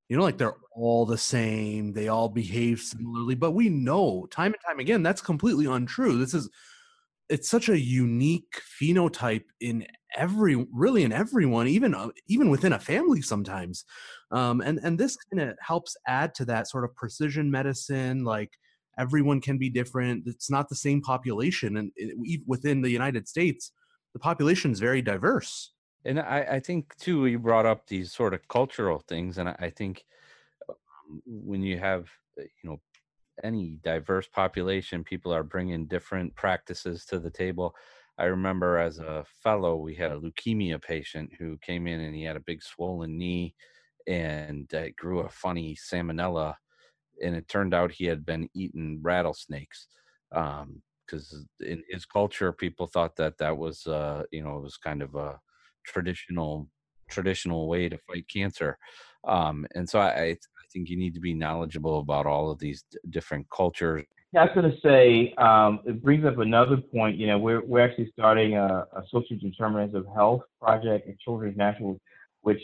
You 0.09 0.17
know 0.17 0.23
like 0.23 0.39
they're 0.39 0.57
all 0.73 1.07
the 1.07 1.19
same 1.19 1.93
they 1.93 2.09
all 2.09 2.29
behave 2.29 2.81
similarly 2.81 3.35
but 3.35 3.53
we 3.53 3.69
know 3.71 4.27
time 4.31 4.53
and 4.53 4.61
time 4.67 4.79
again 4.79 5.03
that's 5.03 5.21
completely 5.21 5.67
untrue. 5.67 6.19
This 6.19 6.35
is 6.35 6.51
it's 7.31 7.49
such 7.49 7.71
a 7.71 7.81
unique 7.81 8.61
phenotype 8.81 9.45
in 9.61 9.87
every 10.15 10.67
really 10.73 11.05
in 11.05 11.13
everyone 11.13 11.69
even 11.69 11.95
uh, 11.95 12.09
even 12.29 12.51
within 12.51 12.75
a 12.75 12.79
family 12.79 13.23
sometimes. 13.23 13.85
Um, 14.31 14.61
and 14.61 14.79
and 14.83 14.99
this 14.99 15.17
kind 15.17 15.51
of 15.51 15.57
helps 15.61 15.97
add 16.07 16.35
to 16.37 16.45
that 16.47 16.69
sort 16.69 16.85
of 16.85 16.95
precision 16.95 17.51
medicine 17.51 18.25
like 18.25 18.51
everyone 18.99 19.41
can 19.41 19.59
be 19.59 19.71
different 19.71 20.25
it's 20.27 20.51
not 20.51 20.69
the 20.69 20.77
same 20.77 21.01
population 21.01 21.77
and 21.77 21.91
it, 21.97 22.41
within 22.47 22.81
the 22.81 22.91
united 22.91 23.29
states 23.29 23.73
the 24.13 24.21
population 24.21 24.71
is 24.71 24.81
very 24.81 25.03
diverse 25.03 25.74
and 26.05 26.21
I, 26.21 26.41
I 26.57 26.61
think 26.61 26.97
too 26.97 27.27
you 27.27 27.39
brought 27.39 27.67
up 27.67 27.87
these 27.87 28.13
sort 28.13 28.35
of 28.35 28.49
cultural 28.49 28.99
things 29.01 29.39
and 29.39 29.49
i, 29.49 29.57
I 29.59 29.71
think 29.71 30.05
um, 30.69 31.23
when 31.27 31.63
you 31.63 31.79
have 31.79 32.11
uh, 32.39 32.43
you 32.43 32.71
know 32.71 32.81
any 33.43 33.79
diverse 33.83 34.29
population 34.29 35.05
people 35.05 35.33
are 35.35 35.45
bringing 35.45 35.87
different 35.87 36.35
practices 36.37 37.07
to 37.07 37.19
the 37.19 37.31
table 37.31 37.77
I 38.19 38.27
remember 38.27 38.79
as 38.79 38.99
a 38.99 39.25
fellow, 39.25 39.77
we 39.77 39.95
had 39.97 40.13
a 40.13 40.21
leukemia 40.21 40.83
patient 40.83 41.33
who 41.39 41.59
came 41.59 41.87
in 41.87 42.01
and 42.01 42.15
he 42.15 42.25
had 42.25 42.37
a 42.37 42.41
big 42.41 42.63
swollen 42.63 43.19
knee 43.19 43.57
and 44.07 44.73
it 44.73 44.97
grew 44.97 45.21
a 45.21 45.29
funny 45.31 45.77
salmonella. 45.77 46.57
And 47.23 47.37
it 47.37 47.49
turned 47.49 47.75
out 47.75 47.93
he 47.93 48.07
had 48.07 48.25
been 48.27 48.49
eating 48.55 49.01
rattlesnakes. 49.03 49.89
because 50.31 51.33
um, 51.35 51.49
in 51.61 51.85
his 51.89 52.07
culture, 52.07 52.53
people 52.53 52.87
thought 52.87 53.17
that 53.17 53.39
that 53.39 53.57
was, 53.57 53.87
uh, 53.87 54.25
you 54.33 54.43
know, 54.43 54.59
it 54.59 54.63
was 54.63 54.77
kind 54.77 55.03
of 55.03 55.15
a 55.15 55.41
traditional 55.85 56.68
traditional 57.11 57.68
way 57.68 57.89
to 57.89 57.99
fight 57.99 58.26
cancer. 58.32 58.78
Um, 59.26 59.66
and 59.74 59.89
so 59.89 60.01
I, 60.01 60.30
I 60.30 60.37
think 60.72 60.89
you 60.89 60.97
need 60.97 61.14
to 61.14 61.20
be 61.20 61.35
knowledgeable 61.35 62.01
about 62.01 62.26
all 62.26 62.51
of 62.51 62.59
these 62.59 62.85
d- 62.91 62.99
different 63.11 63.47
cultures 63.51 64.05
yeah, 64.35 64.41
I 64.41 64.45
was 64.47 64.55
going 64.57 64.72
to 64.72 64.80
say, 64.80 65.32
um, 65.39 65.78
it 65.87 66.03
brings 66.03 66.24
up 66.24 66.39
another 66.39 66.76
point. 66.78 67.16
You 67.16 67.28
know, 67.28 67.39
we're, 67.39 67.64
we're 67.64 67.85
actually 67.85 68.11
starting 68.18 68.57
a, 68.57 68.85
a 68.93 69.03
social 69.09 69.37
determinants 69.37 69.95
of 69.95 70.07
health 70.12 70.43
project 70.61 71.09
at 71.09 71.20
Children's 71.20 71.57
National, 71.57 72.01
which, 72.41 72.61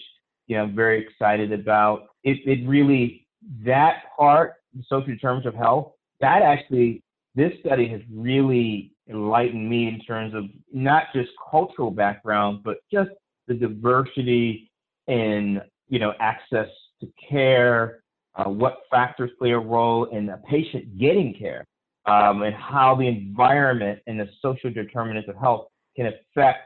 you 0.49 0.57
know, 0.57 0.65
I'm 0.65 0.75
very 0.75 1.01
excited 1.01 1.53
about. 1.53 2.09
It, 2.25 2.39
it 2.45 2.69
really, 2.69 3.25
that 3.65 4.03
part, 4.19 4.55
the 4.75 4.83
social 4.89 5.07
determinants 5.07 5.47
of 5.47 5.55
health, 5.55 5.93
that 6.21 6.43
actually, 6.43 7.05
this 7.37 7.53
study 7.65 7.87
has 7.87 8.01
really 8.13 8.93
enlightened 9.11 9.69
me 9.69 9.89
in 9.89 10.01
terms 10.01 10.35
of 10.35 10.45
not 10.73 11.05
just 11.15 11.31
cultural 11.51 11.91
background, 11.91 12.63
but 12.65 12.79
just 12.93 13.11
the 13.47 13.55
diversity 13.55 14.71
in, 15.07 15.61
you 15.89 15.99
know, 15.99 16.13
access 16.21 16.69
to 17.01 17.09
care, 17.29 18.03
uh, 18.37 18.45
what 18.45 18.79
factors 18.91 19.31
play 19.39 19.51
a 19.51 19.59
role 19.59 20.05
in 20.07 20.29
a 20.29 20.39
patient 20.49 20.99
getting 20.99 21.35
care, 21.35 21.67
um, 22.07 22.43
and 22.43 22.55
how 22.55 22.95
the 22.95 23.07
environment 23.07 23.99
and 24.07 24.19
the 24.19 24.29
social 24.41 24.71
determinants 24.71 25.29
of 25.29 25.37
health 25.37 25.67
can 25.97 26.07
affect 26.07 26.61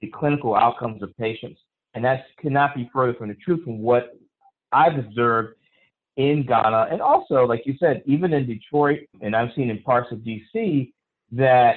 the 0.00 0.08
clinical 0.08 0.54
outcomes 0.54 1.02
of 1.02 1.14
patients. 1.18 1.60
And 1.94 2.04
that 2.04 2.24
cannot 2.40 2.74
be 2.74 2.88
further 2.92 3.14
from 3.14 3.28
the 3.28 3.34
truth 3.34 3.64
from 3.64 3.80
what 3.80 4.16
I've 4.72 4.98
observed 4.98 5.56
in 6.16 6.44
Ghana, 6.46 6.88
and 6.90 7.00
also, 7.00 7.44
like 7.44 7.62
you 7.64 7.74
said, 7.78 8.02
even 8.04 8.32
in 8.32 8.46
Detroit, 8.46 9.00
and 9.20 9.34
I've 9.34 9.50
seen 9.54 9.70
in 9.70 9.82
parts 9.82 10.12
of 10.12 10.18
DC 10.18 10.92
that 11.32 11.76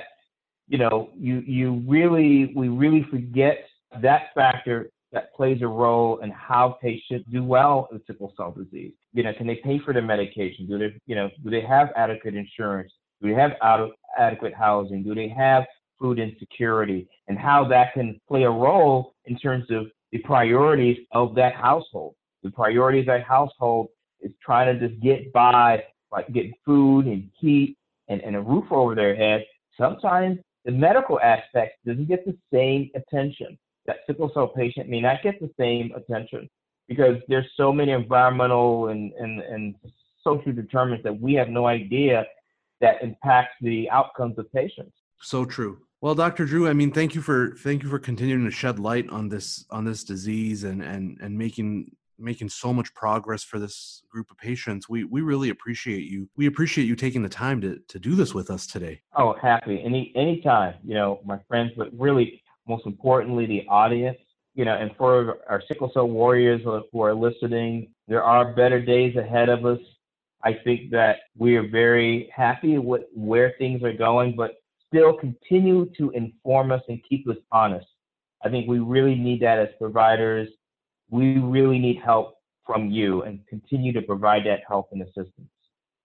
you 0.67 0.77
know 0.77 1.09
you 1.15 1.43
you 1.45 1.83
really 1.87 2.53
we 2.55 2.69
really 2.69 3.05
forget 3.09 3.65
that 4.01 4.33
factor 4.33 4.89
that 5.13 5.33
plays 5.35 5.61
a 5.61 5.67
role 5.67 6.19
in 6.19 6.31
how 6.31 6.77
patients 6.81 7.25
do 7.31 7.43
well 7.43 7.87
with 7.91 8.05
sickle 8.07 8.33
cell 8.35 8.51
disease. 8.51 8.93
You 9.13 9.23
know, 9.23 9.33
can 9.37 9.45
they 9.45 9.61
pay 9.63 9.79
for 9.79 9.93
their 9.93 10.01
medication? 10.01 10.67
Do 10.67 10.79
they, 10.79 10.99
you 11.05 11.15
know, 11.15 11.29
do 11.43 11.51
they 11.51 11.61
have 11.61 11.89
adequate 11.95 12.35
insurance? 12.35 12.91
Do 13.21 13.29
they 13.29 13.39
have 13.39 13.51
adequate 14.17 14.55
housing? 14.55 15.03
Do 15.03 15.13
they 15.13 15.29
have 15.29 15.65
food 15.99 16.17
insecurity? 16.17 17.07
And 17.27 17.37
how 17.37 17.67
that 17.67 17.93
can 17.93 18.19
play 18.27 18.43
a 18.43 18.49
role 18.49 19.13
in 19.25 19.37
terms 19.37 19.65
of 19.69 19.85
the 20.11 20.17
priorities 20.19 20.97
of 21.11 21.35
that 21.35 21.53
household. 21.53 22.15
The 22.41 22.51
priority 22.51 22.99
of 22.99 23.05
that 23.05 23.23
household 23.23 23.89
is 24.19 24.31
trying 24.43 24.79
to 24.79 24.87
just 24.87 24.99
get 24.99 25.31
by, 25.31 25.83
like 26.11 26.27
getting 26.33 26.53
food 26.65 27.05
and 27.05 27.29
heat 27.39 27.77
and, 28.07 28.19
and 28.21 28.35
a 28.35 28.41
roof 28.41 28.65
over 28.71 28.95
their 28.95 29.15
head. 29.15 29.45
Sometimes 29.79 30.39
the 30.65 30.71
medical 30.71 31.19
aspect 31.19 31.77
doesn't 31.85 32.07
get 32.07 32.25
the 32.25 32.37
same 32.51 32.89
attention 32.95 33.57
that 33.85 33.97
sickle 34.07 34.31
cell 34.33 34.47
patient 34.47 34.89
may 34.89 35.01
not 35.01 35.21
get 35.23 35.39
the 35.39 35.49
same 35.59 35.91
attention 35.95 36.49
because 36.87 37.17
there's 37.27 37.45
so 37.57 37.71
many 37.71 37.91
environmental 37.91 38.87
and, 38.89 39.11
and, 39.13 39.41
and 39.41 39.75
social 40.23 40.53
determinants 40.53 41.03
that 41.03 41.19
we 41.19 41.33
have 41.33 41.49
no 41.49 41.67
idea 41.67 42.25
that 42.81 43.01
impacts 43.01 43.55
the 43.61 43.89
outcomes 43.89 44.37
of 44.37 44.51
patients. 44.53 44.93
So 45.21 45.45
true. 45.45 45.79
Well, 46.01 46.15
Dr. 46.15 46.45
Drew, 46.45 46.67
I 46.67 46.73
mean, 46.73 46.91
thank 46.91 47.15
you 47.15 47.21
for 47.21 47.55
thank 47.59 47.81
you 47.81 47.89
for 47.89 47.97
continuing 47.97 48.43
to 48.43 48.51
shed 48.51 48.77
light 48.77 49.09
on 49.09 49.29
this 49.29 49.65
on 49.69 49.85
this 49.85 50.03
disease 50.03 50.65
and 50.65 50.81
and 50.81 51.17
and 51.21 51.37
making 51.37 51.95
making 52.23 52.49
so 52.49 52.73
much 52.73 52.93
progress 52.95 53.43
for 53.43 53.59
this 53.59 54.03
group 54.09 54.31
of 54.31 54.37
patients. 54.37 54.89
We 54.89 55.03
we 55.03 55.21
really 55.21 55.49
appreciate 55.49 56.03
you. 56.09 56.29
We 56.35 56.47
appreciate 56.47 56.85
you 56.85 56.95
taking 56.95 57.21
the 57.21 57.29
time 57.29 57.61
to 57.61 57.79
to 57.87 57.99
do 57.99 58.15
this 58.15 58.33
with 58.33 58.49
us 58.49 58.65
today. 58.65 59.01
Oh, 59.15 59.33
happy 59.41 59.81
any 59.83 60.11
any 60.15 60.41
time, 60.41 60.75
You 60.83 60.95
know, 60.95 61.19
my 61.25 61.39
friends, 61.47 61.71
but 61.77 61.89
really 61.97 62.41
most 62.67 62.85
importantly, 62.85 63.45
the 63.45 63.65
audience. 63.67 64.17
You 64.55 64.65
know, 64.65 64.75
and 64.75 64.91
for 64.97 65.39
our 65.49 65.63
sickle 65.67 65.89
cell 65.93 66.07
warriors 66.07 66.61
who 66.63 67.01
are 67.01 67.15
listening, 67.15 67.89
there 68.07 68.23
are 68.23 68.53
better 68.53 68.79
days 68.79 69.15
ahead 69.15 69.49
of 69.49 69.65
us. 69.65 69.79
I 70.43 70.53
think 70.63 70.91
that 70.91 71.17
we 71.37 71.55
are 71.55 71.67
very 71.67 72.29
happy 72.35 72.77
with 72.77 73.03
where 73.15 73.55
things 73.57 73.81
are 73.81 73.93
going, 73.93 74.35
but 74.35 74.51
still 74.87 75.17
continue 75.17 75.89
to 75.97 76.11
inform 76.11 76.71
us 76.71 76.81
and 76.87 77.01
keep 77.09 77.27
us 77.27 77.37
honest. 77.51 77.87
I 78.43 78.49
think 78.49 78.67
we 78.67 78.79
really 78.79 79.15
need 79.15 79.41
that 79.41 79.57
as 79.57 79.69
providers. 79.79 80.49
We 81.09 81.37
really 81.37 81.79
need 81.79 81.99
help 82.03 82.35
from 82.65 82.89
you 82.89 83.23
and 83.23 83.45
continue 83.47 83.91
to 83.93 84.01
provide 84.01 84.45
that 84.45 84.61
help 84.67 84.89
and 84.91 85.01
assistance. 85.01 85.49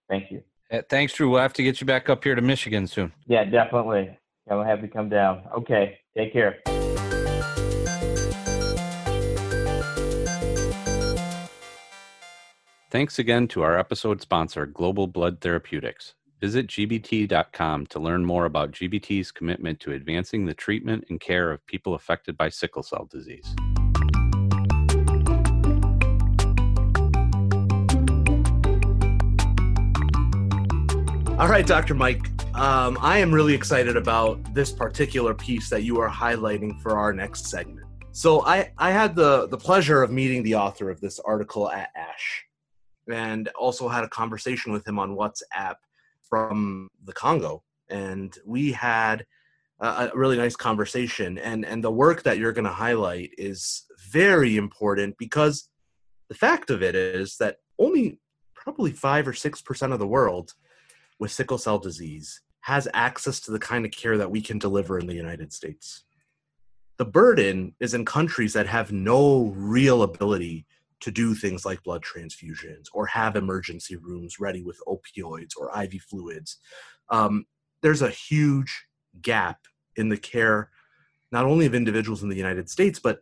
Thank 0.08 0.30
you. 0.30 0.42
Uh, 0.70 0.82
thanks, 0.88 1.14
Drew. 1.14 1.30
We'll 1.30 1.40
have 1.40 1.52
to 1.54 1.62
get 1.62 1.80
you 1.80 1.86
back 1.86 2.08
up 2.08 2.24
here 2.24 2.34
to 2.34 2.42
Michigan 2.42 2.86
soon. 2.86 3.12
Yeah, 3.26 3.44
definitely. 3.44 4.18
I'll 4.50 4.62
have 4.62 4.80
to 4.80 4.88
come 4.88 5.08
down. 5.08 5.42
Okay. 5.56 5.98
Take 6.16 6.32
care. 6.32 6.58
Thanks 12.90 13.18
again 13.18 13.48
to 13.48 13.62
our 13.62 13.78
episode 13.78 14.22
sponsor, 14.22 14.64
Global 14.64 15.06
Blood 15.06 15.42
Therapeutics. 15.42 16.14
Visit 16.40 16.68
GBT.com 16.68 17.86
to 17.86 17.98
learn 17.98 18.24
more 18.24 18.46
about 18.46 18.70
GBT's 18.70 19.30
commitment 19.30 19.80
to 19.80 19.92
advancing 19.92 20.46
the 20.46 20.54
treatment 20.54 21.04
and 21.10 21.20
care 21.20 21.50
of 21.50 21.66
people 21.66 21.94
affected 21.94 22.36
by 22.36 22.48
sickle 22.48 22.82
cell 22.82 23.06
disease. 23.10 23.54
All 31.38 31.46
right, 31.46 31.64
Dr. 31.64 31.94
Mike, 31.94 32.26
um, 32.56 32.98
I 33.00 33.18
am 33.18 33.32
really 33.32 33.54
excited 33.54 33.96
about 33.96 34.42
this 34.54 34.72
particular 34.72 35.34
piece 35.34 35.70
that 35.70 35.84
you 35.84 36.00
are 36.00 36.10
highlighting 36.10 36.80
for 36.80 36.98
our 36.98 37.12
next 37.12 37.46
segment. 37.46 37.86
So 38.10 38.44
I, 38.44 38.72
I 38.76 38.90
had 38.90 39.14
the, 39.14 39.46
the 39.46 39.56
pleasure 39.56 40.02
of 40.02 40.10
meeting 40.10 40.42
the 40.42 40.56
author 40.56 40.90
of 40.90 41.00
this 41.00 41.20
article 41.20 41.70
at 41.70 41.90
ASH 41.94 42.44
and 43.08 43.46
also 43.50 43.86
had 43.86 44.02
a 44.02 44.08
conversation 44.08 44.72
with 44.72 44.84
him 44.84 44.98
on 44.98 45.14
WhatsApp 45.14 45.76
from 46.28 46.88
the 47.04 47.12
Congo. 47.12 47.62
And 47.88 48.36
we 48.44 48.72
had 48.72 49.24
a, 49.78 50.10
a 50.12 50.18
really 50.18 50.36
nice 50.36 50.56
conversation. 50.56 51.38
And, 51.38 51.64
and 51.64 51.84
the 51.84 51.92
work 51.92 52.24
that 52.24 52.38
you're 52.38 52.52
going 52.52 52.64
to 52.64 52.72
highlight 52.72 53.30
is 53.38 53.84
very 54.10 54.56
important 54.56 55.16
because 55.18 55.68
the 56.28 56.34
fact 56.34 56.70
of 56.70 56.82
it 56.82 56.96
is 56.96 57.36
that 57.36 57.58
only 57.78 58.18
probably 58.56 58.90
five 58.90 59.28
or 59.28 59.32
six 59.32 59.62
percent 59.62 59.92
of 59.92 60.00
the 60.00 60.06
world 60.08 60.54
with 61.18 61.32
sickle 61.32 61.58
cell 61.58 61.78
disease 61.78 62.40
has 62.60 62.88
access 62.94 63.40
to 63.40 63.50
the 63.50 63.58
kind 63.58 63.84
of 63.84 63.90
care 63.90 64.18
that 64.18 64.30
we 64.30 64.40
can 64.40 64.58
deliver 64.58 64.98
in 64.98 65.06
the 65.06 65.14
United 65.14 65.52
States. 65.52 66.04
The 66.98 67.04
burden 67.04 67.74
is 67.80 67.94
in 67.94 68.04
countries 68.04 68.52
that 68.54 68.66
have 68.66 68.92
no 68.92 69.52
real 69.56 70.02
ability 70.02 70.66
to 71.00 71.10
do 71.10 71.34
things 71.34 71.64
like 71.64 71.82
blood 71.84 72.02
transfusions 72.02 72.86
or 72.92 73.06
have 73.06 73.36
emergency 73.36 73.96
rooms 73.96 74.40
ready 74.40 74.62
with 74.62 74.80
opioids 74.86 75.52
or 75.56 75.70
IV 75.82 76.02
fluids. 76.02 76.58
Um, 77.08 77.46
there's 77.82 78.02
a 78.02 78.10
huge 78.10 78.86
gap 79.22 79.58
in 79.96 80.08
the 80.08 80.16
care, 80.16 80.70
not 81.30 81.44
only 81.44 81.66
of 81.66 81.74
individuals 81.74 82.22
in 82.22 82.28
the 82.28 82.36
United 82.36 82.68
States, 82.68 82.98
but 82.98 83.20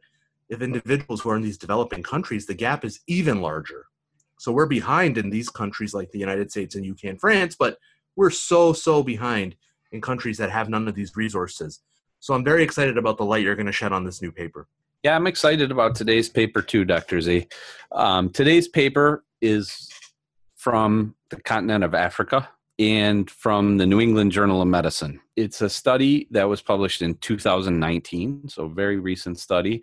if 0.49 0.63
individuals 0.63 1.21
who 1.21 1.31
are 1.31 1.37
in 1.37 1.43
these 1.43 1.59
developing 1.59 2.03
countries, 2.03 2.47
the 2.47 2.55
gap 2.55 2.85
is 2.85 3.01
even 3.07 3.41
larger. 3.43 3.87
So 4.39 4.53
we're 4.53 4.67
behind 4.67 5.19
in 5.19 5.31
these 5.31 5.49
countries 5.49 5.95
like 5.95 6.11
the 6.11 6.19
United 6.19 6.51
States 6.51 6.75
and 6.75 6.89
UK 6.89 7.05
and 7.05 7.21
France, 7.21 7.57
but 7.59 7.79
we're 8.17 8.31
so 8.31 8.73
so 8.73 9.03
behind 9.03 9.57
in 9.93 10.01
countries 10.01 10.39
that 10.39 10.51
have 10.51 10.69
none 10.69 10.89
of 10.89 10.95
these 10.95 11.17
resources. 11.17 11.81
So 12.21 12.35
I'm 12.35 12.45
very 12.45 12.63
excited 12.63 12.99
about 12.99 13.19
the 13.19 13.25
light 13.25 13.43
you're 13.43 13.55
going 13.55 13.67
to 13.67 13.73
shed 13.73 13.93
on 13.93 14.05
this 14.05 14.21
new 14.21 14.33
paper. 14.33 14.67
Yeah, 15.03 15.15
I'm 15.15 15.27
excited 15.27 15.71
about 15.71 15.95
today's 15.95 16.29
paper 16.29 16.63
too, 16.63 16.85
Dr. 16.85 17.21
Z. 17.21 17.47
Um, 17.93 18.31
today's 18.31 18.67
paper 18.67 19.25
is 19.41 19.89
from 20.57 21.15
the 21.31 21.41
continent 21.41 21.85
of 21.85 21.95
Africa 21.95 22.49
and 22.79 23.31
from 23.31 23.79
the 23.79 23.87
New 23.87 24.01
England 24.01 24.33
Journal 24.33 24.61
of 24.61 24.69
Medicine. 24.69 25.21
It's 25.37 25.61
a 25.61 25.71
study 25.71 26.27
that 26.31 26.49
was 26.49 26.61
published 26.61 27.03
in 27.03 27.15
2019, 27.17 28.49
so 28.49 28.69
very 28.69 28.99
recent 28.99 29.39
study 29.39 29.83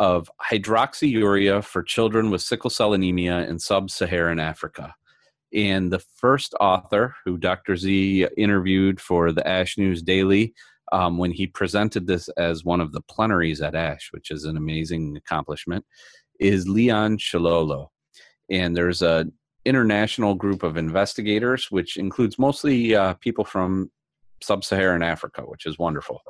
of 0.00 0.30
hydroxyurea 0.50 1.62
for 1.62 1.82
children 1.82 2.30
with 2.30 2.40
sickle 2.40 2.70
cell 2.70 2.94
anemia 2.94 3.46
in 3.46 3.58
sub 3.58 3.90
Saharan 3.90 4.40
Africa. 4.40 4.94
And 5.52 5.92
the 5.92 5.98
first 5.98 6.54
author, 6.58 7.14
who 7.24 7.36
Dr. 7.36 7.76
Z 7.76 8.26
interviewed 8.38 8.98
for 8.98 9.30
the 9.30 9.46
ASH 9.46 9.76
News 9.76 10.02
Daily, 10.02 10.54
um, 10.90 11.18
when 11.18 11.30
he 11.30 11.46
presented 11.46 12.06
this 12.06 12.30
as 12.30 12.64
one 12.64 12.80
of 12.80 12.92
the 12.92 13.02
plenaries 13.02 13.60
at 13.60 13.74
ASH, 13.74 14.08
which 14.12 14.30
is 14.30 14.44
an 14.44 14.56
amazing 14.56 15.18
accomplishment, 15.18 15.84
is 16.40 16.66
Leon 16.66 17.18
Tshilolo. 17.18 17.88
And 18.48 18.74
there's 18.74 19.02
a 19.02 19.26
international 19.66 20.34
group 20.34 20.62
of 20.62 20.78
investigators, 20.78 21.70
which 21.70 21.98
includes 21.98 22.38
mostly 22.38 22.94
uh, 22.94 23.12
people 23.14 23.44
from 23.44 23.90
sub 24.42 24.64
Saharan 24.64 25.02
Africa, 25.02 25.42
which 25.42 25.66
is 25.66 25.78
wonderful. 25.78 26.22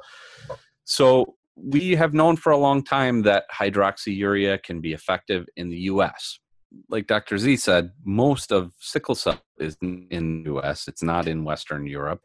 So, 0.84 1.36
we 1.57 1.92
have 1.92 2.14
known 2.14 2.36
for 2.36 2.53
a 2.53 2.57
long 2.57 2.82
time 2.82 3.22
that 3.22 3.44
hydroxyurea 3.53 4.62
can 4.62 4.80
be 4.80 4.92
effective 4.92 5.46
in 5.57 5.68
the 5.68 5.78
US. 5.92 6.38
Like 6.88 7.07
Dr. 7.07 7.36
Z 7.38 7.57
said, 7.57 7.90
most 8.05 8.53
of 8.53 8.72
sickle 8.78 9.14
cell 9.14 9.40
is 9.59 9.76
in 9.82 10.42
the 10.44 10.53
US, 10.55 10.88
it's 10.88 11.03
not 11.03 11.26
in 11.26 11.44
Western 11.44 11.86
Europe. 11.86 12.22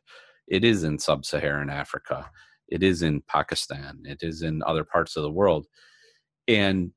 It 0.47 0.63
is 0.63 0.84
in 0.84 0.99
sub 0.99 1.26
Saharan 1.26 1.69
Africa, 1.69 2.30
it 2.67 2.84
is 2.84 3.01
in 3.01 3.21
Pakistan, 3.21 4.03
it 4.05 4.19
is 4.21 4.41
in 4.41 4.61
other 4.63 4.84
parts 4.84 5.15
of 5.15 5.23
the 5.23 5.32
world. 5.32 5.65
And 6.47 6.91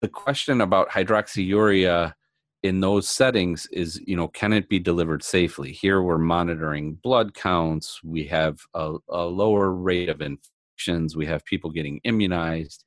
the 0.00 0.08
question 0.08 0.60
about 0.60 0.90
hydroxyurea 0.90 2.14
in 2.62 2.80
those 2.80 3.08
settings 3.08 3.66
is 3.72 4.00
you 4.06 4.16
know 4.16 4.28
can 4.28 4.52
it 4.52 4.68
be 4.68 4.78
delivered 4.80 5.22
safely 5.22 5.72
here 5.72 6.02
we're 6.02 6.18
monitoring 6.18 6.94
blood 6.94 7.32
counts 7.32 8.00
we 8.02 8.24
have 8.24 8.58
a, 8.74 8.96
a, 9.08 9.24
lower 9.24 9.70
rate 9.70 10.08
of 10.08 10.20
we 11.16 11.26
have 11.26 11.44
people 11.44 11.70
getting 11.70 12.00
immunized 12.04 12.84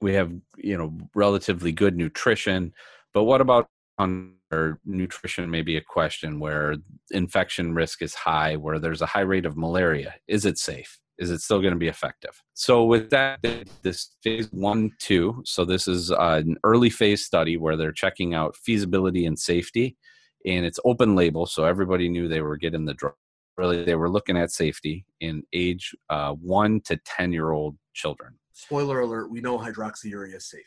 we 0.00 0.14
have 0.14 0.32
you 0.56 0.76
know 0.76 0.96
relatively 1.14 1.72
good 1.72 1.96
nutrition 1.96 2.72
but 3.12 3.24
what 3.24 3.40
about 3.40 3.66
under 3.98 4.78
nutrition 4.84 5.50
may 5.50 5.62
be 5.62 5.76
a 5.76 5.82
question 5.82 6.40
where 6.40 6.76
infection 7.10 7.74
risk 7.74 8.02
is 8.02 8.14
high 8.14 8.56
where 8.56 8.78
there's 8.78 9.02
a 9.02 9.06
high 9.06 9.20
rate 9.20 9.46
of 9.46 9.56
malaria 9.56 10.14
is 10.28 10.44
it 10.44 10.58
safe 10.58 11.00
is 11.20 11.30
it 11.30 11.42
still 11.42 11.60
going 11.60 11.74
to 11.74 11.78
be 11.78 11.88
effective? 11.88 12.42
So 12.54 12.84
with 12.84 13.10
that, 13.10 13.40
this 13.82 14.16
phase 14.22 14.48
one, 14.52 14.90
two. 14.98 15.42
So 15.44 15.66
this 15.66 15.86
is 15.86 16.10
an 16.10 16.56
early 16.64 16.88
phase 16.88 17.26
study 17.26 17.58
where 17.58 17.76
they're 17.76 17.92
checking 17.92 18.32
out 18.32 18.56
feasibility 18.56 19.26
and 19.26 19.38
safety, 19.38 19.98
and 20.46 20.64
it's 20.64 20.80
open 20.86 21.14
label, 21.14 21.44
so 21.44 21.66
everybody 21.66 22.08
knew 22.08 22.26
they 22.26 22.40
were 22.40 22.56
getting 22.56 22.86
the 22.86 22.94
drug. 22.94 23.14
Really, 23.56 23.84
they 23.84 23.94
were 23.94 24.08
looking 24.08 24.36
at 24.38 24.50
safety 24.50 25.04
in 25.20 25.42
age 25.52 25.94
uh, 26.08 26.32
one 26.32 26.80
to 26.82 26.96
ten 27.04 27.32
year 27.32 27.50
old 27.50 27.76
children. 27.92 28.34
Spoiler 28.52 29.00
alert: 29.00 29.30
We 29.30 29.40
know 29.40 29.58
hydroxyurea 29.58 30.36
is 30.36 30.48
safe. 30.48 30.64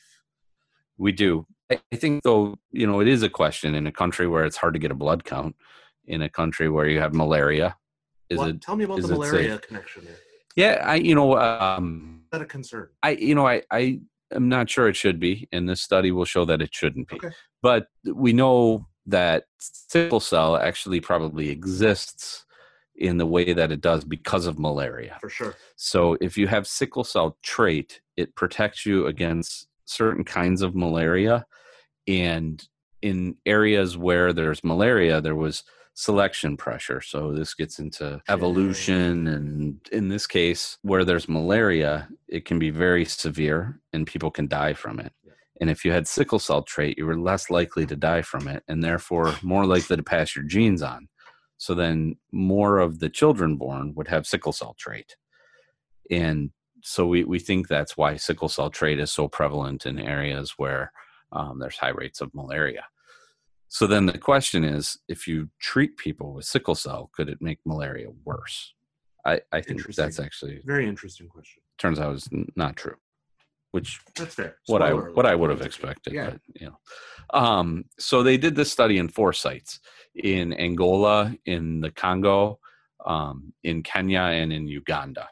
We 0.97 1.11
do. 1.11 1.45
I 1.71 1.79
think, 1.95 2.23
though, 2.23 2.55
you 2.71 2.85
know, 2.85 2.99
it 2.99 3.07
is 3.07 3.23
a 3.23 3.29
question 3.29 3.73
in 3.73 3.87
a 3.87 3.91
country 3.91 4.27
where 4.27 4.45
it's 4.45 4.57
hard 4.57 4.73
to 4.73 4.79
get 4.79 4.91
a 4.91 4.95
blood 4.95 5.23
count, 5.23 5.55
in 6.05 6.21
a 6.21 6.29
country 6.29 6.69
where 6.69 6.87
you 6.87 6.99
have 6.99 7.13
malaria. 7.13 7.75
Is 8.29 8.41
it? 8.41 8.61
Tell 8.61 8.75
me 8.75 8.83
about 8.83 9.01
the 9.01 9.07
malaria 9.07 9.59
connection 9.59 10.05
there. 10.05 10.17
Yeah, 10.55 10.83
I 10.85 10.95
you 10.95 11.15
know 11.15 11.37
um, 11.37 12.21
is 12.25 12.29
that 12.31 12.41
a 12.41 12.45
concern? 12.45 12.89
I 13.01 13.11
you 13.11 13.35
know 13.35 13.47
I 13.47 13.63
I 13.71 13.99
am 14.33 14.49
not 14.49 14.69
sure 14.69 14.87
it 14.87 14.95
should 14.95 15.19
be, 15.19 15.47
and 15.51 15.67
this 15.67 15.81
study 15.81 16.11
will 16.11 16.25
show 16.25 16.45
that 16.45 16.61
it 16.61 16.73
shouldn't 16.73 17.07
be. 17.07 17.15
Okay. 17.15 17.31
But 17.61 17.87
we 18.05 18.33
know 18.33 18.87
that 19.05 19.45
sickle 19.59 20.19
cell 20.19 20.55
actually 20.55 20.99
probably 20.99 21.49
exists 21.49 22.45
in 22.95 23.17
the 23.17 23.25
way 23.25 23.53
that 23.53 23.71
it 23.71 23.81
does 23.81 24.03
because 24.03 24.45
of 24.45 24.59
malaria. 24.59 25.17
For 25.19 25.29
sure. 25.29 25.55
So 25.75 26.17
if 26.21 26.37
you 26.37 26.47
have 26.47 26.67
sickle 26.67 27.03
cell 27.03 27.37
trait, 27.41 28.01
it 28.17 28.35
protects 28.35 28.85
you 28.85 29.07
against 29.07 29.67
certain 29.85 30.23
kinds 30.23 30.61
of 30.61 30.75
malaria, 30.75 31.45
and 32.07 32.63
in 33.01 33.35
areas 33.45 33.97
where 33.97 34.31
there's 34.31 34.63
malaria, 34.63 35.19
there 35.19 35.35
was 35.35 35.63
selection 35.93 36.57
pressure. 36.57 37.01
So 37.01 37.33
this 37.33 37.53
gets 37.53 37.79
into 37.79 38.21
evolution. 38.29 39.27
And 39.27 39.79
in 39.91 40.07
this 40.07 40.25
case, 40.25 40.77
where 40.81 41.05
there's 41.05 41.29
malaria, 41.29 42.07
it 42.27 42.45
can 42.45 42.59
be 42.59 42.69
very 42.69 43.05
severe 43.05 43.79
and 43.91 44.07
people 44.07 44.31
can 44.31 44.47
die 44.47 44.73
from 44.73 44.99
it. 44.99 45.13
And 45.61 45.69
if 45.69 45.85
you 45.85 45.91
had 45.91 46.07
sickle 46.07 46.39
cell 46.39 46.63
trait, 46.63 46.97
you 46.97 47.05
were 47.05 47.19
less 47.19 47.49
likely 47.49 47.85
to 47.85 47.95
die 47.95 48.23
from 48.23 48.47
it 48.47 48.63
and 48.67 48.83
therefore 48.83 49.35
more 49.43 49.65
likely 49.65 49.95
to 49.95 50.03
pass 50.03 50.35
your 50.35 50.45
genes 50.45 50.81
on. 50.81 51.07
So 51.63 51.73
then 51.73 52.17
more 52.33 52.79
of 52.79 52.99
the 52.99 53.07
children 53.07 53.55
born 53.55 53.93
would 53.95 54.09
have 54.09 54.27
sickle 54.27 54.51
cell 54.51 54.75
trait. 54.77 55.15
And 56.11 56.51
so 56.81 57.07
we, 57.07 57.23
we 57.23 57.39
think 57.39 57.69
that's 57.69 57.95
why 57.95 58.17
sickle 58.17 58.49
cell 58.49 58.69
trait 58.69 58.99
is 58.99 59.13
so 59.13 59.29
prevalent 59.29 59.85
in 59.85 59.97
areas 59.97 60.55
where 60.57 60.91
um, 61.31 61.59
there's 61.59 61.77
high 61.77 61.95
rates 62.01 62.19
of 62.19 62.35
malaria. 62.35 62.83
So 63.69 63.87
then 63.87 64.07
the 64.07 64.17
question 64.17 64.65
is 64.65 64.97
if 65.07 65.25
you 65.25 65.51
treat 65.57 65.95
people 65.95 66.33
with 66.33 66.43
sickle 66.43 66.75
cell, 66.75 67.09
could 67.15 67.29
it 67.29 67.41
make 67.41 67.59
malaria 67.65 68.09
worse? 68.25 68.73
I, 69.25 69.39
I 69.53 69.61
think 69.61 69.85
that's 69.95 70.19
actually 70.19 70.59
very 70.65 70.85
interesting 70.85 71.29
question. 71.29 71.63
Turns 71.77 71.97
out 71.97 72.13
it's 72.13 72.27
not 72.57 72.75
true, 72.75 72.97
which 73.73 73.99
that's 74.15 74.35
fair. 74.35 74.57
What 74.67 74.83
I 74.83 74.93
what 74.93 75.25
I 75.25 75.33
would 75.33 75.49
have 75.49 75.61
expected. 75.61 76.13
Yeah. 76.13 76.29
But, 76.29 76.39
you 76.59 76.67
know, 76.67 76.77
um, 77.33 77.85
so 77.99 78.21
they 78.21 78.37
did 78.37 78.55
this 78.55 78.71
study 78.71 78.99
in 78.99 79.09
four 79.09 79.33
sites 79.33 79.79
in 80.15 80.53
Angola, 80.53 81.35
in 81.47 81.81
the 81.81 81.89
Congo, 81.89 82.59
um, 83.03 83.51
in 83.63 83.81
Kenya, 83.81 84.21
and 84.21 84.53
in 84.53 84.67
Uganda, 84.67 85.27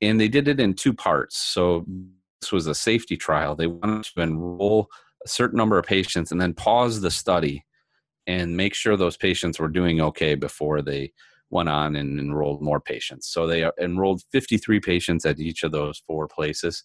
and 0.00 0.20
they 0.20 0.28
did 0.28 0.46
it 0.46 0.60
in 0.60 0.74
two 0.74 0.94
parts. 0.94 1.36
So 1.36 1.84
this 2.40 2.52
was 2.52 2.68
a 2.68 2.74
safety 2.74 3.16
trial. 3.16 3.56
They 3.56 3.66
wanted 3.66 4.04
to 4.04 4.22
enroll 4.22 4.86
a 5.24 5.28
certain 5.28 5.56
number 5.56 5.76
of 5.76 5.84
patients 5.84 6.30
and 6.30 6.40
then 6.40 6.54
pause 6.54 7.00
the 7.00 7.10
study 7.10 7.64
and 8.28 8.56
make 8.56 8.74
sure 8.74 8.96
those 8.96 9.16
patients 9.16 9.58
were 9.58 9.68
doing 9.68 10.00
okay 10.00 10.36
before 10.36 10.82
they 10.82 11.12
went 11.50 11.68
on 11.68 11.96
and 11.96 12.18
enrolled 12.18 12.62
more 12.62 12.80
patients. 12.80 13.28
So 13.28 13.46
they 13.46 13.68
enrolled 13.80 14.22
53 14.32 14.78
patients 14.78 15.26
at 15.26 15.40
each 15.40 15.64
of 15.64 15.72
those 15.72 16.02
four 16.06 16.28
places, 16.28 16.84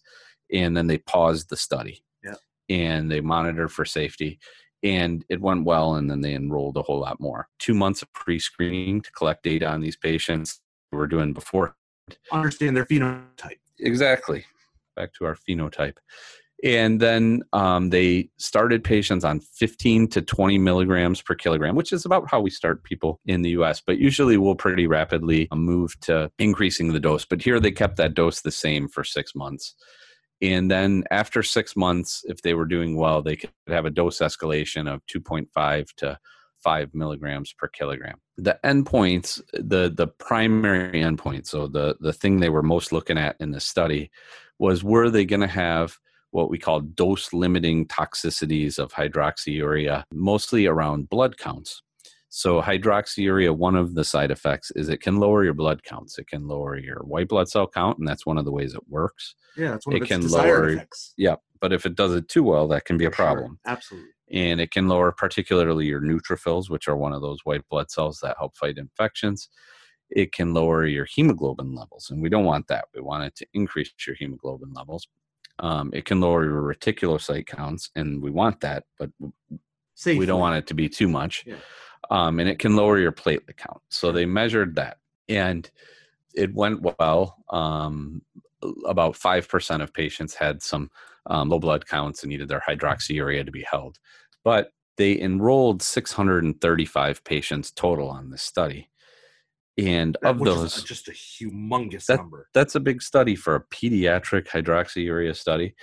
and 0.52 0.76
then 0.76 0.86
they 0.86 0.98
paused 0.98 1.50
the 1.50 1.56
study. 1.56 2.02
Yeah. 2.24 2.34
And 2.68 3.10
they 3.10 3.20
monitored 3.20 3.72
for 3.72 3.84
safety, 3.84 4.38
and 4.82 5.24
it 5.28 5.40
went 5.40 5.64
well. 5.64 5.94
And 5.94 6.10
then 6.10 6.20
they 6.20 6.34
enrolled 6.34 6.76
a 6.76 6.82
whole 6.82 7.00
lot 7.00 7.20
more. 7.20 7.48
Two 7.58 7.74
months 7.74 8.02
of 8.02 8.12
pre-screening 8.12 9.02
to 9.02 9.12
collect 9.12 9.42
data 9.42 9.66
on 9.66 9.80
these 9.80 9.96
patients. 9.96 10.60
We 10.92 10.98
were 10.98 11.06
doing 11.06 11.32
before. 11.32 11.76
Understand 12.32 12.76
their 12.76 12.86
phenotype. 12.86 13.58
Exactly. 13.78 14.44
Back 14.96 15.12
to 15.14 15.26
our 15.26 15.36
phenotype 15.36 15.96
and 16.64 16.98
then 17.00 17.42
um, 17.52 17.90
they 17.90 18.28
started 18.38 18.82
patients 18.82 19.24
on 19.24 19.40
15 19.40 20.08
to 20.08 20.22
20 20.22 20.58
milligrams 20.58 21.22
per 21.22 21.34
kilogram 21.34 21.76
which 21.76 21.92
is 21.92 22.04
about 22.04 22.28
how 22.30 22.40
we 22.40 22.50
start 22.50 22.82
people 22.82 23.20
in 23.26 23.42
the 23.42 23.50
us 23.50 23.80
but 23.80 23.98
usually 23.98 24.36
we'll 24.36 24.54
pretty 24.56 24.86
rapidly 24.86 25.48
move 25.54 25.98
to 26.00 26.30
increasing 26.38 26.92
the 26.92 27.00
dose 27.00 27.24
but 27.24 27.42
here 27.42 27.60
they 27.60 27.70
kept 27.70 27.96
that 27.96 28.14
dose 28.14 28.40
the 28.40 28.50
same 28.50 28.88
for 28.88 29.04
six 29.04 29.34
months 29.34 29.74
and 30.40 30.70
then 30.70 31.04
after 31.10 31.42
six 31.42 31.76
months 31.76 32.22
if 32.26 32.42
they 32.42 32.54
were 32.54 32.64
doing 32.64 32.96
well 32.96 33.22
they 33.22 33.36
could 33.36 33.50
have 33.66 33.84
a 33.84 33.90
dose 33.90 34.18
escalation 34.18 34.92
of 34.92 35.00
2.5 35.06 35.94
to 35.96 36.18
5 36.58 36.94
milligrams 36.94 37.52
per 37.52 37.68
kilogram 37.68 38.18
the 38.36 38.58
endpoints 38.64 39.40
the 39.52 39.92
the 39.94 40.06
primary 40.06 41.00
endpoint 41.00 41.46
so 41.46 41.66
the 41.66 41.96
the 42.00 42.12
thing 42.12 42.40
they 42.40 42.48
were 42.48 42.62
most 42.62 42.92
looking 42.92 43.18
at 43.18 43.36
in 43.40 43.50
the 43.50 43.60
study 43.60 44.10
was 44.58 44.82
were 44.82 45.08
they 45.10 45.24
going 45.24 45.40
to 45.40 45.46
have 45.46 45.98
what 46.30 46.50
we 46.50 46.58
call 46.58 46.80
dose 46.80 47.32
limiting 47.32 47.86
toxicities 47.86 48.78
of 48.78 48.92
hydroxyurea, 48.92 50.04
mostly 50.12 50.66
around 50.66 51.08
blood 51.08 51.38
counts. 51.38 51.82
So, 52.30 52.60
hydroxyurea, 52.60 53.56
one 53.56 53.74
of 53.74 53.94
the 53.94 54.04
side 54.04 54.30
effects 54.30 54.70
is 54.72 54.88
it 54.88 55.00
can 55.00 55.16
lower 55.16 55.44
your 55.44 55.54
blood 55.54 55.82
counts. 55.82 56.18
It 56.18 56.26
can 56.26 56.46
lower 56.46 56.76
your 56.76 56.98
white 56.98 57.28
blood 57.28 57.48
cell 57.48 57.66
count, 57.66 57.98
and 57.98 58.06
that's 58.06 58.26
one 58.26 58.36
of 58.36 58.44
the 58.44 58.52
ways 58.52 58.74
it 58.74 58.86
works. 58.88 59.34
Yeah, 59.56 59.70
that's 59.70 59.86
one 59.86 59.96
it 59.96 60.02
of 60.02 60.02
its 60.02 60.10
can 60.10 60.30
lower. 60.30 60.68
Effects. 60.68 61.14
Yeah, 61.16 61.36
but 61.60 61.72
if 61.72 61.86
it 61.86 61.94
does 61.94 62.14
it 62.14 62.28
too 62.28 62.42
well, 62.42 62.68
that 62.68 62.84
can 62.84 62.98
be 62.98 63.06
a 63.06 63.10
problem. 63.10 63.58
Sure. 63.64 63.72
Absolutely. 63.72 64.10
And 64.30 64.60
it 64.60 64.70
can 64.70 64.88
lower 64.88 65.10
particularly 65.10 65.86
your 65.86 66.02
neutrophils, 66.02 66.68
which 66.68 66.86
are 66.86 66.96
one 66.96 67.14
of 67.14 67.22
those 67.22 67.38
white 67.44 67.66
blood 67.70 67.90
cells 67.90 68.20
that 68.22 68.36
help 68.38 68.56
fight 68.58 68.76
infections. 68.76 69.48
It 70.10 70.32
can 70.32 70.52
lower 70.52 70.84
your 70.84 71.06
hemoglobin 71.06 71.74
levels, 71.74 72.10
and 72.10 72.22
we 72.22 72.28
don't 72.28 72.44
want 72.44 72.68
that. 72.68 72.86
We 72.94 73.00
want 73.00 73.24
it 73.24 73.36
to 73.36 73.46
increase 73.54 73.90
your 74.06 74.16
hemoglobin 74.16 74.74
levels. 74.74 75.08
Um, 75.60 75.90
it 75.94 76.04
can 76.04 76.20
lower 76.20 76.44
your 76.44 76.62
reticulocyte 76.62 77.46
counts, 77.46 77.90
and 77.96 78.22
we 78.22 78.30
want 78.30 78.60
that, 78.60 78.84
but 78.98 79.10
Safely. 79.94 80.18
we 80.18 80.26
don't 80.26 80.40
want 80.40 80.56
it 80.56 80.66
to 80.68 80.74
be 80.74 80.88
too 80.90 81.08
much. 81.08 81.44
Yeah. 81.46 81.56
Um, 82.10 82.40
and 82.40 82.48
it 82.48 82.58
can 82.58 82.76
lower 82.76 82.98
your 82.98 83.12
platelet 83.12 83.56
count. 83.56 83.80
So 83.90 84.12
they 84.12 84.26
measured 84.26 84.76
that, 84.76 84.98
and 85.28 85.70
it 86.34 86.54
went 86.54 86.82
well. 86.98 87.36
Um, 87.50 88.22
about 88.86 89.14
five 89.16 89.48
percent 89.48 89.82
of 89.82 89.92
patients 89.94 90.34
had 90.34 90.62
some 90.62 90.90
um, 91.26 91.48
low 91.48 91.58
blood 91.58 91.86
counts 91.86 92.22
and 92.22 92.30
needed 92.30 92.48
their 92.48 92.62
hydroxyurea 92.66 93.44
to 93.44 93.52
be 93.52 93.64
held, 93.70 93.98
but 94.44 94.70
they 94.96 95.18
enrolled 95.20 95.80
635 95.80 97.22
patients 97.24 97.70
total 97.70 98.08
on 98.08 98.30
this 98.30 98.42
study. 98.42 98.90
And 99.78 100.16
That- 100.22 100.30
of 100.30 100.38
those, 100.44 100.82
just 100.82 101.06
a 101.06 101.12
humongous 101.12 102.06
That- 102.06 102.16
number. 102.18 102.48
that's 102.52 102.74
a 102.74 102.80
big 102.80 103.00
study 103.00 103.36
for 103.36 103.54
a 103.54 103.60
pediatric 103.64 104.48
hydroxyurea 104.48 105.36
study. 105.36 105.76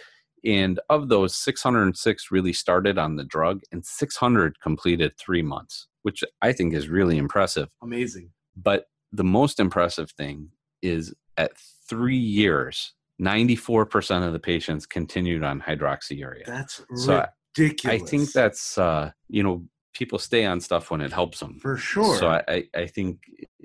And 0.45 0.79
of 0.89 1.09
those, 1.09 1.35
606 1.35 2.31
really 2.31 2.53
started 2.53 2.97
on 2.97 3.15
the 3.15 3.23
drug, 3.23 3.61
and 3.71 3.83
600 3.85 4.59
completed 4.61 5.17
three 5.17 5.41
months, 5.41 5.87
which 6.03 6.23
I 6.41 6.51
think 6.53 6.73
is 6.73 6.87
really 6.87 7.17
impressive. 7.17 7.69
Amazing. 7.81 8.29
But 8.55 8.85
the 9.11 9.23
most 9.23 9.59
impressive 9.59 10.11
thing 10.11 10.49
is 10.81 11.13
at 11.37 11.51
three 11.89 12.15
years, 12.17 12.93
94% 13.21 14.25
of 14.25 14.33
the 14.33 14.39
patients 14.39 14.85
continued 14.85 15.43
on 15.43 15.61
hydroxyurea. 15.61 16.45
That's 16.45 16.81
So 16.95 17.17
I- 17.21 17.27
ridiculous. 17.57 18.01
I 18.01 18.05
think 18.05 18.31
that's, 18.31 18.77
uh, 18.77 19.11
you 19.29 19.41
know, 19.43 19.65
people 19.93 20.19
stay 20.19 20.45
on 20.45 20.59
stuff 20.59 20.91
when 20.91 21.01
it 21.01 21.11
helps 21.13 21.39
them. 21.39 21.57
for 21.59 21.77
sure. 21.77 22.17
So 22.17 22.27
I, 22.27 22.43
I, 22.47 22.63
I 22.75 22.85
think 22.87 23.19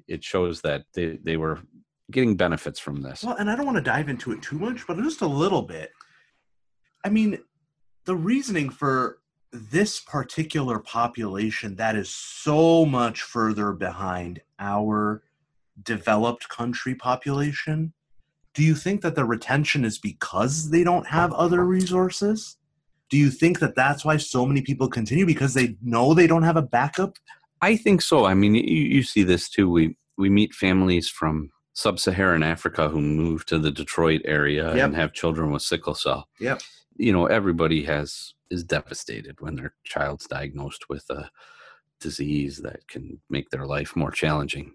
it 0.08 0.22
shows 0.24 0.60
that 0.62 0.84
they, 0.94 1.18
they 1.22 1.36
were 1.36 1.58
getting 2.10 2.36
benefits 2.36 2.78
from 2.80 3.02
this. 3.02 3.22
Well, 3.24 3.36
and 3.36 3.50
I 3.50 3.56
don't 3.56 3.66
want 3.66 3.76
to 3.78 3.82
dive 3.82 4.08
into 4.08 4.32
it 4.32 4.40
too 4.40 4.58
much, 4.58 4.86
but 4.86 4.96
just 4.98 5.20
a 5.22 5.26
little 5.26 5.62
bit. 5.62 5.90
I 7.04 7.08
mean, 7.08 7.38
the 8.04 8.16
reasoning 8.16 8.70
for 8.70 9.18
this 9.52 10.00
particular 10.00 10.78
population 10.78 11.76
that 11.76 11.96
is 11.96 12.10
so 12.10 12.84
much 12.86 13.22
further 13.22 13.72
behind 13.72 14.40
our 14.58 15.22
developed 15.82 16.48
country 16.48 16.94
population, 16.94 17.92
do 18.54 18.62
you 18.62 18.74
think 18.74 19.00
that 19.02 19.14
the 19.14 19.24
retention 19.24 19.84
is 19.84 19.98
because 19.98 20.70
they 20.70 20.84
don't 20.84 21.06
have 21.06 21.32
other 21.32 21.64
resources? 21.64 22.56
Do 23.08 23.16
you 23.16 23.30
think 23.30 23.58
that 23.58 23.74
that's 23.74 24.04
why 24.04 24.18
so 24.18 24.46
many 24.46 24.62
people 24.62 24.88
continue 24.88 25.26
because 25.26 25.54
they 25.54 25.76
know 25.82 26.14
they 26.14 26.26
don't 26.26 26.44
have 26.44 26.56
a 26.56 26.62
backup? 26.62 27.16
I 27.60 27.76
think 27.76 28.02
so. 28.02 28.24
I 28.24 28.34
mean, 28.34 28.54
you, 28.54 28.62
you 28.62 29.02
see 29.02 29.22
this 29.22 29.48
too. 29.48 29.70
We 29.70 29.96
we 30.16 30.28
meet 30.28 30.52
families 30.54 31.08
from 31.08 31.50
sub-Saharan 31.72 32.42
Africa 32.42 32.88
who 32.88 33.00
move 33.00 33.46
to 33.46 33.58
the 33.58 33.70
Detroit 33.70 34.20
area 34.24 34.74
Yep. 34.76 34.84
and 34.84 34.96
have 34.96 35.12
children 35.14 35.50
with 35.50 35.62
sickle 35.62 35.94
cell. 35.94 36.28
Yep. 36.38 36.60
You 37.00 37.12
know, 37.14 37.24
everybody 37.24 37.84
has 37.84 38.34
is 38.50 38.62
devastated 38.62 39.36
when 39.40 39.56
their 39.56 39.72
child's 39.84 40.26
diagnosed 40.26 40.88
with 40.88 41.08
a 41.08 41.30
disease 41.98 42.58
that 42.58 42.86
can 42.88 43.20
make 43.30 43.48
their 43.48 43.64
life 43.64 43.96
more 43.96 44.10
challenging. 44.10 44.74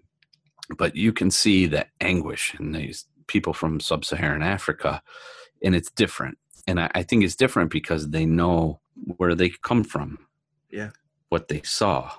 But 0.76 0.96
you 0.96 1.12
can 1.12 1.30
see 1.30 1.66
the 1.66 1.86
anguish 2.00 2.54
in 2.58 2.72
these 2.72 3.06
people 3.28 3.52
from 3.52 3.78
sub-Saharan 3.78 4.42
Africa, 4.42 5.02
and 5.62 5.74
it's 5.76 5.90
different. 5.90 6.38
And 6.66 6.80
I, 6.80 6.90
I 6.96 7.02
think 7.04 7.22
it's 7.22 7.36
different 7.36 7.70
because 7.70 8.10
they 8.10 8.26
know 8.26 8.80
where 9.18 9.36
they 9.36 9.50
come 9.50 9.84
from. 9.84 10.18
Yeah. 10.68 10.90
What 11.28 11.46
they 11.46 11.62
saw 11.62 12.10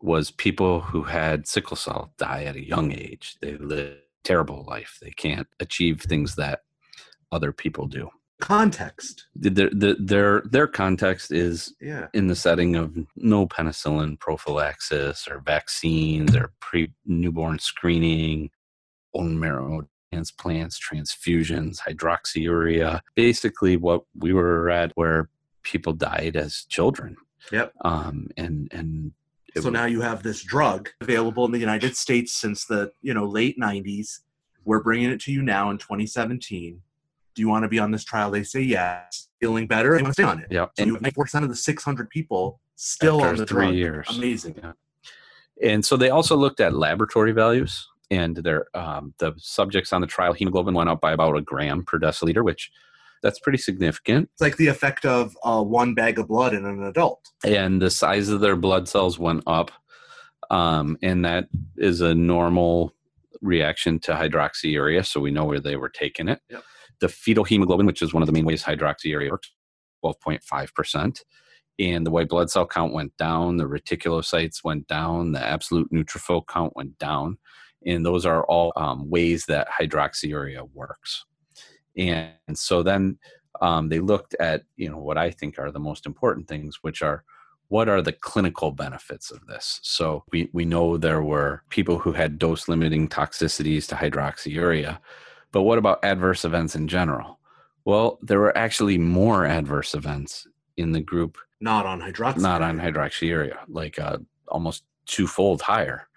was 0.00 0.30
people 0.32 0.80
who 0.80 1.04
had 1.04 1.46
sickle 1.46 1.76
cell 1.76 2.12
die 2.18 2.44
at 2.44 2.56
a 2.56 2.66
young 2.66 2.90
age. 2.92 3.36
They 3.40 3.56
live 3.56 3.98
a 3.98 3.98
terrible 4.24 4.64
life. 4.66 4.98
They 5.00 5.12
can't 5.12 5.48
achieve 5.60 6.00
things 6.00 6.34
that 6.34 6.62
other 7.30 7.52
people 7.52 7.86
do. 7.86 8.10
Context. 8.44 9.26
Their, 9.34 9.70
their, 9.98 10.42
their, 10.44 10.66
context 10.66 11.32
is 11.32 11.74
Yeah. 11.80 12.08
in 12.12 12.26
the 12.26 12.36
setting 12.36 12.76
of 12.76 12.94
no 13.16 13.46
penicillin 13.46 14.20
prophylaxis 14.20 15.26
or 15.26 15.40
vaccines 15.40 16.36
or 16.36 16.52
pre 16.60 16.90
newborn 17.06 17.58
screening, 17.58 18.50
bone 19.14 19.40
marrow 19.40 19.88
transplants, 20.12 20.78
transfusions, 20.78 21.78
hydroxyurea. 21.88 23.00
Basically, 23.14 23.78
what 23.78 24.02
we 24.14 24.34
were 24.34 24.68
at 24.68 24.92
where 24.94 25.30
people 25.62 25.94
died 25.94 26.36
as 26.36 26.66
children. 26.68 27.16
Yep. 27.50 27.72
Um, 27.82 28.28
and 28.36 28.68
and 28.72 29.12
so 29.56 29.62
was- 29.62 29.72
now 29.72 29.86
you 29.86 30.02
have 30.02 30.22
this 30.22 30.42
drug 30.42 30.90
available 31.00 31.46
in 31.46 31.52
the 31.52 31.58
United 31.58 31.96
States 31.96 32.34
since 32.34 32.66
the 32.66 32.92
you 33.00 33.14
know 33.14 33.24
late 33.24 33.58
90s. 33.58 34.20
We're 34.66 34.82
bringing 34.82 35.08
it 35.10 35.20
to 35.22 35.32
you 35.32 35.40
now 35.40 35.70
in 35.70 35.78
2017. 35.78 36.82
Do 37.34 37.42
you 37.42 37.48
want 37.48 37.64
to 37.64 37.68
be 37.68 37.78
on 37.78 37.90
this 37.90 38.04
trial? 38.04 38.30
They 38.30 38.42
say 38.44 38.60
yes. 38.60 39.28
Feeling 39.40 39.66
better? 39.66 39.96
They 39.96 40.02
want 40.02 40.14
to 40.16 40.22
stay 40.22 40.28
on 40.30 40.40
it. 40.40 40.46
yeah, 40.50 40.66
So 40.78 40.84
you 40.84 40.94
have 40.94 41.02
94% 41.02 41.42
of 41.42 41.48
the 41.48 41.56
600 41.56 42.08
people 42.10 42.60
still 42.76 43.22
on 43.22 43.36
the 43.36 43.46
three 43.46 43.66
drug. 43.66 43.74
years. 43.74 44.06
Amazing. 44.16 44.54
Yeah. 44.62 44.72
And 45.62 45.84
so 45.84 45.96
they 45.96 46.10
also 46.10 46.36
looked 46.36 46.60
at 46.60 46.74
laboratory 46.74 47.32
values, 47.32 47.88
and 48.10 48.36
their 48.36 48.66
um, 48.76 49.14
the 49.18 49.32
subjects 49.36 49.92
on 49.92 50.00
the 50.00 50.06
trial 50.06 50.32
hemoglobin 50.32 50.74
went 50.74 50.88
up 50.88 51.00
by 51.00 51.12
about 51.12 51.36
a 51.36 51.40
gram 51.42 51.84
per 51.84 51.98
deciliter, 51.98 52.44
which 52.44 52.70
that's 53.22 53.38
pretty 53.38 53.58
significant. 53.58 54.28
It's 54.32 54.40
like 54.40 54.56
the 54.56 54.66
effect 54.66 55.04
of 55.04 55.36
uh, 55.44 55.62
one 55.62 55.94
bag 55.94 56.18
of 56.18 56.28
blood 56.28 56.54
in 56.54 56.64
an 56.64 56.82
adult. 56.82 57.20
And 57.44 57.80
the 57.80 57.90
size 57.90 58.28
of 58.30 58.40
their 58.40 58.56
blood 58.56 58.88
cells 58.88 59.18
went 59.18 59.44
up, 59.46 59.70
um, 60.50 60.98
and 61.02 61.24
that 61.24 61.48
is 61.76 62.00
a 62.00 62.14
normal 62.14 62.92
reaction 63.40 63.98
to 64.00 64.12
hydroxyurea. 64.12 65.06
So 65.06 65.20
we 65.20 65.30
know 65.30 65.44
where 65.44 65.60
they 65.60 65.76
were 65.76 65.88
taking 65.88 66.28
it. 66.28 66.40
Yep. 66.50 66.64
The 67.00 67.08
fetal 67.08 67.44
hemoglobin, 67.44 67.86
which 67.86 68.02
is 68.02 68.14
one 68.14 68.22
of 68.22 68.26
the 68.26 68.32
main 68.32 68.44
ways 68.44 68.62
hydroxyurea 68.62 69.30
works, 69.30 69.50
twelve 70.00 70.20
point 70.20 70.42
five 70.42 70.74
percent. 70.74 71.24
And 71.78 72.06
the 72.06 72.10
white 72.12 72.28
blood 72.28 72.50
cell 72.50 72.66
count 72.66 72.92
went 72.92 73.16
down, 73.16 73.56
the 73.56 73.64
reticulocytes 73.64 74.62
went 74.62 74.86
down, 74.86 75.32
the 75.32 75.44
absolute 75.44 75.90
neutrophil 75.90 76.46
count 76.46 76.76
went 76.76 76.96
down. 76.98 77.38
And 77.84 78.06
those 78.06 78.24
are 78.24 78.44
all 78.46 78.72
um, 78.76 79.10
ways 79.10 79.44
that 79.46 79.68
hydroxyurea 79.68 80.68
works. 80.72 81.24
And, 81.98 82.32
so 82.54 82.84
then 82.84 83.18
um, 83.60 83.88
they 83.88 83.98
looked 83.98 84.34
at, 84.38 84.62
you 84.76 84.88
know, 84.88 84.98
what 84.98 85.18
I 85.18 85.30
think 85.32 85.58
are 85.58 85.72
the 85.72 85.80
most 85.80 86.06
important 86.06 86.46
things, 86.46 86.78
which 86.82 87.02
are 87.02 87.24
what 87.68 87.88
are 87.88 88.02
the 88.02 88.12
clinical 88.12 88.70
benefits 88.70 89.32
of 89.32 89.46
this? 89.46 89.80
So 89.82 90.22
we, 90.30 90.50
we 90.52 90.64
know 90.64 90.96
there 90.96 91.22
were 91.22 91.64
people 91.70 91.98
who 91.98 92.12
had 92.12 92.38
dose 92.38 92.68
limiting 92.68 93.08
toxicities 93.08 93.88
to 93.88 93.96
hydroxyurea, 93.96 94.98
but 95.54 95.62
what 95.62 95.78
about 95.78 96.04
adverse 96.04 96.44
events 96.44 96.74
in 96.76 96.86
general? 96.88 97.38
Well, 97.86 98.18
there 98.22 98.40
were 98.40 98.56
actually 98.56 98.98
more 98.98 99.46
adverse 99.46 99.94
events 99.94 100.46
in 100.76 100.92
the 100.92 101.00
group 101.00 101.38
Not 101.60 101.86
on 101.86 102.00
hydroxy. 102.00 102.42
not 102.42 102.60
on 102.60 102.78
hydroxyurea, 102.78 103.58
like 103.68 103.98
uh, 103.98 104.18
almost 104.48 104.84
twofold 105.06 105.62
higher, 105.62 106.08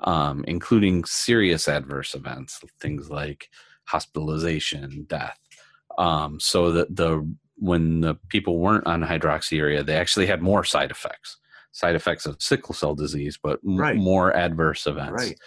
um, 0.00 0.44
including 0.48 1.04
serious 1.04 1.68
adverse 1.68 2.14
events, 2.14 2.60
things 2.80 3.10
like 3.10 3.50
hospitalization, 3.86 5.04
death. 5.08 5.38
Um, 5.98 6.38
so 6.40 6.70
the 6.72 6.86
the 6.90 7.10
when 7.56 8.00
the 8.00 8.14
people 8.28 8.58
weren't 8.58 8.86
on 8.86 9.02
hydroxyurea, 9.02 9.84
they 9.86 9.96
actually 9.96 10.26
had 10.26 10.42
more 10.42 10.64
side 10.64 10.90
effects, 10.90 11.38
side 11.72 11.94
effects 11.94 12.26
of 12.26 12.40
sickle 12.42 12.74
cell 12.74 12.94
disease, 12.94 13.38
but 13.42 13.60
m- 13.66 13.76
Right. 13.76 13.96
more 13.96 14.34
adverse 14.36 14.86
events. 14.86 15.24
Right. 15.24 15.38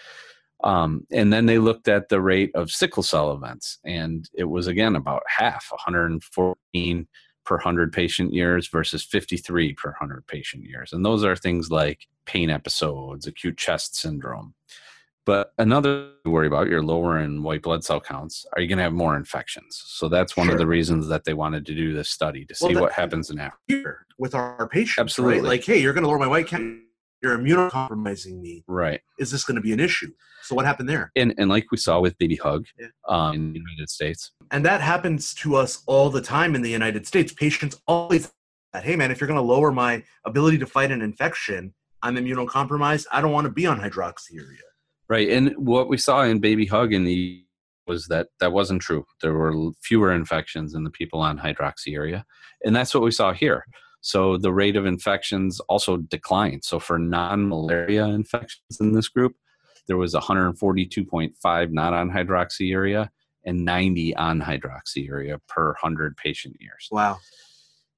Um, 0.64 1.06
and 1.12 1.32
then 1.32 1.46
they 1.46 1.58
looked 1.58 1.86
at 1.88 2.08
the 2.08 2.20
rate 2.20 2.50
of 2.54 2.70
sickle 2.70 3.02
cell 3.02 3.32
events, 3.32 3.78
and 3.84 4.28
it 4.34 4.44
was 4.44 4.66
again 4.66 4.96
about 4.96 5.22
half 5.28 5.66
114 5.70 7.06
per 7.44 7.54
100 7.56 7.92
patient 7.92 8.34
years 8.34 8.68
versus 8.68 9.02
53 9.04 9.72
per 9.74 9.90
100 9.90 10.26
patient 10.26 10.64
years. 10.64 10.92
And 10.92 11.04
those 11.04 11.24
are 11.24 11.36
things 11.36 11.70
like 11.70 12.06
pain 12.26 12.50
episodes, 12.50 13.26
acute 13.26 13.56
chest 13.56 13.96
syndrome. 13.96 14.54
But 15.24 15.52
another 15.58 16.10
to 16.24 16.30
worry 16.30 16.46
about, 16.46 16.68
you're 16.68 16.82
lower 16.82 17.18
in 17.18 17.42
white 17.42 17.62
blood 17.62 17.84
cell 17.84 18.00
counts. 18.00 18.46
Are 18.54 18.60
you 18.62 18.66
going 18.68 18.78
to 18.78 18.82
have 18.84 18.94
more 18.94 19.14
infections? 19.16 19.82
So 19.86 20.08
that's 20.08 20.36
one 20.36 20.46
Sure. 20.46 20.54
of 20.54 20.58
the 20.58 20.66
reasons 20.66 21.06
that 21.08 21.24
they 21.24 21.34
wanted 21.34 21.66
to 21.66 21.74
do 21.74 21.92
this 21.92 22.08
study 22.08 22.44
to 22.46 22.54
see 22.54 22.64
Well, 22.66 22.74
that- 22.74 22.80
what 22.80 22.92
happens 22.92 23.30
in 23.30 23.38
Africa. 23.38 23.92
With 24.18 24.34
our, 24.34 24.56
our 24.58 24.66
patients. 24.68 24.98
Absolutely. 24.98 25.40
Right? 25.40 25.48
Like, 25.48 25.64
hey, 25.64 25.78
you're 25.80 25.92
going 25.92 26.02
to 26.02 26.08
lower 26.08 26.18
my 26.18 26.26
white 26.26 26.46
count. 26.48 26.78
You're 27.22 27.36
immunocompromising 27.36 28.40
me. 28.40 28.64
Right. 28.68 29.00
Is 29.18 29.30
this 29.30 29.44
going 29.44 29.56
to 29.56 29.60
be 29.60 29.72
an 29.72 29.80
issue? 29.80 30.12
So 30.42 30.54
what 30.54 30.64
happened 30.64 30.88
there? 30.88 31.10
And, 31.16 31.34
and 31.36 31.48
like 31.50 31.66
we 31.70 31.76
saw 31.76 32.00
with 32.00 32.16
Baby 32.18 32.36
Hug 32.36 32.66
Yeah. 32.78 32.88
um, 33.08 33.34
in 33.34 33.52
the 33.52 33.58
United 33.60 33.90
States, 33.90 34.32
And 34.50 34.64
that 34.64 34.80
happens 34.80 35.34
to 35.34 35.56
us 35.56 35.82
all 35.86 36.10
the 36.10 36.22
time 36.22 36.54
in 36.54 36.62
the 36.62 36.70
United 36.70 37.06
States. 37.06 37.32
Patients 37.32 37.80
always 37.86 38.32
that, 38.72 38.84
hey 38.84 38.96
man, 38.96 39.10
if 39.10 39.20
you're 39.20 39.28
going 39.28 39.38
to 39.38 39.42
lower 39.42 39.72
my 39.72 40.04
ability 40.24 40.58
to 40.58 40.66
fight 40.66 40.90
an 40.90 41.02
infection, 41.02 41.74
I'm 42.02 42.16
immunocompromised. 42.16 43.06
I 43.10 43.20
don't 43.20 43.32
want 43.32 43.46
to 43.46 43.52
be 43.52 43.66
on 43.66 43.80
hydroxyurea. 43.80 44.58
Right. 45.08 45.28
And 45.30 45.54
what 45.56 45.88
we 45.88 45.96
saw 45.96 46.22
in 46.22 46.38
Baby 46.38 46.66
Hug 46.66 46.92
in 46.92 47.04
the 47.04 47.44
was 47.86 48.06
that 48.08 48.28
that 48.38 48.52
wasn't 48.52 48.82
true. 48.82 49.04
There 49.22 49.32
were 49.32 49.70
fewer 49.82 50.12
infections 50.12 50.74
in 50.74 50.84
the 50.84 50.90
people 50.90 51.20
on 51.20 51.38
hydroxyurea. 51.38 52.22
And 52.64 52.76
that's 52.76 52.92
what 52.94 53.02
we 53.02 53.10
saw 53.10 53.32
here. 53.32 53.64
So 54.00 54.36
the 54.38 54.52
rate 54.52 54.76
of 54.76 54.86
infections 54.86 55.60
also 55.60 55.96
declined. 55.96 56.64
So 56.64 56.78
for 56.78 56.98
non-malaria 56.98 58.04
infections 58.04 58.78
in 58.80 58.92
this 58.92 59.08
group, 59.08 59.34
there 59.86 59.96
was 59.96 60.14
142.5 60.14 61.72
not 61.72 61.94
on 61.94 62.10
hydroxyurea 62.10 63.08
and 63.44 63.64
90 63.64 64.14
on 64.16 64.40
hydroxyurea 64.40 65.38
per 65.48 65.68
100 65.68 66.16
patient 66.16 66.56
years. 66.60 66.88
Wow. 66.90 67.18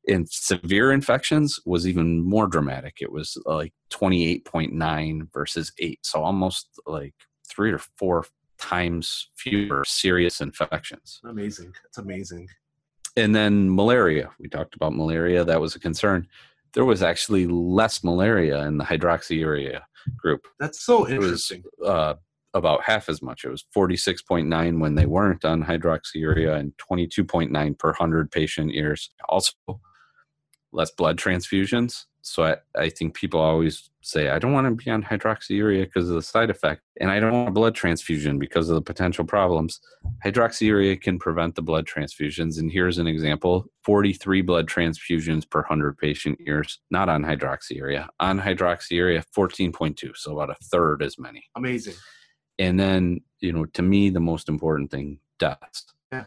in 0.04 0.26
severe 0.26 0.92
infections 0.92 1.58
was 1.66 1.86
even 1.86 2.24
more 2.24 2.46
dramatic. 2.46 2.98
It 3.00 3.12
was 3.12 3.36
like 3.44 3.72
28.9 3.92 5.32
versus 5.32 5.72
8. 5.78 5.98
So 6.02 6.22
almost 6.22 6.68
like 6.86 7.14
three 7.48 7.72
or 7.72 7.78
four 7.98 8.24
times 8.58 9.28
fewer 9.36 9.84
serious 9.84 10.40
infections. 10.40 11.20
Amazing. 11.24 11.74
It's 11.86 11.98
amazing. 11.98 12.48
And 13.16 13.34
then 13.34 13.74
malaria. 13.74 14.30
We 14.38 14.48
talked 14.48 14.74
about 14.74 14.94
malaria. 14.94 15.44
That 15.44 15.60
was 15.60 15.74
a 15.74 15.80
concern. 15.80 16.26
There 16.72 16.84
was 16.84 17.02
actually 17.02 17.46
less 17.46 18.04
malaria 18.04 18.64
in 18.66 18.78
the 18.78 18.84
hydroxyurea 18.84 19.80
group. 20.16 20.46
That's 20.58 20.80
so 20.80 21.04
It 21.04 21.18
was 21.18 21.50
interesting. 21.50 21.64
uh, 21.84 22.14
about 22.54 22.82
half 22.84 23.08
as 23.08 23.20
much. 23.22 23.44
It 23.44 23.50
was 23.50 23.64
46.9 23.76 24.80
when 24.80 24.94
they 24.94 25.06
weren't 25.06 25.44
on 25.44 25.64
hydroxyurea 25.64 26.56
and 26.58 26.72
22.9 26.90 27.78
per 27.78 27.88
100 27.88 28.30
patient 28.30 28.72
years. 28.72 29.10
Also, 29.28 29.52
less 30.72 30.90
blood 30.92 31.16
transfusions. 31.18 32.04
So 32.22 32.44
I, 32.44 32.56
I 32.76 32.88
think 32.88 33.14
people 33.14 33.40
always 33.40 33.89
say, 34.02 34.30
I 34.30 34.38
don't 34.38 34.52
want 34.52 34.66
to 34.66 34.84
be 34.84 34.90
on 34.90 35.02
hydroxyurea 35.02 35.84
because 35.84 36.08
of 36.08 36.14
the 36.14 36.22
side 36.22 36.50
effect, 36.50 36.82
and 37.00 37.10
I 37.10 37.20
don't 37.20 37.32
want 37.32 37.48
a 37.48 37.52
blood 37.52 37.74
transfusion 37.74 38.38
because 38.38 38.68
of 38.68 38.74
the 38.74 38.82
potential 38.82 39.24
problems. 39.24 39.80
Hydroxyurea 40.24 41.00
can 41.00 41.18
prevent 41.18 41.54
the 41.54 41.62
blood 41.62 41.86
transfusions. 41.86 42.58
And 42.58 42.70
here's 42.70 42.98
an 42.98 43.06
example 43.06 43.66
43 43.84 44.42
blood 44.42 44.68
transfusions 44.68 45.48
per 45.48 45.60
100 45.60 45.98
patient 45.98 46.38
years, 46.40 46.80
not 46.90 47.08
on 47.08 47.22
hydroxyurea. 47.22 48.08
On 48.20 48.40
hydroxyurea, 48.40 49.24
14.2, 49.36 50.16
so 50.16 50.38
about 50.38 50.50
a 50.50 50.64
third 50.64 51.02
as 51.02 51.18
many. 51.18 51.44
Amazing. 51.56 51.94
And 52.58 52.78
then, 52.78 53.20
you 53.40 53.52
know, 53.52 53.64
to 53.64 53.82
me, 53.82 54.10
the 54.10 54.20
most 54.20 54.48
important 54.48 54.90
thing 54.90 55.18
deaths. 55.38 55.86
Yeah. 56.12 56.24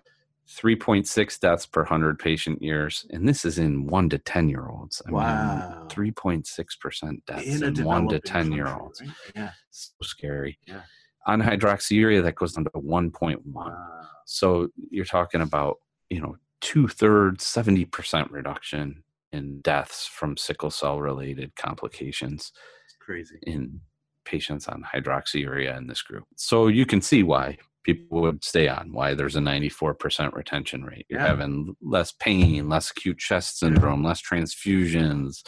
3.6 0.50 1.40
deaths 1.40 1.66
per 1.66 1.82
100 1.82 2.20
patient 2.20 2.62
years. 2.62 3.06
And 3.12 3.28
this 3.28 3.46
is 3.46 3.58
in 3.60 3.88
one 3.88 4.10
to 4.10 4.18
10 4.18 4.50
year 4.50 4.68
olds. 4.68 5.02
I 5.08 5.12
Wow. 5.12 5.88
3.6% 5.90 7.26
deaths 7.26 7.48
In 7.48 7.64
in, 7.64 7.84
one 7.84 8.08
to 8.10 8.20
10 8.20 8.52
year 8.52 8.68
olds. 8.68 9.02
right? 9.02 9.10
Yeah. 9.36 9.52
So 9.72 9.94
scary. 10.04 10.60
Yeah. 10.68 10.82
On 11.26 11.42
hydroxyurea, 11.42 12.22
that 12.24 12.36
goes 12.36 12.54
down 12.54 12.66
to 12.66 12.72
1.1. 12.72 13.38
Wow. 13.46 14.02
So 14.26 14.68
you're 14.90 15.06
talking 15.06 15.42
about, 15.42 15.78
you 16.10 16.22
know, 16.22 16.36
two 16.62 16.88
thirds, 16.88 17.44
70% 17.46 18.30
reduction 18.32 19.04
in 19.32 19.62
deaths 19.62 20.06
from 20.06 20.38
sickle 20.38 20.70
cell 20.70 21.00
related 21.00 21.56
complications 21.56 22.52
It's 22.86 22.96
crazy. 23.00 23.40
in 23.44 23.80
patients 24.26 24.68
on 24.68 24.84
hydroxyurea 24.84 25.76
in 25.78 25.88
this 25.88 26.02
group. 26.02 26.26
So 26.36 26.68
you 26.68 26.86
can 26.86 27.02
see 27.02 27.24
why 27.24 27.58
people 27.84 28.22
would 28.22 28.44
stay 28.44 28.68
on, 28.68 28.92
why 28.94 29.14
there's 29.14 29.36
a 29.36 29.40
94% 29.40 30.34
retention 30.34 30.84
rate. 30.84 31.06
You're 31.10 31.20
Yeah. 31.20 31.28
having 31.28 31.76
less 31.82 32.12
pain, 32.14 32.70
less 32.70 32.92
acute 32.92 33.18
chest 33.20 33.60
syndrome, 33.60 34.04
less 34.04 34.22
transfusions, 34.22 35.44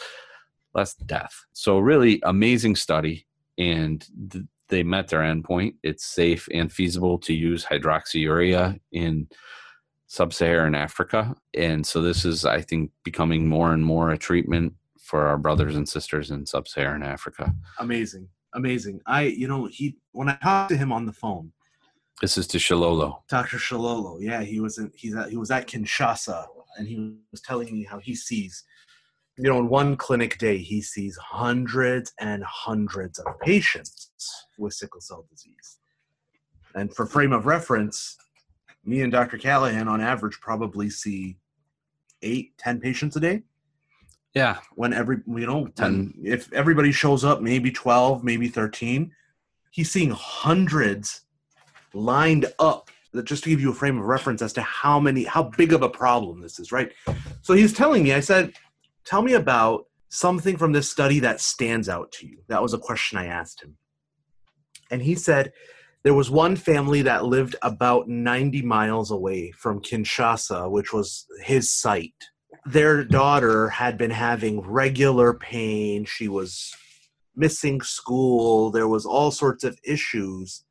less 0.74 0.94
death. 0.94 1.34
So, 1.52 1.78
really 1.78 2.20
amazing 2.24 2.76
study. 2.76 3.26
And 3.58 4.06
th- 4.30 4.44
they 4.68 4.82
met 4.82 5.08
their 5.08 5.20
endpoint. 5.20 5.76
It's 5.82 6.04
safe 6.04 6.48
and 6.52 6.70
feasible 6.70 7.18
to 7.20 7.32
use 7.32 7.64
hydroxyurea 7.64 8.78
in 8.92 9.28
sub 10.06 10.32
Saharan 10.34 10.74
Africa. 10.74 11.34
And 11.54 11.86
so, 11.86 12.02
this 12.02 12.24
is, 12.24 12.44
I 12.44 12.60
think, 12.60 12.90
becoming 13.04 13.48
more 13.48 13.72
and 13.72 13.84
more 13.84 14.10
a 14.10 14.18
treatment 14.18 14.74
for 15.00 15.26
our 15.26 15.38
brothers 15.38 15.76
and 15.76 15.88
sisters 15.88 16.30
in 16.30 16.44
sub 16.46 16.68
Saharan 16.68 17.02
Africa. 17.02 17.54
Amazing. 17.78 18.28
Amazing. 18.54 19.00
I, 19.06 19.22
you 19.22 19.48
know, 19.48 19.66
he 19.66 19.96
when 20.12 20.28
I 20.28 20.36
talked 20.36 20.70
to 20.70 20.76
him 20.76 20.90
on 20.92 21.06
the 21.06 21.12
phone, 21.12 21.52
This 22.20 22.38
is 22.38 22.46
to 22.48 22.58
Tshilolo. 22.58 23.20
Dr. 23.28 23.58
Tshilolo, 23.58 24.18
yeah, 24.20 24.42
he 24.42 24.60
was 24.60 24.78
in, 24.78 24.90
he's 24.94 25.14
at, 25.14 25.28
he 25.28 25.36
was 25.36 25.50
at 25.50 25.68
Kinshasa, 25.68 26.46
and 26.78 26.88
he 26.88 27.16
was 27.30 27.42
telling 27.42 27.72
me 27.72 27.84
how 27.84 27.98
he 27.98 28.14
sees, 28.14 28.64
you 29.36 29.50
know, 29.50 29.58
in 29.58 29.68
one 29.68 29.96
clinic 29.96 30.38
day 30.38 30.56
he 30.56 30.80
sees 30.80 31.16
hundreds 31.16 32.12
and 32.18 32.42
hundreds 32.44 33.18
of 33.18 33.38
patients 33.40 34.10
with 34.58 34.72
sickle 34.72 35.00
cell 35.00 35.26
disease. 35.30 35.78
And 36.74 36.94
for 36.94 37.04
frame 37.04 37.32
of 37.32 37.44
reference, 37.46 38.16
me 38.84 39.02
and 39.02 39.12
Dr. 39.12 39.36
Callaghan 39.36 39.88
on 39.88 40.00
average 40.00 40.40
probably 40.40 40.88
see 40.88 41.36
eight, 42.22 42.56
ten 42.56 42.80
patients 42.80 43.16
a 43.16 43.20
day. 43.20 43.42
Yeah. 44.34 44.58
When 44.74 44.92
every 44.92 45.18
you 45.26 45.46
know, 45.46 45.66
10. 45.66 46.14
if 46.22 46.52
everybody 46.52 46.92
shows 46.92 47.24
up, 47.24 47.40
maybe 47.40 47.70
twelve, 47.70 48.22
maybe 48.22 48.48
thirteen. 48.48 49.12
He's 49.70 49.90
seeing 49.90 50.10
hundreds 50.10 51.25
lined 51.96 52.46
up 52.58 52.90
just 53.24 53.44
to 53.44 53.50
give 53.50 53.60
you 53.60 53.70
a 53.70 53.74
frame 53.74 53.98
of 53.98 54.04
reference 54.04 54.42
as 54.42 54.52
to 54.52 54.62
how 54.62 55.00
many 55.00 55.24
how 55.24 55.42
big 55.42 55.72
of 55.72 55.82
a 55.82 55.88
problem 55.88 56.40
this 56.40 56.58
is 56.58 56.70
right? 56.70 56.92
So 57.42 57.54
he's 57.54 57.72
telling 57.72 58.02
me 58.02 58.12
i 58.12 58.20
said 58.20 58.52
tell 59.04 59.22
me 59.22 59.34
about 59.34 59.86
something 60.10 60.56
from 60.56 60.72
this 60.72 60.90
study 60.90 61.20
that 61.20 61.40
stands 61.40 61.88
out 61.88 62.12
to 62.12 62.26
you. 62.26 62.38
That 62.48 62.62
was 62.62 62.74
a 62.74 62.78
question 62.78 63.18
i 63.18 63.26
asked 63.26 63.62
him. 63.62 63.76
And 64.90 65.02
he 65.02 65.14
said 65.14 65.52
there 66.02 66.14
was 66.14 66.30
one 66.30 66.56
family 66.56 67.02
that 67.02 67.24
lived 67.24 67.56
about 67.62 68.08
90 68.08 68.62
miles 68.62 69.10
away 69.10 69.50
from 69.52 69.80
kinshasa 69.80 70.70
which 70.70 70.92
was 70.92 71.26
his 71.42 71.70
site. 71.70 72.14
Their 72.66 73.04
daughter 73.04 73.68
had 73.68 73.96
been 73.96 74.10
having 74.10 74.60
regular 74.60 75.32
pain. 75.32 76.04
She 76.04 76.28
was 76.28 76.74
missing 77.34 77.80
school. 77.80 78.70
There 78.70 78.88
was 78.88 79.06
all 79.06 79.30
sorts 79.30 79.64
of 79.64 79.78
issues 79.84 80.65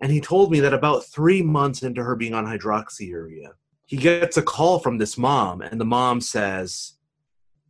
and 0.00 0.12
he 0.12 0.20
told 0.20 0.50
me 0.50 0.60
that 0.60 0.74
about 0.74 1.04
three 1.04 1.42
months 1.42 1.82
into 1.82 2.02
her 2.02 2.14
being 2.14 2.34
on 2.34 2.46
hydroxyurea, 2.46 3.50
he 3.86 3.96
gets 3.96 4.36
a 4.36 4.42
call 4.42 4.78
from 4.78 4.98
this 4.98 5.18
mom, 5.18 5.60
and 5.60 5.80
the 5.80 5.84
mom 5.84 6.20
says, 6.20 6.94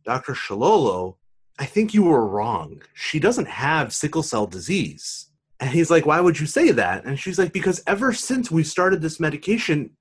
Dr. 0.05 0.33
Tshilolo, 0.33 1.15
I 1.57 1.65
think 1.65 1.93
you 1.93 2.03
were 2.03 2.27
wrong. 2.27 2.81
She 2.93 3.19
doesn't 3.19 3.47
have 3.47 3.93
sickle 3.93 4.23
cell 4.23 4.45
disease. 4.45 5.27
And 5.59 5.69
he's 5.69 5.91
like, 5.91 6.05
Why 6.05 6.21
would 6.21 6.39
you 6.39 6.45
say 6.45 6.71
that? 6.71 7.05
And 7.05 7.19
she's 7.19 7.37
like, 7.37 7.51
Because 7.51 7.83
ever 7.85 8.13
since 8.13 8.49
we 8.49 8.63
started 8.63 9.01
this 9.01 9.19
medication, 9.19 9.91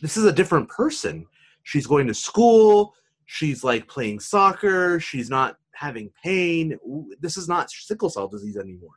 this 0.00 0.16
is 0.16 0.24
a 0.24 0.32
different 0.32 0.68
person. 0.68 1.26
She's 1.62 1.86
going 1.86 2.06
to 2.06 2.14
school. 2.14 2.94
She's 3.26 3.62
like 3.62 3.86
playing 3.86 4.20
soccer. 4.20 4.98
She's 4.98 5.28
not 5.28 5.58
having 5.72 6.10
pain. 6.24 6.78
This 7.20 7.36
is 7.36 7.48
not 7.48 7.70
sickle 7.70 8.08
cell 8.08 8.28
disease 8.28 8.56
anymore 8.56 8.94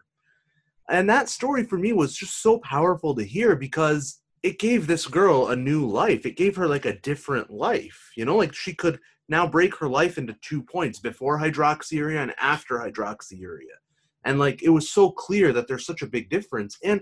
and 0.92 1.10
that 1.10 1.30
story 1.30 1.64
for 1.64 1.78
me 1.78 1.94
was 1.94 2.16
just 2.16 2.42
so 2.42 2.60
powerful 2.60 3.16
to 3.16 3.24
hear 3.24 3.56
because 3.56 4.22
it 4.44 4.60
gave 4.60 4.88
this 4.88 5.08
girl 5.08 5.50
a 5.50 5.56
new 5.56 5.88
life. 5.88 6.26
It 6.26 6.36
gave 6.36 6.56
her 6.56 6.68
like 6.68 6.86
a 6.86 7.00
different 7.00 7.50
life 7.50 8.12
you 8.16 8.26
know? 8.26 8.38
Like 8.38 8.54
she 8.54 8.74
could 8.74 9.00
now 9.30 9.48
break 9.48 9.76
her 9.78 9.88
life 9.88 10.18
into 10.18 10.36
two 10.42 10.62
points 10.62 11.00
before 11.00 11.40
hydroxyurea 11.40 12.22
and 12.22 12.34
after 12.40 12.80
hydroxyurea. 12.80 13.78
And 14.26 14.40
like 14.40 14.62
it 14.62 14.70
was 14.70 14.92
so 14.92 15.12
clear 15.12 15.54
that 15.54 15.68
there's 15.68 15.86
such 15.86 16.02
a 16.02 16.08
big 16.08 16.30
difference. 16.30 16.78
And 16.84 17.02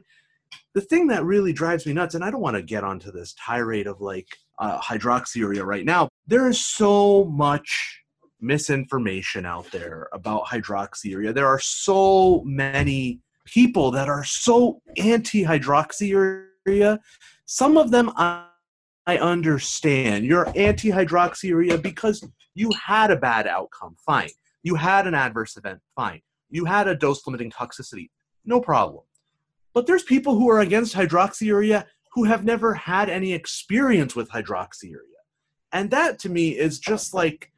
the 0.74 0.82
thing 0.82 1.08
that 1.08 1.26
really 1.26 1.54
drives 1.54 1.86
me 1.86 1.94
nuts 1.94 2.16
and 2.16 2.24
i 2.24 2.32
don't 2.32 2.42
want 2.42 2.56
to 2.56 2.64
get 2.64 2.84
onto 2.84 3.12
this 3.12 3.36
tirade 3.36 3.86
of 3.86 4.02
like 4.02 4.28
uh, 4.58 4.80
hydroxyurea 4.80 5.64
right 5.64 5.86
now 5.86 6.10
there 6.26 6.50
is 6.50 6.66
so 6.66 7.26
much 7.26 8.00
misinformation 8.42 9.46
out 9.46 9.70
there 9.72 10.08
about 10.14 10.46
hydroxyurea. 10.46 11.34
There 11.34 11.48
are 11.48 11.60
so 11.60 12.42
many 12.46 13.20
people 13.54 13.92
that 13.92 14.10
are 14.10 14.24
so 14.24 14.82
anti 14.98 15.44
hydroxyurea. 15.44 17.00
Some 17.46 17.78
of 17.78 17.92
them 17.92 18.12
I, 18.16 18.46
I 19.06 19.18
understand. 19.18 20.26
You're 20.26 20.52
anti 20.56 20.90
hydroxyurea 20.90 21.82
because 21.82 22.26
you 22.54 22.72
had 22.72 23.12
a 23.12 23.16
bad 23.16 23.48
outcome. 23.48 23.96
Fine. 24.06 24.30
You 24.64 24.76
had 24.76 25.08
an 25.08 25.16
adverse 25.16 25.58
event. 25.58 25.80
Fine. 25.96 26.22
You 26.50 26.66
had 26.66 26.88
a 26.88 26.96
dose 26.96 27.26
limiting 27.26 27.52
toxicity. 27.52 28.10
No 28.46 28.60
problem. 28.60 29.04
But 29.74 29.88
there's 29.88 30.04
people 30.04 30.36
who 30.36 30.50
are 30.50 30.60
against 30.60 30.96
hydroxyurea 30.96 31.86
who 32.14 32.24
have 32.26 32.44
never 32.44 32.74
had 32.74 33.10
any 33.10 33.34
experience 33.34 34.16
with 34.16 34.30
hydroxyurea. 34.30 35.22
And 35.72 35.92
that 35.92 36.20
to 36.20 36.30
me 36.30 36.58
is 36.58 36.80
just 36.80 37.14
like, 37.14 37.52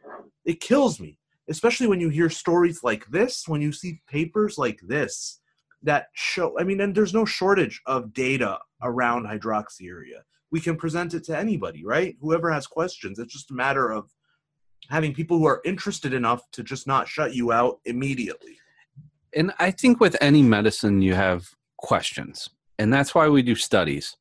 it 0.46 0.60
kills 0.60 1.00
me, 1.00 1.18
especially 1.50 1.88
when 1.88 2.02
you 2.02 2.10
hear 2.10 2.30
stories 2.30 2.84
like 2.84 3.06
this, 3.08 3.48
when 3.48 3.62
you 3.62 3.72
see 3.72 4.02
papers 4.10 4.58
like 4.58 4.82
this 4.84 5.41
that 5.84 6.08
show 6.14 6.60
i 6.60 6.64
mean 6.64 6.82
and 6.82 6.96
there's 6.96 7.14
no 7.14 7.26
shortage 7.26 7.82
of 7.86 8.14
data 8.14 8.58
around 8.84 9.26
hydroxyurea 9.26 10.22
we 10.52 10.60
can 10.60 10.76
present 10.76 11.14
it 11.14 11.24
to 11.24 11.38
anybody 11.38 11.84
right 11.86 12.16
whoever 12.22 12.52
has 12.52 12.68
questions 12.68 13.20
it's 13.20 13.34
just 13.34 13.52
a 13.52 13.54
matter 13.54 13.92
of 13.92 14.10
having 14.90 15.14
people 15.14 15.38
who 15.38 15.46
are 15.46 15.62
interested 15.64 16.14
enough 16.14 16.42
to 16.52 16.64
just 16.64 16.88
not 16.88 17.08
shut 17.08 17.34
you 17.34 17.52
out 17.52 17.80
immediately 17.86 18.58
And 19.34 19.54
I 19.60 19.72
think 19.72 20.00
with 20.00 20.16
any 20.22 20.42
medicine, 20.42 21.02
you 21.02 21.14
have 21.16 21.50
questions. 21.78 22.50
And 22.78 22.92
that's 22.94 23.16
why 23.16 23.30
we 23.30 23.42
do 23.42 23.56
studies. 23.56 24.18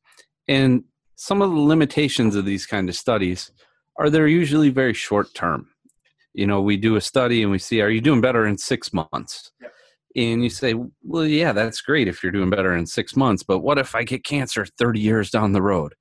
And 0.47 0.83
some 1.15 1.41
of 1.41 1.51
the 1.51 1.59
limitations 1.59 2.35
of 2.35 2.45
these 2.45 2.65
kind 2.65 2.89
of 2.89 2.95
studies 2.95 3.51
are 3.97 4.09
they're 4.09 4.27
usually 4.27 4.69
very 4.69 4.93
short 4.93 5.33
term. 5.33 5.67
You 6.33 6.47
know, 6.47 6.61
we 6.61 6.77
do 6.77 6.95
a 6.95 7.01
study 7.01 7.41
and 7.43 7.51
we 7.51 7.59
see, 7.59 7.81
are 7.81 7.89
you 7.89 8.01
doing 8.01 8.21
better 8.21 8.45
in 8.45 8.57
six 8.57 8.93
months? 8.93 9.51
Yep. 9.61 9.73
And 10.15 10.43
you 10.43 10.49
say, 10.49 10.75
well, 11.03 11.25
yeah, 11.25 11.53
that's 11.53 11.81
great 11.81 12.07
if 12.07 12.21
you're 12.21 12.31
doing 12.31 12.49
better 12.49 12.75
in 12.75 12.85
six 12.85 13.15
months, 13.15 13.43
but 13.43 13.59
what 13.59 13.77
if 13.77 13.95
I 13.95 14.03
get 14.03 14.25
cancer 14.25 14.65
30 14.77 14.99
years 14.99 15.29
down 15.29 15.53
the 15.53 15.61
road? 15.61 15.93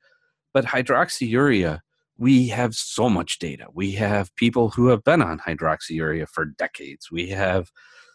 But 0.53 0.65
hydroxyurea, 0.65 1.81
we 2.19 2.49
have 2.49 2.75
so 2.75 3.09
much 3.09 3.39
data. 3.39 3.67
We 3.73 3.93
have 3.93 4.35
people 4.37 4.71
who 4.71 4.89
have 4.89 5.05
been 5.05 5.23
on 5.23 5.39
hydroxyurea 5.39 6.29
for 6.29 6.45
decades. 6.45 7.11
We 7.11 7.29
have 7.29 7.71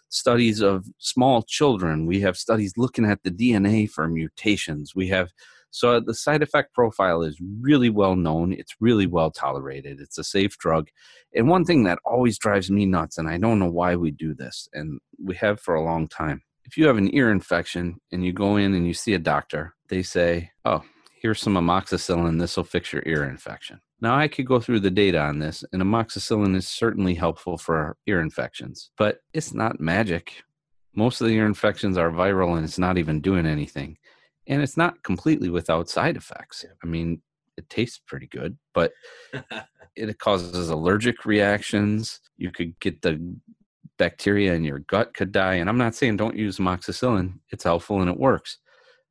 studies 0.09 0.61
of 0.61 0.85
small 0.99 1.43
children. 1.43 2.05
We 2.05 2.19
have 2.21 2.37
studies 2.37 2.73
looking 2.77 3.05
at 3.05 3.23
the 3.23 3.31
DNA 3.31 3.89
for 3.89 4.07
mutations. 4.07 4.93
We 4.95 5.07
have 5.09 5.31
so 5.75 5.99
the 5.99 6.13
side 6.13 6.41
effect 6.41 6.73
profile 6.73 7.21
is 7.21 7.37
really 7.59 7.89
well 7.89 8.15
known. 8.15 8.53
It's 8.53 8.75
really 8.79 9.07
well 9.07 9.29
tolerated. 9.29 9.99
It's 9.99 10.17
a 10.17 10.23
safe 10.23 10.57
drug. 10.57 10.87
And 11.35 11.49
one 11.49 11.65
thing 11.65 11.83
that 11.83 11.99
always 12.05 12.37
drives 12.37 12.71
me 12.71 12.85
nuts, 12.85 13.17
and 13.17 13.27
I 13.27 13.37
don't 13.37 13.59
know 13.59 13.69
why 13.69 13.97
we 13.97 14.11
do 14.11 14.33
this, 14.33 14.69
and 14.71 15.01
we 15.21 15.35
have 15.35 15.59
for 15.59 15.75
a 15.75 15.83
long 15.83 16.07
time. 16.07 16.43
If 16.63 16.77
you 16.77 16.87
have 16.87 16.95
an 16.95 17.13
ear 17.13 17.29
infection 17.29 17.97
and 18.13 18.23
you 18.23 18.31
go 18.31 18.55
in 18.55 18.73
and 18.73 18.87
you 18.87 18.93
see 18.93 19.15
a 19.15 19.19
doctor, 19.19 19.75
they 19.89 20.01
say, 20.01 20.51
Oh, 20.63 20.81
here's 21.21 21.41
some 21.41 21.55
amoxicillin. 21.55 22.39
This 22.39 22.55
will 22.55 22.63
fix 22.63 22.93
your 22.93 23.03
ear 23.05 23.25
infection. 23.25 23.81
Now, 23.99 24.15
I 24.15 24.29
could 24.29 24.45
go 24.45 24.61
through 24.61 24.79
the 24.79 24.89
data 24.89 25.19
on 25.19 25.39
this, 25.39 25.65
and 25.73 25.81
amoxicillin 25.81 26.55
is 26.55 26.69
certainly 26.69 27.15
helpful 27.15 27.57
for 27.57 27.97
ear 28.07 28.21
infections, 28.21 28.91
but 28.97 29.19
it's 29.33 29.53
not 29.53 29.81
magic. 29.81 30.41
Most 30.95 31.19
of 31.19 31.27
the 31.27 31.33
ear 31.33 31.45
infections 31.45 31.97
are 31.97 32.09
viral 32.09 32.55
and 32.55 32.63
it's 32.63 32.79
not 32.79 32.97
even 32.97 33.19
doing 33.19 33.45
anything. 33.45 33.97
And 34.47 34.61
it's 34.61 34.77
not 34.77 35.03
completely 35.03 35.49
without 35.49 35.89
side 35.89 36.17
effects. 36.17 36.63
I 36.83 36.87
mean, 36.87 37.21
it 37.57 37.69
tastes 37.69 37.99
pretty 38.05 38.27
good, 38.27 38.57
but 38.73 38.91
it 39.95 40.19
causes 40.19 40.69
allergic 40.69 41.25
reactions. 41.25 42.19
You 42.37 42.51
could 42.51 42.79
get 42.79 43.01
the 43.01 43.37
bacteria 43.97 44.53
in 44.53 44.63
your 44.63 44.79
gut 44.79 45.13
could 45.13 45.31
die. 45.31 45.55
And 45.55 45.69
I'm 45.69 45.77
not 45.77 45.95
saying 45.95 46.17
don't 46.17 46.35
use 46.35 46.57
amoxicillin, 46.57 47.39
it's 47.49 47.63
helpful 47.63 48.01
and 48.01 48.09
it 48.09 48.19
works. 48.19 48.57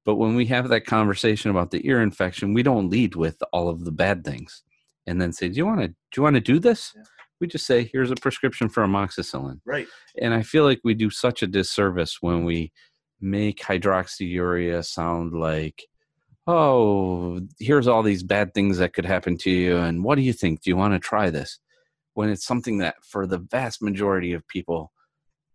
But 0.04 0.16
when 0.16 0.34
we 0.34 0.46
have 0.46 0.68
that 0.68 0.84
conversation 0.84 1.50
about 1.50 1.70
the 1.70 1.86
ear 1.86 2.02
infection, 2.02 2.52
we 2.52 2.62
don't 2.62 2.90
lead 2.90 3.14
with 3.14 3.42
all 3.52 3.68
of 3.68 3.84
the 3.84 3.92
bad 3.92 4.24
things 4.24 4.62
and 5.06 5.20
then 5.20 5.32
say, 5.32 5.48
"Do 5.48 5.56
you 5.56 5.66
want 5.66 5.80
to 5.80 5.88
do 5.88 5.94
you 6.16 6.22
want 6.22 6.34
to 6.34 6.40
do 6.40 6.58
this?" 6.58 6.92
Yeah. 6.94 7.02
We 7.40 7.46
just 7.46 7.66
say, 7.66 7.88
"Here's 7.90 8.10
a 8.10 8.16
prescription 8.16 8.68
for 8.68 8.84
amoxicillin." 8.84 9.60
Right. 9.64 9.88
And 10.20 10.34
I 10.34 10.42
feel 10.42 10.64
like 10.64 10.80
we 10.84 10.92
do 10.92 11.08
such 11.08 11.42
a 11.42 11.46
disservice 11.46 12.18
when 12.20 12.44
we 12.44 12.72
make 13.20 13.60
hydroxyurea 13.60 14.84
sound 14.84 15.32
like, 15.32 15.86
"Oh, 16.46 17.40
here's 17.58 17.88
all 17.88 18.02
these 18.02 18.22
bad 18.22 18.54
things 18.54 18.78
that 18.78 18.92
could 18.92 19.06
happen 19.06 19.36
to 19.38 19.50
you, 19.50 19.76
and 19.78 20.04
what 20.04 20.16
do 20.16 20.22
you 20.22 20.32
think? 20.32 20.62
Do 20.62 20.70
you 20.70 20.76
want 20.76 20.94
to 20.94 20.98
try 21.00 21.30
this?" 21.30 21.58
When 22.14 22.28
it's 22.30 22.46
something 22.46 22.78
that, 22.78 22.96
for 23.04 23.26
the 23.26 23.38
vast 23.38 23.82
majority 23.82 24.32
of 24.34 24.46
people, 24.48 24.92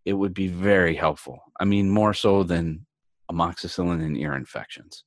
it 0.05 0.13
would 0.13 0.33
be 0.33 0.47
very 0.47 0.95
helpful. 0.95 1.39
I 1.59 1.65
mean, 1.65 1.89
more 1.89 2.13
so 2.13 2.43
than 2.43 2.85
amoxicillin 3.31 4.03
and 4.03 4.17
ear 4.17 4.33
infections. 4.33 5.03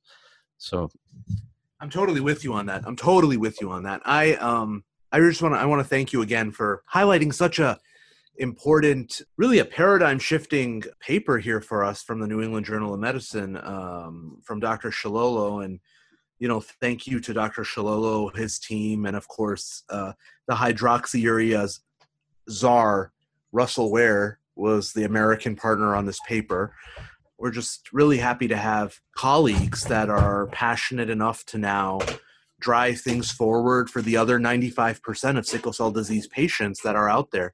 So 0.57 0.89
I'm 1.79 1.89
totally 1.89 2.21
with 2.21 2.43
you 2.43 2.53
on 2.53 2.67
that. 2.67 2.83
I'm 2.85 2.95
totally 2.95 3.37
with 3.37 3.59
you 3.59 3.69
on 3.71 3.83
that. 3.83 4.01
I 4.05 4.35
um 4.35 4.83
I 5.11 5.19
just 5.19 5.41
want 5.41 5.55
to 5.55 5.59
I 5.59 5.65
want 5.65 5.81
to 5.81 5.87
thank 5.87 6.13
you 6.13 6.21
again 6.21 6.51
for 6.51 6.83
highlighting 6.91 7.33
such 7.33 7.59
a 7.59 7.77
important, 8.37 9.21
really 9.37 9.59
a 9.59 9.65
paradigm 9.65 10.19
shifting 10.19 10.83
paper 10.99 11.37
here 11.37 11.61
for 11.61 11.83
us 11.83 12.01
from 12.03 12.19
the 12.19 12.27
New 12.27 12.41
England 12.41 12.65
Journal 12.65 12.93
of 12.93 12.99
Medicine 12.99 13.57
um, 13.57 14.39
from 14.43 14.59
Dr. 14.59 14.89
Tshilolo. 14.89 15.63
And, 15.63 15.79
you 16.39 16.47
know, 16.47 16.59
thank 16.59 17.05
you 17.07 17.19
to 17.19 17.33
Dr. 17.33 17.63
Tshilolo, 17.63 18.35
his 18.35 18.59
team, 18.59 19.05
and 19.05 19.15
of 19.15 19.27
course, 19.27 19.83
uh, 19.89 20.13
the 20.47 20.55
hydroxyurea 20.55 21.79
czar, 22.49 23.11
Russell 23.51 23.91
Ware, 23.91 24.39
was 24.55 24.93
the 24.93 25.03
American 25.03 25.55
partner 25.55 25.95
on 25.95 26.05
this 26.05 26.19
paper 26.27 26.73
we're 27.43 27.51
just 27.51 27.91
really 27.91 28.17
happy 28.17 28.47
to 28.47 28.55
have 28.55 29.01
colleagues 29.17 29.83
that 29.83 30.09
are 30.09 30.47
passionate 30.47 31.09
enough 31.09 31.43
to 31.43 31.57
now 31.57 31.99
drive 32.61 33.01
things 33.01 33.31
forward 33.31 33.89
for 33.89 34.01
the 34.01 34.15
other 34.15 34.39
95% 34.39 35.37
of 35.37 35.45
sickle 35.45 35.73
cell 35.73 35.91
disease 35.91 36.25
patients 36.27 36.79
that 36.83 36.95
are 36.95 37.09
out 37.09 37.31
there. 37.31 37.51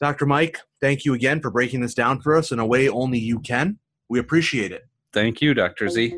Dr. 0.00 0.26
Mike, 0.26 0.58
thank 0.80 1.04
you 1.04 1.14
again 1.14 1.40
for 1.40 1.50
breaking 1.50 1.80
this 1.80 1.94
down 1.94 2.20
for 2.20 2.36
us 2.36 2.52
in 2.52 2.58
a 2.58 2.66
way 2.66 2.88
only 2.88 3.18
you 3.18 3.40
can. 3.40 3.78
We 4.08 4.18
appreciate 4.18 4.72
it. 4.72 4.86
Thank 5.12 5.40
you, 5.40 5.54
Dr. 5.54 5.88
Z. 5.88 6.14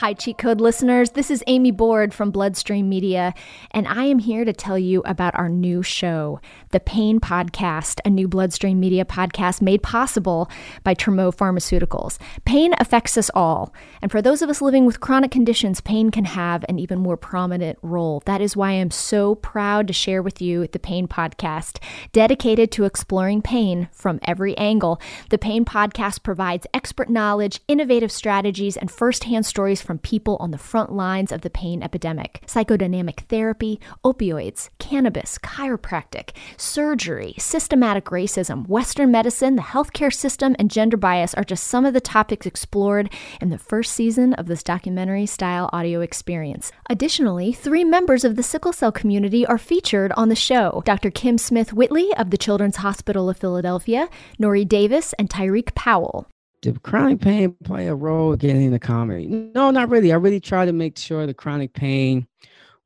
Hi, 0.00 0.14
Cheat 0.14 0.38
Code 0.38 0.62
listeners. 0.62 1.10
This 1.10 1.30
is 1.30 1.44
Amy 1.46 1.72
Board 1.72 2.14
from 2.14 2.30
Bloodstream 2.30 2.88
Media, 2.88 3.34
and 3.72 3.86
I 3.86 4.04
am 4.04 4.18
here 4.18 4.46
to 4.46 4.52
tell 4.54 4.78
you 4.78 5.02
about 5.04 5.34
our 5.38 5.50
new 5.50 5.82
show, 5.82 6.40
The 6.70 6.80
Pain 6.80 7.20
Podcast, 7.20 8.00
a 8.06 8.08
new 8.08 8.26
Bloodstream 8.26 8.80
Media 8.80 9.04
podcast 9.04 9.60
made 9.60 9.82
possible 9.82 10.50
by 10.84 10.94
Tremeau 10.94 11.36
Pharmaceuticals. 11.36 12.16
Pain 12.46 12.72
affects 12.78 13.18
us 13.18 13.30
all, 13.34 13.74
and 14.00 14.10
for 14.10 14.22
those 14.22 14.40
of 14.40 14.48
us 14.48 14.62
living 14.62 14.86
with 14.86 15.00
chronic 15.00 15.30
conditions, 15.30 15.82
pain 15.82 16.08
can 16.08 16.24
have 16.24 16.64
an 16.66 16.78
even 16.78 16.98
more 16.98 17.18
prominent 17.18 17.78
role. 17.82 18.22
That 18.24 18.40
is 18.40 18.56
why 18.56 18.70
I'm 18.70 18.90
so 18.90 19.34
proud 19.34 19.86
to 19.88 19.92
share 19.92 20.22
with 20.22 20.40
you 20.40 20.66
The 20.66 20.78
Pain 20.78 21.08
Podcast, 21.08 21.78
dedicated 22.12 22.72
to 22.72 22.84
exploring 22.84 23.42
pain 23.42 23.90
from 23.92 24.18
every 24.22 24.56
angle. 24.56 24.98
The 25.28 25.36
Pain 25.36 25.66
Podcast 25.66 26.22
provides 26.22 26.66
expert 26.72 27.10
knowledge, 27.10 27.60
innovative 27.68 28.10
strategies, 28.10 28.78
and 28.78 28.90
firsthand 28.90 29.44
stories 29.44 29.82
from 29.90 29.98
people 29.98 30.36
on 30.38 30.52
the 30.52 30.56
front 30.56 30.92
lines 30.92 31.32
of 31.32 31.40
the 31.40 31.50
pain 31.50 31.82
epidemic 31.82 32.44
psychodynamic 32.46 33.26
therapy, 33.28 33.80
opioids, 34.04 34.68
cannabis, 34.78 35.36
chiropractic, 35.38 36.30
surgery, 36.56 37.34
systematic 37.38 38.04
racism, 38.04 38.68
Western 38.68 39.10
medicine, 39.10 39.56
the 39.56 39.62
healthcare 39.62 40.14
system, 40.14 40.54
and 40.60 40.70
gender 40.70 40.96
bias 40.96 41.34
are 41.34 41.42
just 41.42 41.64
some 41.64 41.84
of 41.84 41.92
the 41.92 42.00
topics 42.00 42.46
explored 42.46 43.12
in 43.40 43.50
the 43.50 43.58
first 43.58 43.92
season 43.92 44.32
of 44.34 44.46
this 44.46 44.62
documentary 44.62 45.26
style 45.26 45.68
audio 45.72 46.00
experience. 46.02 46.70
Additionally, 46.88 47.52
three 47.52 47.82
members 47.82 48.24
of 48.24 48.36
the 48.36 48.44
sickle 48.44 48.72
cell 48.72 48.92
community 48.92 49.44
are 49.44 49.58
featured 49.58 50.12
on 50.12 50.28
the 50.28 50.36
show 50.36 50.84
Dr. 50.84 51.10
Kim 51.10 51.36
Smith 51.36 51.72
Whitley 51.72 52.14
of 52.16 52.30
the 52.30 52.38
Children's 52.38 52.76
Hospital 52.76 53.28
of 53.28 53.38
Philadelphia, 53.38 54.08
Nori 54.40 54.68
Davis, 54.68 55.14
and 55.14 55.28
Tyreek 55.28 55.74
Powell 55.74 56.29
did 56.62 56.82
chronic 56.82 57.20
pain 57.20 57.56
play 57.64 57.88
a 57.88 57.94
role 57.94 58.36
getting 58.36 58.70
the 58.70 58.78
comedy? 58.78 59.26
No, 59.26 59.70
not 59.70 59.88
really. 59.88 60.12
I 60.12 60.16
really 60.16 60.40
tried 60.40 60.66
to 60.66 60.72
make 60.72 60.98
sure 60.98 61.26
the 61.26 61.34
chronic 61.34 61.72
pain 61.72 62.26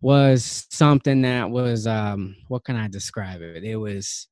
was 0.00 0.66
something 0.70 1.22
that 1.22 1.50
was 1.50 1.86
um 1.86 2.36
what 2.48 2.62
can 2.64 2.76
I 2.76 2.88
describe 2.88 3.40
it? 3.40 3.64
It 3.64 3.76
was 3.76 4.28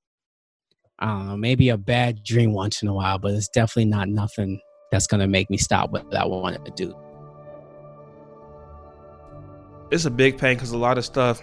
I 0.99 1.07
don't 1.07 1.29
know, 1.29 1.37
maybe 1.37 1.71
a 1.71 1.77
bad 1.77 2.23
dream 2.23 2.53
once 2.53 2.83
in 2.83 2.89
a 2.89 2.95
while, 2.95 3.19
but 3.19 3.33
it's 3.33 3.49
definitely 3.49 3.87
not 3.87 4.09
nothing 4.09 4.61
that's 4.93 5.07
gonna 5.07 5.27
make 5.27 5.51
me 5.51 5.57
stop 5.57 5.91
what 5.91 6.15
I 6.15 6.25
wanted 6.25 6.65
to 6.65 6.71
do. 6.73 6.95
It's 9.91 10.05
a 10.05 10.11
big 10.11 10.39
pain 10.39 10.57
because 10.57 10.71
a 10.71 10.79
lot 10.79 10.99
of 10.99 11.05
stuff 11.05 11.43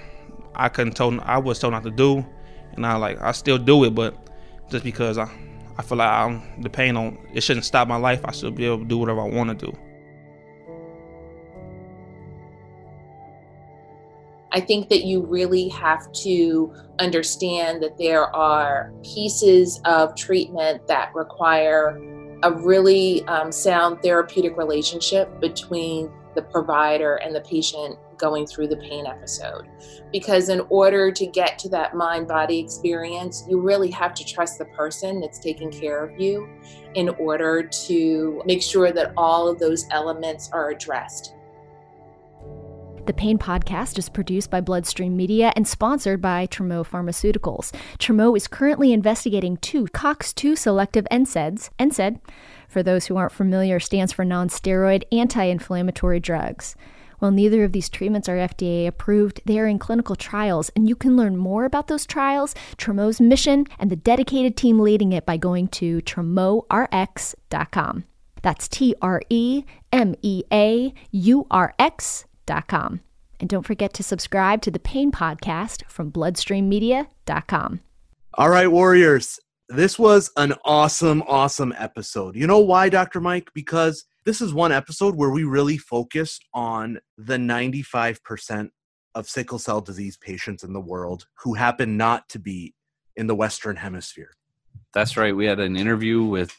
I 0.56 0.70
couldn't 0.70 0.96
told 0.96 1.20
I 1.22 1.38
was 1.38 1.60
told 1.60 1.74
not 1.74 1.84
to 1.84 1.92
do, 1.92 2.26
and 2.74 2.86
I 2.86 2.96
like 2.96 3.20
I 3.20 3.34
still 3.34 3.58
do 3.58 3.84
it, 3.84 3.94
but 3.94 4.16
just 4.70 4.84
because 4.84 5.18
I 5.18 5.30
I 5.80 5.82
feel 5.82 5.98
like 5.98 6.12
I'm, 6.12 6.42
the 6.62 6.70
pain 6.70 6.98
on 6.98 7.18
it 7.34 7.42
shouldn't 7.42 7.64
stop 7.64 7.88
my 7.88 7.96
life. 7.96 8.20
I 8.26 8.34
should 8.34 8.54
be 8.54 8.66
able 8.66 8.80
to 8.80 8.86
do 8.86 8.98
whatever 8.98 9.22
I 9.22 9.30
want 9.30 9.58
to 9.58 9.66
do. 9.66 9.78
I 14.52 14.60
think 14.60 14.90
that 14.90 15.06
you 15.06 15.22
really 15.22 15.70
have 15.70 16.12
to 16.24 16.74
understand 17.00 17.82
that 17.82 17.98
there 17.98 18.26
are 18.36 18.92
pieces 19.04 19.80
of 19.86 20.16
treatment 20.18 20.86
that 20.88 21.16
require 21.16 21.98
a 22.44 22.52
really 22.52 23.24
um, 23.28 23.50
sound 23.50 24.02
therapeutic 24.02 24.58
relationship 24.58 25.40
between 25.40 26.12
the 26.36 26.42
provider 26.42 27.16
and 27.18 27.34
the 27.34 27.42
patient 27.42 27.98
going 28.20 28.46
through 28.46 28.68
the 28.68 28.78
pain 28.78 29.06
episode. 29.06 29.68
Because 30.12 30.50
in 30.50 30.62
order 30.70 31.12
to 31.12 31.26
get 31.26 31.58
to 31.60 31.70
that 31.70 31.96
mind 31.96 32.28
body 32.28 32.60
experience, 32.60 33.46
you 33.50 33.60
really 33.60 33.90
have 33.92 34.14
to 34.16 34.26
trust 34.26 34.58
the 34.58 34.66
person 34.66 35.20
that's 35.22 35.40
taking 35.40 35.72
care 35.72 36.04
of 36.04 36.20
you 36.20 36.48
in 36.96 37.10
order 37.10 37.64
to 37.64 38.42
make 38.46 38.62
sure 38.62 38.92
that 38.92 39.14
all 39.18 39.48
of 39.48 39.60
those 39.60 39.86
elements 39.92 40.50
are 40.52 40.70
addressed. 40.70 41.34
The 43.10 43.14
Pain 43.14 43.40
Podcast 43.40 43.98
is 43.98 44.08
produced 44.08 44.52
by 44.52 44.62
Bloodstream 44.62 45.18
Media 45.18 45.52
and 45.56 45.68
sponsored 45.68 46.22
by 46.22 46.46
Tremeau 46.46 46.88
Pharmaceuticals. 46.88 47.74
Tremeau 47.98 48.38
is 48.38 48.48
currently 48.48 48.94
investigating 48.94 49.58
two 49.58 49.86
COX2 49.86 50.56
selective 50.56 51.08
NSAIDs. 51.12 51.72
NSAID, 51.80 52.20
for 52.68 52.84
those 52.84 53.08
who 53.08 53.18
aren't 53.18 53.32
familiar, 53.32 53.80
stands 53.80 54.14
for 54.14 54.24
non 54.24 54.48
steroid 54.48 55.06
anti 55.12 55.44
inflammatory 55.44 56.20
drugs. 56.20 56.76
While 57.20 57.32
neither 57.32 57.64
of 57.64 57.72
these 57.72 57.90
treatments 57.90 58.28
are 58.28 58.38
FDA 58.38 58.88
approved, 58.88 59.42
they 59.46 59.60
are 59.60 59.68
in 59.68 59.80
clinical 59.80 60.16
trials, 60.16 60.70
and 60.76 60.90
you 60.90 60.96
can 60.96 61.16
learn 61.16 61.38
more 61.38 61.66
about 61.66 61.88
those 61.88 62.06
trials, 62.06 62.56
Tremeau's 62.78 63.22
mission, 63.22 63.66
and 63.78 63.90
the 63.90 63.96
dedicated 63.96 64.58
team 64.58 64.80
leading 64.80 65.14
it 65.14 65.26
by 65.26 65.38
going 65.38 65.68
to 65.70 66.02
tremeaurx.com. 66.02 68.04
That's 68.42 68.68
T 68.68 68.96
R 69.02 69.22
E 69.30 69.64
M 69.92 70.16
E 70.22 70.44
A 70.52 70.94
U 71.12 71.48
R 71.52 71.74
X.com. 71.78 73.02
And 73.40 73.50
don't 73.50 73.66
forget 73.66 73.94
to 73.94 74.04
subscribe 74.04 74.62
to 74.64 74.72
the 74.72 74.80
Pain 74.80 75.12
Podcast 75.12 75.86
from 75.86 76.12
bloodstreammedia.com. 76.12 77.80
All 78.36 78.50
right, 78.50 78.68
Warriors. 78.68 79.40
This 79.70 80.00
was 80.00 80.32
an 80.36 80.54
awesome, 80.66 81.22
awesome 81.28 81.74
episode. 81.78 82.36
You 82.36 82.48
know 82.48 82.60
why, 82.60 82.90
Dr. 82.90 83.22
Mike? 83.22 83.50
Because 83.54 84.06
This 84.26 84.42
is 84.42 84.54
one 84.54 84.74
episode 84.74 85.16
where 85.16 85.30
we 85.30 85.46
really 85.46 85.78
focused 85.78 86.46
on 86.54 87.00
the 87.18 87.38
95% 87.38 88.70
of 89.16 89.30
sickle 89.30 89.60
cell 89.60 89.80
disease 89.80 90.18
patients 90.18 90.62
in 90.62 90.74
the 90.74 90.82
world 90.82 91.26
who 91.44 91.54
happen 91.54 91.96
not 91.96 92.28
to 92.30 92.40
be 92.40 92.76
in 93.16 93.28
the 93.28 93.36
Western 93.36 93.78
Hemisphere. 93.78 94.32
That's 94.94 95.16
right. 95.16 95.36
We 95.36 95.46
had 95.46 95.60
an 95.60 95.78
interview 95.78 96.24
with 96.24 96.54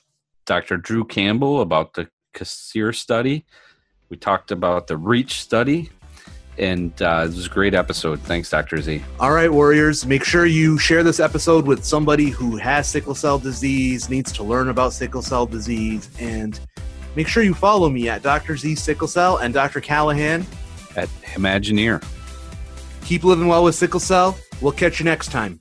Dr. 0.46 0.78
Drew 0.78 1.04
Campbell 1.04 1.60
about 1.60 1.92
the 1.92 2.08
CASIR 2.34 2.94
study. 2.94 3.44
We 4.08 4.16
talked 4.16 4.50
about 4.52 4.86
the 4.86 4.96
REACH 4.96 5.40
study, 5.40 5.90
and 6.56 6.90
uh, 7.02 7.26
it 7.26 7.34
was 7.34 7.46
a 7.46 7.50
great 7.50 7.74
episode. 7.74 8.20
Thanks, 8.20 8.48
Dr. 8.48 8.80
Z. 8.80 9.02
All 9.20 9.32
right, 9.32 9.52
Warriors, 9.52 10.06
make 10.06 10.24
sure 10.24 10.46
you 10.46 10.78
share 10.78 11.02
this 11.02 11.20
episode 11.20 11.66
with 11.66 11.84
somebody 11.84 12.30
who 12.30 12.56
has 12.56 12.88
sickle 12.88 13.14
cell 13.14 13.38
disease, 13.38 14.08
needs 14.08 14.32
to 14.32 14.42
learn 14.42 14.70
about 14.70 14.94
sickle 14.94 15.22
cell 15.22 15.44
disease, 15.44 16.08
and 16.18 16.58
make 17.16 17.28
sure 17.28 17.42
you 17.42 17.54
follow 17.54 17.88
me 17.88 18.08
at 18.08 18.22
Dr. 18.22 18.56
Z 18.56 18.74
Sickle 18.74 19.08
Cell 19.08 19.38
and 19.38 19.52
Dr. 19.52 19.80
Callaghan 19.80 20.46
at 20.96 21.08
Imagineer. 21.34 22.04
Keep 23.04 23.24
living 23.24 23.48
well 23.48 23.64
with 23.64 23.74
sickle 23.74 24.00
cell. 24.00 24.38
We'll 24.60 24.72
catch 24.72 25.00
you 25.00 25.04
next 25.04 25.30
time. 25.30 25.60